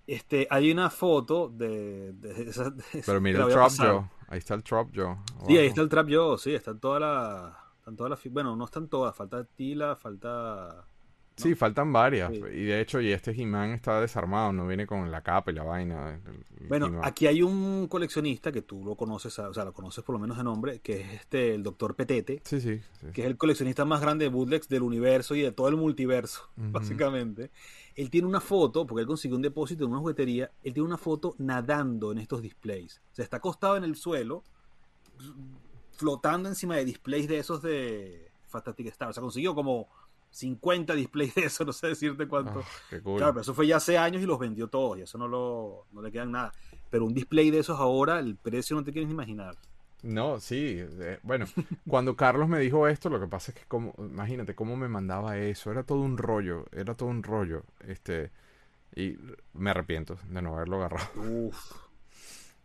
[0.06, 4.04] Este, hay una foto de, de, esa, de Pero mira el Trap Joe.
[4.32, 5.16] Ahí está el Trap Joe.
[5.46, 7.52] Sí, ahí está el Trap Joe, sí, están todas las.
[7.80, 8.32] Están todas las.
[8.32, 10.86] Bueno, no están todas, falta Tila, falta.
[11.36, 12.32] Sí, faltan varias.
[12.32, 12.38] Sí.
[12.38, 15.64] Y de hecho, y este He-Man está desarmado, no viene con la capa y la
[15.64, 16.14] vaina.
[16.14, 20.14] El, bueno, aquí hay un coleccionista que tú lo conoces, o sea, lo conoces por
[20.14, 22.40] lo menos de nombre, que es este el doctor Petete.
[22.44, 25.52] Sí, sí, sí, Que es el coleccionista más grande de bootlegs del universo y de
[25.52, 26.72] todo el multiverso, uh -huh.
[26.72, 27.50] básicamente.
[27.94, 30.98] Él tiene una foto, porque él consiguió un depósito en una juguetería, él tiene una
[30.98, 33.00] foto nadando en estos displays.
[33.12, 34.42] O sea, está acostado en el suelo,
[35.92, 39.10] flotando encima de displays de esos de Fantastic Star.
[39.10, 39.88] O sea, consiguió como
[40.30, 42.62] 50 displays de eso, no sé decirte cuánto.
[43.02, 43.18] Cool.
[43.18, 45.86] Claro, pero eso fue ya hace años y los vendió todos, y eso no, lo,
[45.92, 46.52] no le quedan nada.
[46.90, 49.56] Pero un display de esos ahora, el precio no te quieres imaginar.
[50.02, 50.78] No, sí.
[50.80, 51.46] Eh, bueno,
[51.88, 55.38] cuando Carlos me dijo esto, lo que pasa es que, como, imagínate cómo me mandaba
[55.38, 55.70] eso.
[55.70, 57.64] Era todo un rollo, era todo un rollo.
[57.86, 58.30] Este,
[58.94, 59.16] y
[59.54, 61.08] me arrepiento de no haberlo agarrado.
[61.16, 61.72] Uf.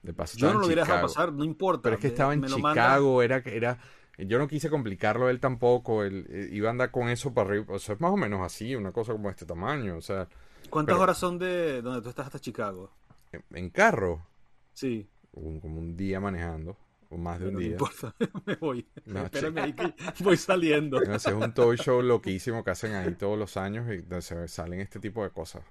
[0.01, 1.83] De paso, Yo no lo hubiera dejado pasar, no importa.
[1.83, 3.77] Pero es que estaba en Chicago, era, era
[4.17, 6.03] yo no quise complicarlo él tampoco.
[6.03, 7.65] Él, él, iba a andar con eso para arriba.
[7.69, 9.97] O sea, es más o menos así, una cosa como este tamaño.
[9.97, 10.27] O sea.
[10.69, 12.91] ¿Cuántas pero, horas son de donde tú estás hasta Chicago?
[13.31, 14.25] En, en carro.
[14.73, 15.07] Sí.
[15.33, 16.77] Un, como un día manejando.
[17.09, 17.77] O más de pero un día.
[17.77, 18.15] No importa,
[18.45, 18.87] me voy.
[19.05, 19.93] No, Espérame ahí que
[20.23, 20.99] voy saliendo.
[20.99, 24.81] No, es un toy show loquísimo que hacen ahí todos los años y se salen
[24.81, 25.63] este tipo de cosas.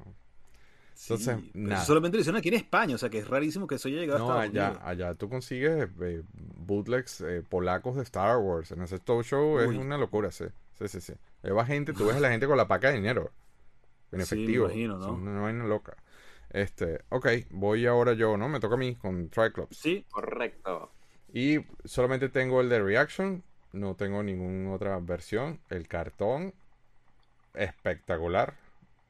[1.03, 1.85] Entonces, sí, nada.
[1.85, 4.21] solamente lo hicieron aquí en España, o sea que es rarísimo que eso haya llegado
[4.21, 4.83] no, a Estados allá, Unidos.
[4.87, 8.71] allá tú consigues eh, bootlegs eh, polacos de Star Wars.
[8.71, 9.75] En ese talk show Uy.
[9.75, 10.47] es una locura, sí.
[10.79, 11.13] Sí, sí, sí.
[11.43, 13.31] Lleva gente, tú ves a la gente con la paca de dinero.
[14.11, 14.69] En efectivo.
[14.69, 15.05] Sí, imagino, ¿no?
[15.05, 15.97] Es una vaina loca.
[16.51, 18.49] Este, ok, voy ahora yo, ¿no?
[18.49, 19.77] Me toca a mí con Triclops.
[19.77, 20.93] Sí, correcto.
[21.37, 23.43] Y solamente tengo el de Reaction,
[23.75, 25.61] no tengo ninguna otra versión.
[25.69, 26.55] El cartón,
[27.53, 28.55] espectacular.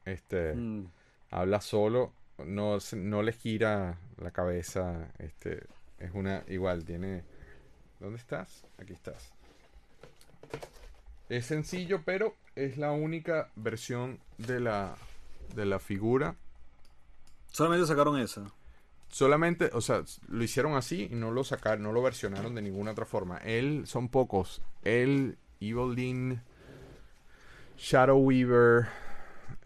[0.03, 0.91] Este, mm.
[1.31, 5.07] habla solo, no, no le gira la cabeza.
[5.19, 5.63] Este,
[5.99, 7.23] es una, igual, tiene...
[8.01, 8.65] ¿Dónde estás?
[8.77, 9.31] Aquí estás.
[11.29, 14.97] Es sencillo, pero es la única versión de la,
[15.55, 16.35] de la figura.
[17.53, 18.51] Solamente sacaron esa.
[19.09, 22.91] Solamente, o sea, lo hicieron así y no lo sacaron, no lo versionaron de ninguna
[22.91, 23.37] otra forma.
[23.37, 24.61] Él, son pocos.
[24.83, 26.41] Él, Evelyn,
[27.77, 28.87] Shadow Weaver.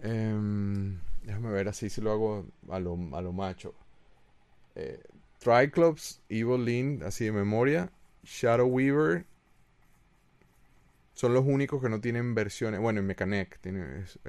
[0.03, 3.73] Eh, déjame ver así si lo hago a lo, a lo macho.
[4.75, 5.01] Eh,
[5.39, 7.91] Triclops, Evelyn, así de memoria.
[8.23, 9.25] Shadow Weaver.
[11.13, 12.79] Son los únicos que no tienen versiones.
[12.79, 14.19] Bueno, en Mechanec tiene, es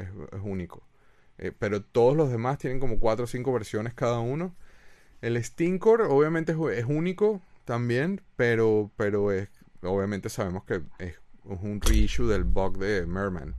[0.43, 0.82] único.
[1.39, 4.55] Eh, pero todos los demás tienen como 4 o 5 versiones cada uno.
[5.23, 9.49] El Stinkor obviamente es, único también, pero, pero es,
[9.81, 13.55] obviamente sabemos que es, un reissue del bug de Merman.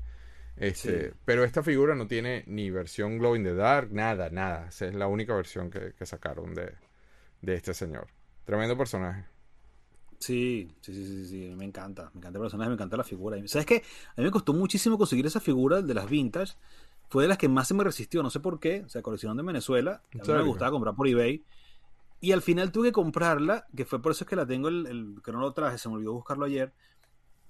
[0.58, 1.16] Este, sí.
[1.26, 4.68] Pero esta figura no tiene ni versión Glow in the Dark, nada, nada.
[4.68, 6.74] Esa es la única versión que, que sacaron de,
[7.42, 8.08] de, este señor.
[8.44, 9.26] Tremendo personaje.
[10.20, 12.12] Sí, sí, sí, sí, sí, me encanta.
[12.14, 13.38] Me encanta el personaje, me encanta la figura.
[13.48, 13.84] ¿Sabes qué?
[14.16, 16.54] A mí me costó muchísimo conseguir esa figura de las vintage
[17.14, 19.44] fue de las que más se me resistió, no sé por qué, o sea, coleccionando
[19.44, 21.44] de Venezuela, a mí me gustaba comprar por eBay,
[22.20, 24.88] y al final tuve que comprarla, que fue por eso es que la tengo, el,
[24.88, 26.74] el, que no lo traje, se me olvidó buscarlo ayer,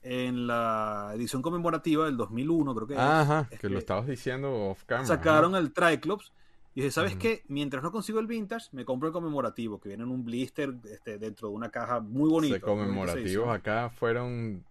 [0.02, 4.84] en la edición conmemorativa del 2001, creo que Ajá, es, que, lo estabas diciendo off
[4.84, 5.08] camera.
[5.08, 6.34] Sacaron el Triclops,
[6.76, 7.20] y dije, ¿sabes uh -huh.
[7.20, 7.44] qué?
[7.48, 11.18] Mientras no consigo el vintage, me compro el conmemorativo, que viene en un blister este,
[11.20, 12.58] dentro de una caja muy bonita.
[12.58, 14.66] Los conmemorativos acá fueron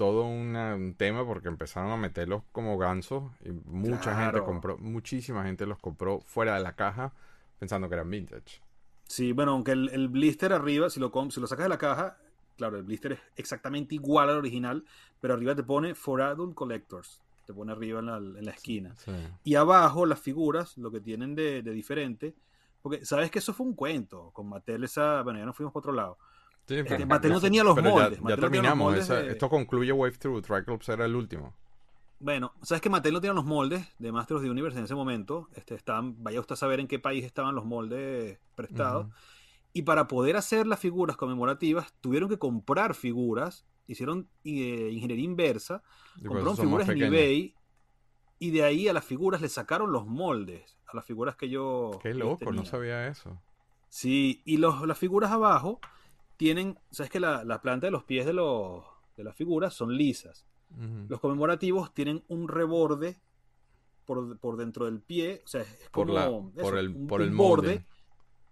[0.00, 5.44] todo una- un tema porque empezaron a meterlos como gansos y mucha gente compró, muchísima
[5.44, 7.12] gente los compró fuera de la caja
[7.58, 8.62] pensando que eran vintage.
[9.06, 12.16] Sí, bueno, aunque el, el blister arriba, si lo, si lo sacas de la caja,
[12.56, 14.86] claro, el blister es exactamente igual al original,
[15.20, 17.20] pero arriba te pone For Adult Collectors.
[17.46, 18.94] Te pone arriba en la, en la esquina.
[18.96, 19.12] Sí.
[19.44, 22.34] Y abajo las figuras, lo que tienen de, de diferente,
[22.80, 25.80] porque sabes que eso fue un cuento con Mattel, esa, bueno, ya nos fuimos para
[25.80, 26.16] otro lado.
[26.70, 28.20] Sí, Este, Mattel no tenía los pero moldes.
[28.28, 28.78] Ya, terminamos.
[28.78, 30.42] moldes esa- de- Esto concluye Wave Through.
[30.42, 31.52] Triclops era el último.
[32.20, 34.94] Bueno, sabes que Mattel no tenía los moldes de Masters of the Universe en ese
[34.94, 35.48] momento.
[35.56, 39.08] Este, estaban, vaya usted a saber en qué país estaban los moldes prestados.
[39.72, 45.82] Y para poder hacer las figuras conmemorativas, tuvieron que comprar figuras, hicieron eh, ingeniería inversa,
[46.18, 47.54] Y compraron figuras en eBay
[48.38, 51.98] y de ahí a las figuras le sacaron los moldes, a las figuras que yo...
[52.02, 53.40] Qué loco, no sabía eso.
[53.88, 55.80] Sí, y los, las figuras abajo
[56.40, 58.82] tienen, sabes que la, la planta de los pies de, los,
[59.14, 60.46] de las figuras son lisas.
[61.06, 63.20] Los conmemorativos tienen un reborde
[64.06, 67.06] por, por dentro del pie, o sea, es Por como la- eso, por el- un-
[67.06, 67.84] por un el molde.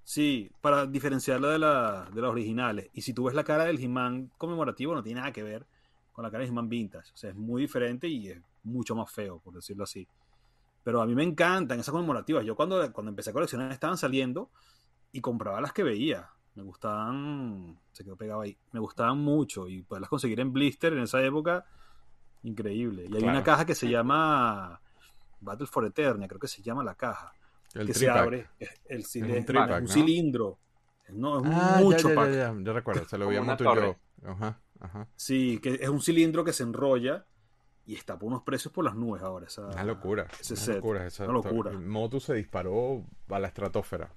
[0.05, 2.91] Sí, para diferenciarla de, la, de las originales.
[2.93, 5.67] Y si tú ves la cara del He-Man conmemorativo, no tiene nada que ver
[6.13, 7.11] con la cara del He-Man Vintage.
[7.15, 10.07] O sea, es muy diferente y es mucho más feo, por decirlo así.
[10.85, 12.45] Pero a mí me encantan esas conmemorativas.
[12.45, 14.51] Yo cuando, cuando empecé a coleccionar estaban saliendo
[15.13, 16.29] y compraba las que veía.
[16.59, 18.59] Me gustaban, se quedó pegado ahí.
[18.73, 21.65] Me gustaban mucho y poderlas conseguir en blister en esa época,
[22.43, 23.03] increíble.
[23.03, 23.29] Y hay Claro.
[23.29, 24.81] una caja que se llama
[25.41, 27.33] Battle for Eternia, creo que se llama la caja
[27.75, 28.49] El que se abre.
[28.59, 29.89] Es, el un cilindro, tripack, un ¿no?
[29.93, 30.59] cilindro.
[31.11, 32.31] No, es Ah, mucho ya, ya, pack.
[32.33, 33.57] ya, ya, ya recuerdo, se lo tú y yo.
[33.57, 33.99] torre.
[34.27, 35.07] Ajá, ajá.
[35.15, 37.25] Sí, que es un cilindro que se enrolla
[37.87, 39.47] y está por unos precios por las nubes ahora.
[39.47, 40.27] esa- Una locura.
[40.41, 40.75] ese una set.
[40.75, 41.07] locura.
[41.07, 41.71] esa- Una locura.
[41.71, 44.11] El Motu se disparó a la estratosfera.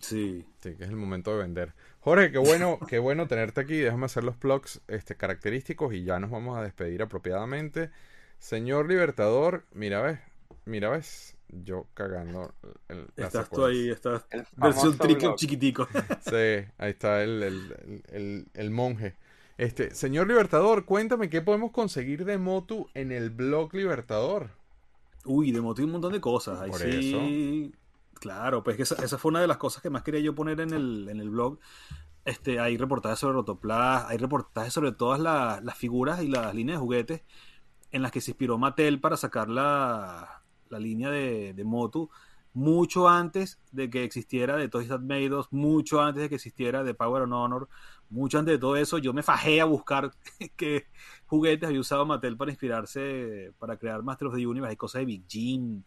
[0.00, 0.44] Sí.
[0.60, 1.74] Sí, que es el momento de vender.
[2.00, 3.76] Jorge, qué bueno, qué bueno tenerte aquí.
[3.78, 7.90] Déjame hacer los plugs este, característicos y ya nos vamos a despedir apropiadamente.
[8.38, 10.18] Señor Libertador, mira ves,
[10.64, 12.52] mira ves, yo cagando
[12.88, 15.36] el, Estás tú ahí, estás El versión blog.
[15.36, 15.86] chiquitico.
[16.22, 19.14] Sí, ahí está el, el- el- el- el monje.
[19.58, 24.48] Este, señor Libertador, cuéntame qué podemos conseguir de Motu en el blog Libertador.
[25.24, 26.58] Uy, de moto y un montón de cosas.
[26.60, 27.72] Ahí Por sí.
[28.22, 30.72] Claro, pues que esa, fue una de las cosas que más quería yo poner en
[30.72, 31.58] el, en el blog.
[32.24, 36.78] Este, hay reportajes sobre Rotoplas, hay reportajes sobre todas la- las figuras y las líneas
[36.78, 37.22] de juguetes
[37.92, 42.10] en las que se inspiró Mattel para sacar la, la línea de, de Motu
[42.54, 46.94] mucho antes de que existiera de Toys That Made mucho antes de que existiera de
[46.94, 47.68] Power and Honor,
[48.10, 50.12] mucho antes de todo eso, yo me fajé a buscar
[50.56, 50.86] qué
[51.26, 55.06] juguetes había usado Mattel para inspirarse, para crear Master of the Universe, hay cosas de
[55.06, 55.82] Big Jim,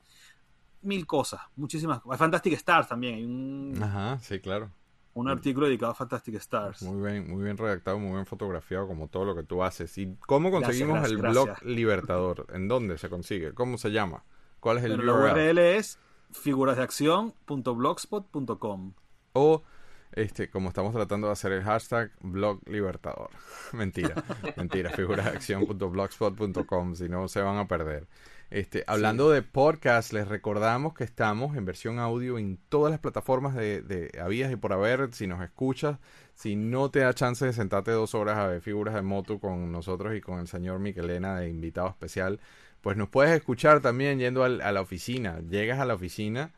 [0.81, 2.01] mil cosas, muchísimas.
[2.09, 4.69] Hay Fantastic Stars también, hay un, Ajá, sí, claro.
[5.13, 6.81] un artículo dedicado a Fantastic Stars.
[6.83, 9.95] Muy bien, muy bien redactado, muy bien fotografiado, como todo lo que tú haces.
[9.97, 12.47] ¿Y cómo conseguimos Gracias, el gracias, blog Libertador?
[12.53, 13.53] ¿En dónde se consigue?
[13.53, 14.23] ¿Cómo se llama?
[14.59, 15.31] ¿Cuál es el Pero la URL?
[15.33, 15.99] URL es
[16.31, 18.93] figurasdeacción.blogspot.com.
[19.33, 19.63] O,
[20.11, 23.29] este, como estamos tratando de hacer el hashtag blog Libertador.
[23.73, 24.23] mentira,
[24.57, 28.07] mentira, figurasdeacción.blogspot.com, si no se van a perder.
[28.51, 33.55] Este, hablando de podcast, les recordamos que estamos en versión audio en todas las plataformas
[33.55, 35.13] de, de habidas y por haber.
[35.13, 35.97] Si nos escuchas,
[36.35, 39.71] si no te da chance de sentarte dos horas a ver figuras de moto con
[39.71, 42.39] nosotros y con el señor Miquelena de invitado especial,
[42.81, 45.39] pues nos puedes escuchar también yendo al- a la oficina.
[45.49, 46.53] Llegas a la oficina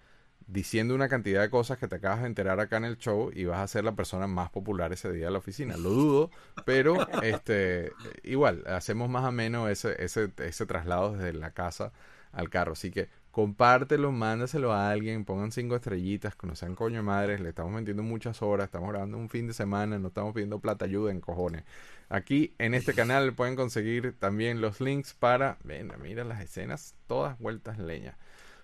[0.47, 3.45] diciendo una cantidad de cosas que te acabas de enterar acá en el show y
[3.45, 5.75] vas a ser la persona más popular ese día de la oficina.
[5.77, 6.31] Lo dudo,
[6.65, 7.91] pero este
[8.23, 11.91] igual, hacemos más o menos ese, ese, ese traslado desde la casa
[12.31, 12.73] al carro.
[12.73, 17.39] Así que compártelo, mándaselo a alguien, pongan cinco estrellitas, que no sean coño de madres,
[17.41, 20.85] le estamos metiendo muchas horas, estamos grabando un fin de semana, no estamos pidiendo plata,
[20.85, 21.63] ayuda en cojones.
[22.09, 27.37] Aquí en este canal pueden conseguir también los links para, ven, mira las escenas, todas
[27.37, 28.17] vueltas leña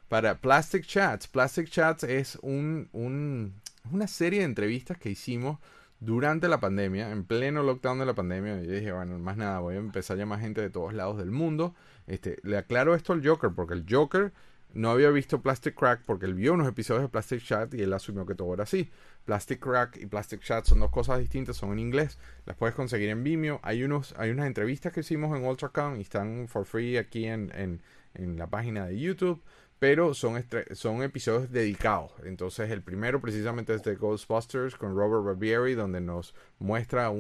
[0.10, 1.28] para Plastic Chats.
[1.28, 3.54] Plastic Chats es un, un-
[3.92, 5.60] una serie de entrevistas que hicimos
[6.00, 8.62] durante la pandemia, en pleno lockdown de la pandemia.
[8.62, 11.32] Y dije, bueno, más nada, voy a empezar a llamar gente de todos lados del
[11.32, 11.76] mundo.
[12.08, 14.34] Este, le aclaro esto al Joker, porque el Joker
[14.74, 17.94] no había visto Plastic Crack porque él vio unos episodios de Plastic Chat y él
[17.94, 18.90] asumió que todo era así.
[19.24, 22.18] Plastic Crack y Plastic Chat son dos cosas distintas, son en inglés.
[22.46, 23.60] Las puedes conseguir en Vimeo.
[23.64, 27.82] Hay unos, hay unas entrevistas que hicimos en UltraCon y están for free aquí en
[28.16, 29.42] la página de YouTube
[29.84, 30.42] pero son,
[30.76, 32.14] son episodios dedicados.
[32.24, 37.12] Entonces, el primero precisamente es de Ghostbusters con Robert Barbieri, donde nos muestra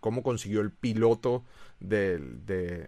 [0.00, 1.44] cómo consiguió el piloto
[1.80, 2.18] de,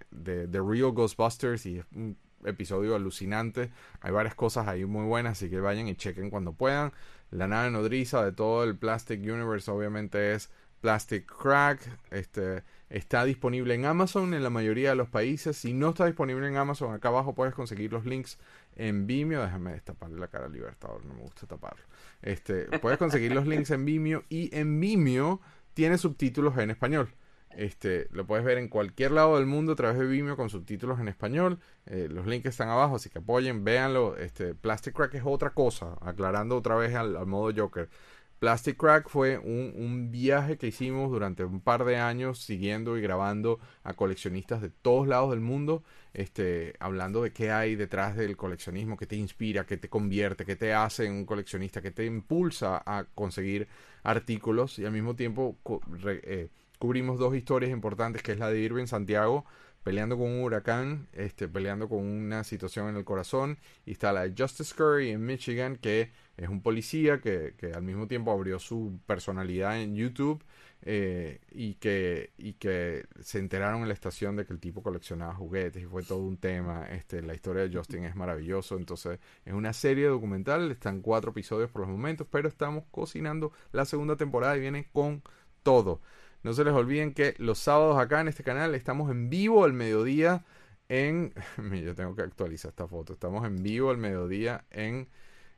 [0.08, 2.16] de Real Ghostbusters y es un
[2.46, 3.70] episodio alucinante.
[4.00, 6.90] Hay varias cosas ahí muy buenas, así que vayan y chequen cuando puedan.
[7.30, 10.48] La nave nodriza de todo el Plastic Universe obviamente es
[10.80, 11.86] Plastic Crack.
[12.10, 15.56] Este, Está disponible en Amazon en la mayoría de los países.
[15.56, 18.36] Si no está disponible en Amazon, acá abajo puedes conseguir los links
[18.76, 19.42] en Vimeo.
[19.42, 21.84] Déjame destaparle la cara al Libertador, no me gusta taparlo.
[22.22, 25.40] Este, puedes conseguir los links en Vimeo y en Vimeo
[25.74, 27.14] tiene subtítulos en español.
[27.50, 31.00] Este, lo puedes ver en cualquier lado del mundo a través de Vimeo con subtítulos
[31.00, 31.58] en español.
[31.86, 34.16] Eh, los links están abajo, así que apoyen, véanlo.
[34.16, 37.88] Este, Plastic Crack es otra cosa, aclarando otra vez al modo Joker.
[38.40, 43.60] Plastic Crack fue un, viaje que hicimos durante un par de años siguiendo y grabando
[43.84, 45.84] a coleccionistas de todos lados del mundo,
[46.14, 50.56] este, hablando de qué hay detrás del coleccionismo, qué te inspira, qué te convierte, qué
[50.56, 53.68] te hace un coleccionista, qué te impulsa a conseguir
[54.02, 54.78] artículos.
[54.78, 55.58] Y al mismo tiempo
[56.06, 56.48] eh,
[56.78, 59.44] cubrimos dos historias importantes, que es la de Irving Santiago,
[59.82, 63.58] peleando con un huracán, este, peleando con una situación en el corazón.
[63.84, 68.06] Y está la Justice Curry en Michigan, que es un policía que, que al mismo
[68.06, 70.42] tiempo abrió su personalidad en YouTube
[70.82, 75.34] eh, y, que, y que se enteraron en la estación de que el tipo coleccionaba
[75.34, 76.86] juguetes y fue todo un tema.
[76.90, 78.76] Este, la historia de Justin es maravilloso.
[78.76, 83.84] Entonces es una serie documental, están cuatro episodios por los momentos, pero estamos cocinando la
[83.84, 85.22] segunda temporada y viene con
[85.62, 86.00] todo.
[86.42, 89.72] No se les olviden que los sábados acá en este canal estamos en vivo al
[89.72, 90.44] mediodía
[90.88, 91.34] en...
[91.84, 93.12] Yo tengo que actualizar esta foto.
[93.12, 95.08] Estamos en vivo al mediodía en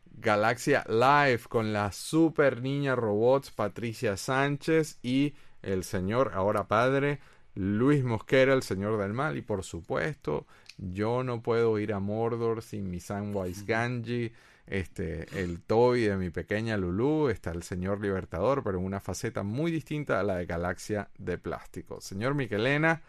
[0.06, 7.20] Galaxia Live con la super niña robots Patricia Sánchez y el señor, ahora padre,
[7.54, 9.36] Luis Mosquera, el señor del mal.
[9.36, 10.46] Y por supuesto,
[10.78, 14.32] yo no puedo ir a Mordor sin mi Samwise Ganji
[14.66, 19.43] este, el Toby de mi pequeña Lulu, está el señor Libertador, pero en una faceta
[19.43, 22.01] muy distinta a la de Galaxia de Plástico.
[22.01, 23.02] Señor Miquelena,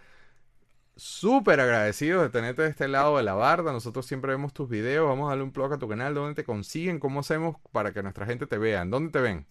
[0.96, 3.72] súper agradecido de tenerte de este lado de la barda.
[3.72, 5.08] Nosotros siempre vemos tus videos.
[5.08, 6.14] Vamos a darle un plug a tu canal.
[6.14, 7.00] ¿Dónde te consiguen?
[7.00, 8.84] ¿Cómo hacemos para que nuestra gente te vea?
[8.86, 9.46] ¿Dónde te ven?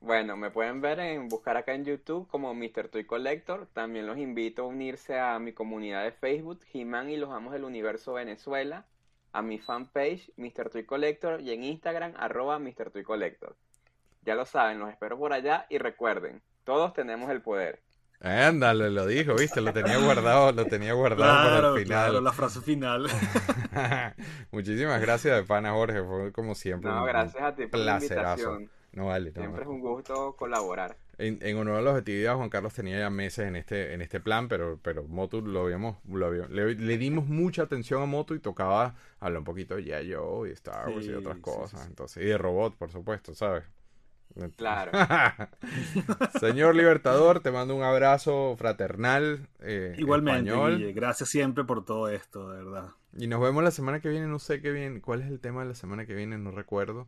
[0.00, 2.88] Bueno, me pueden ver en buscar acá en YouTube como Mr.
[2.88, 3.66] Toy Collector.
[3.72, 7.64] También los invito a unirse a mi comunidad de Facebook, He-Man y los Amos del
[7.64, 8.86] Universo Venezuela
[9.36, 10.70] a mi fanpage Mr.
[10.70, 12.90] Toy Collector y en Instagram arroba Mr.
[12.90, 13.54] Toy Collector.
[14.22, 17.82] Ya lo saben, los espero por allá y recuerden, todos tenemos el poder.
[18.20, 22.10] Ándale, lo dijo, viste, lo tenía guardado, lo tenía guardado para el final.
[22.10, 23.08] Claro, la frase final.
[24.50, 26.90] Muchísimas gracias de pana Jorge, fue como siempre.
[26.90, 28.70] No, gracias a ti por la invitación.
[28.92, 30.96] No vale, Siempre es un gusto colaborar.
[31.18, 34.20] En, en honor a los actividades, Juan Carlos tenía ya meses en este, en este
[34.20, 38.94] plan, pero, pero Motu lo habíamos, lo le, dimos mucha atención a Motu y tocaba
[39.18, 41.86] hablar un poquito de ya yo y Star Wars y otras cosas.
[41.86, 43.64] Entonces, y de robot, por supuesto, ¿sabes?
[44.56, 44.92] Claro.
[46.40, 49.48] Señor Libertador, te mando un abrazo fraternal.
[49.60, 52.90] Eh, Igualmente, gracias siempre por todo esto, de verdad.
[53.16, 55.62] Y nos vemos la semana que viene, no sé qué bien, cuál es el tema
[55.62, 57.06] de la semana que viene, no recuerdo.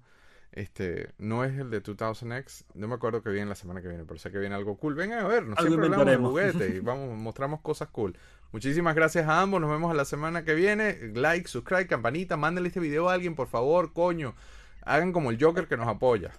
[0.58, 4.02] Este, no es el de 2000X, no me acuerdo que viene la semana que viene,
[4.04, 4.96] pero sé que viene algo cool.
[4.96, 8.18] Vengan a ver, nos siempre hablamos de juguetes y vamos, mostramos cosas cool.
[8.50, 11.12] Muchísimas gracias a ambos, nos vemos la semana que viene.
[11.14, 14.34] Like, subscribe, campanita, mándenle este video a alguien, por favor, coño.
[14.82, 16.32] Hagan como el Joker que nos apoya.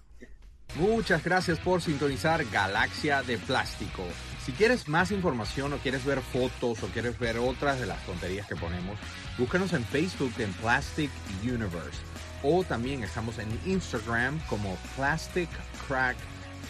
[0.76, 4.04] Muchas gracias por sintonizar Galaxia de Plástico.
[4.44, 8.48] Si quieres más información o quieres ver fotos o quieres ver otras de las tonterías
[8.48, 9.00] que ponemos,
[9.38, 11.10] búscanos en Facebook en Plastic
[11.41, 12.09] Universe
[12.44, 15.49] o también estamos en Instagram como Plastic
[15.88, 16.18] Crack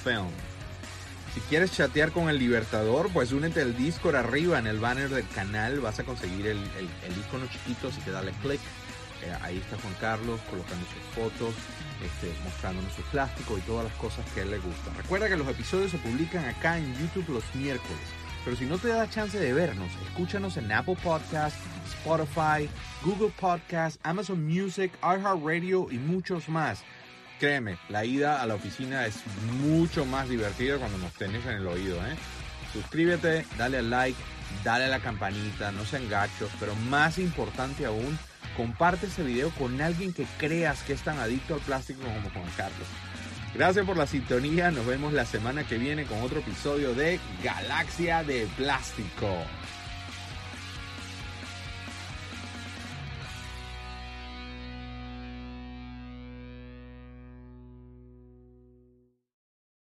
[0.03, 0.29] Film.
[1.33, 5.27] Si quieres chatear con el Libertador, pues únete al Discord arriba en el banner del
[5.29, 5.79] canal.
[5.79, 8.59] Vas a conseguir el, el, icono chiquito, así que dale click.
[9.23, 11.53] Eh, ahí está Juan Carlos colocando sus fotos,
[12.03, 14.95] este, mostrándonos su plástico y todas las cosas que a él le gustan.
[14.95, 18.18] Recuerda que los episodios se publican acá en YouTube los miércoles.
[18.45, 22.69] Pero si no te da chance de vernos, escúchanos en Apple Podcasts, Spotify,
[23.03, 26.83] Google Podcasts, Amazon Music, iHeartRadio y muchos más.
[27.39, 29.21] Créeme, la ida a la oficina es
[29.61, 31.97] mucho más divertida cuando nos tenés en el oído.
[32.05, 32.15] ¿eh?
[32.73, 34.19] Suscríbete, dale al like,
[34.63, 38.17] dale a la campanita, no sean gachos, pero más importante aún,
[38.57, 42.51] comparte este video con alguien que creas que es tan adicto al plástico como Juan
[42.57, 42.87] Carlos.
[43.53, 44.71] Gracias por la sintonía.
[44.71, 49.27] Nos vemos la semana que viene con otro episodio de Galaxia de Plástico.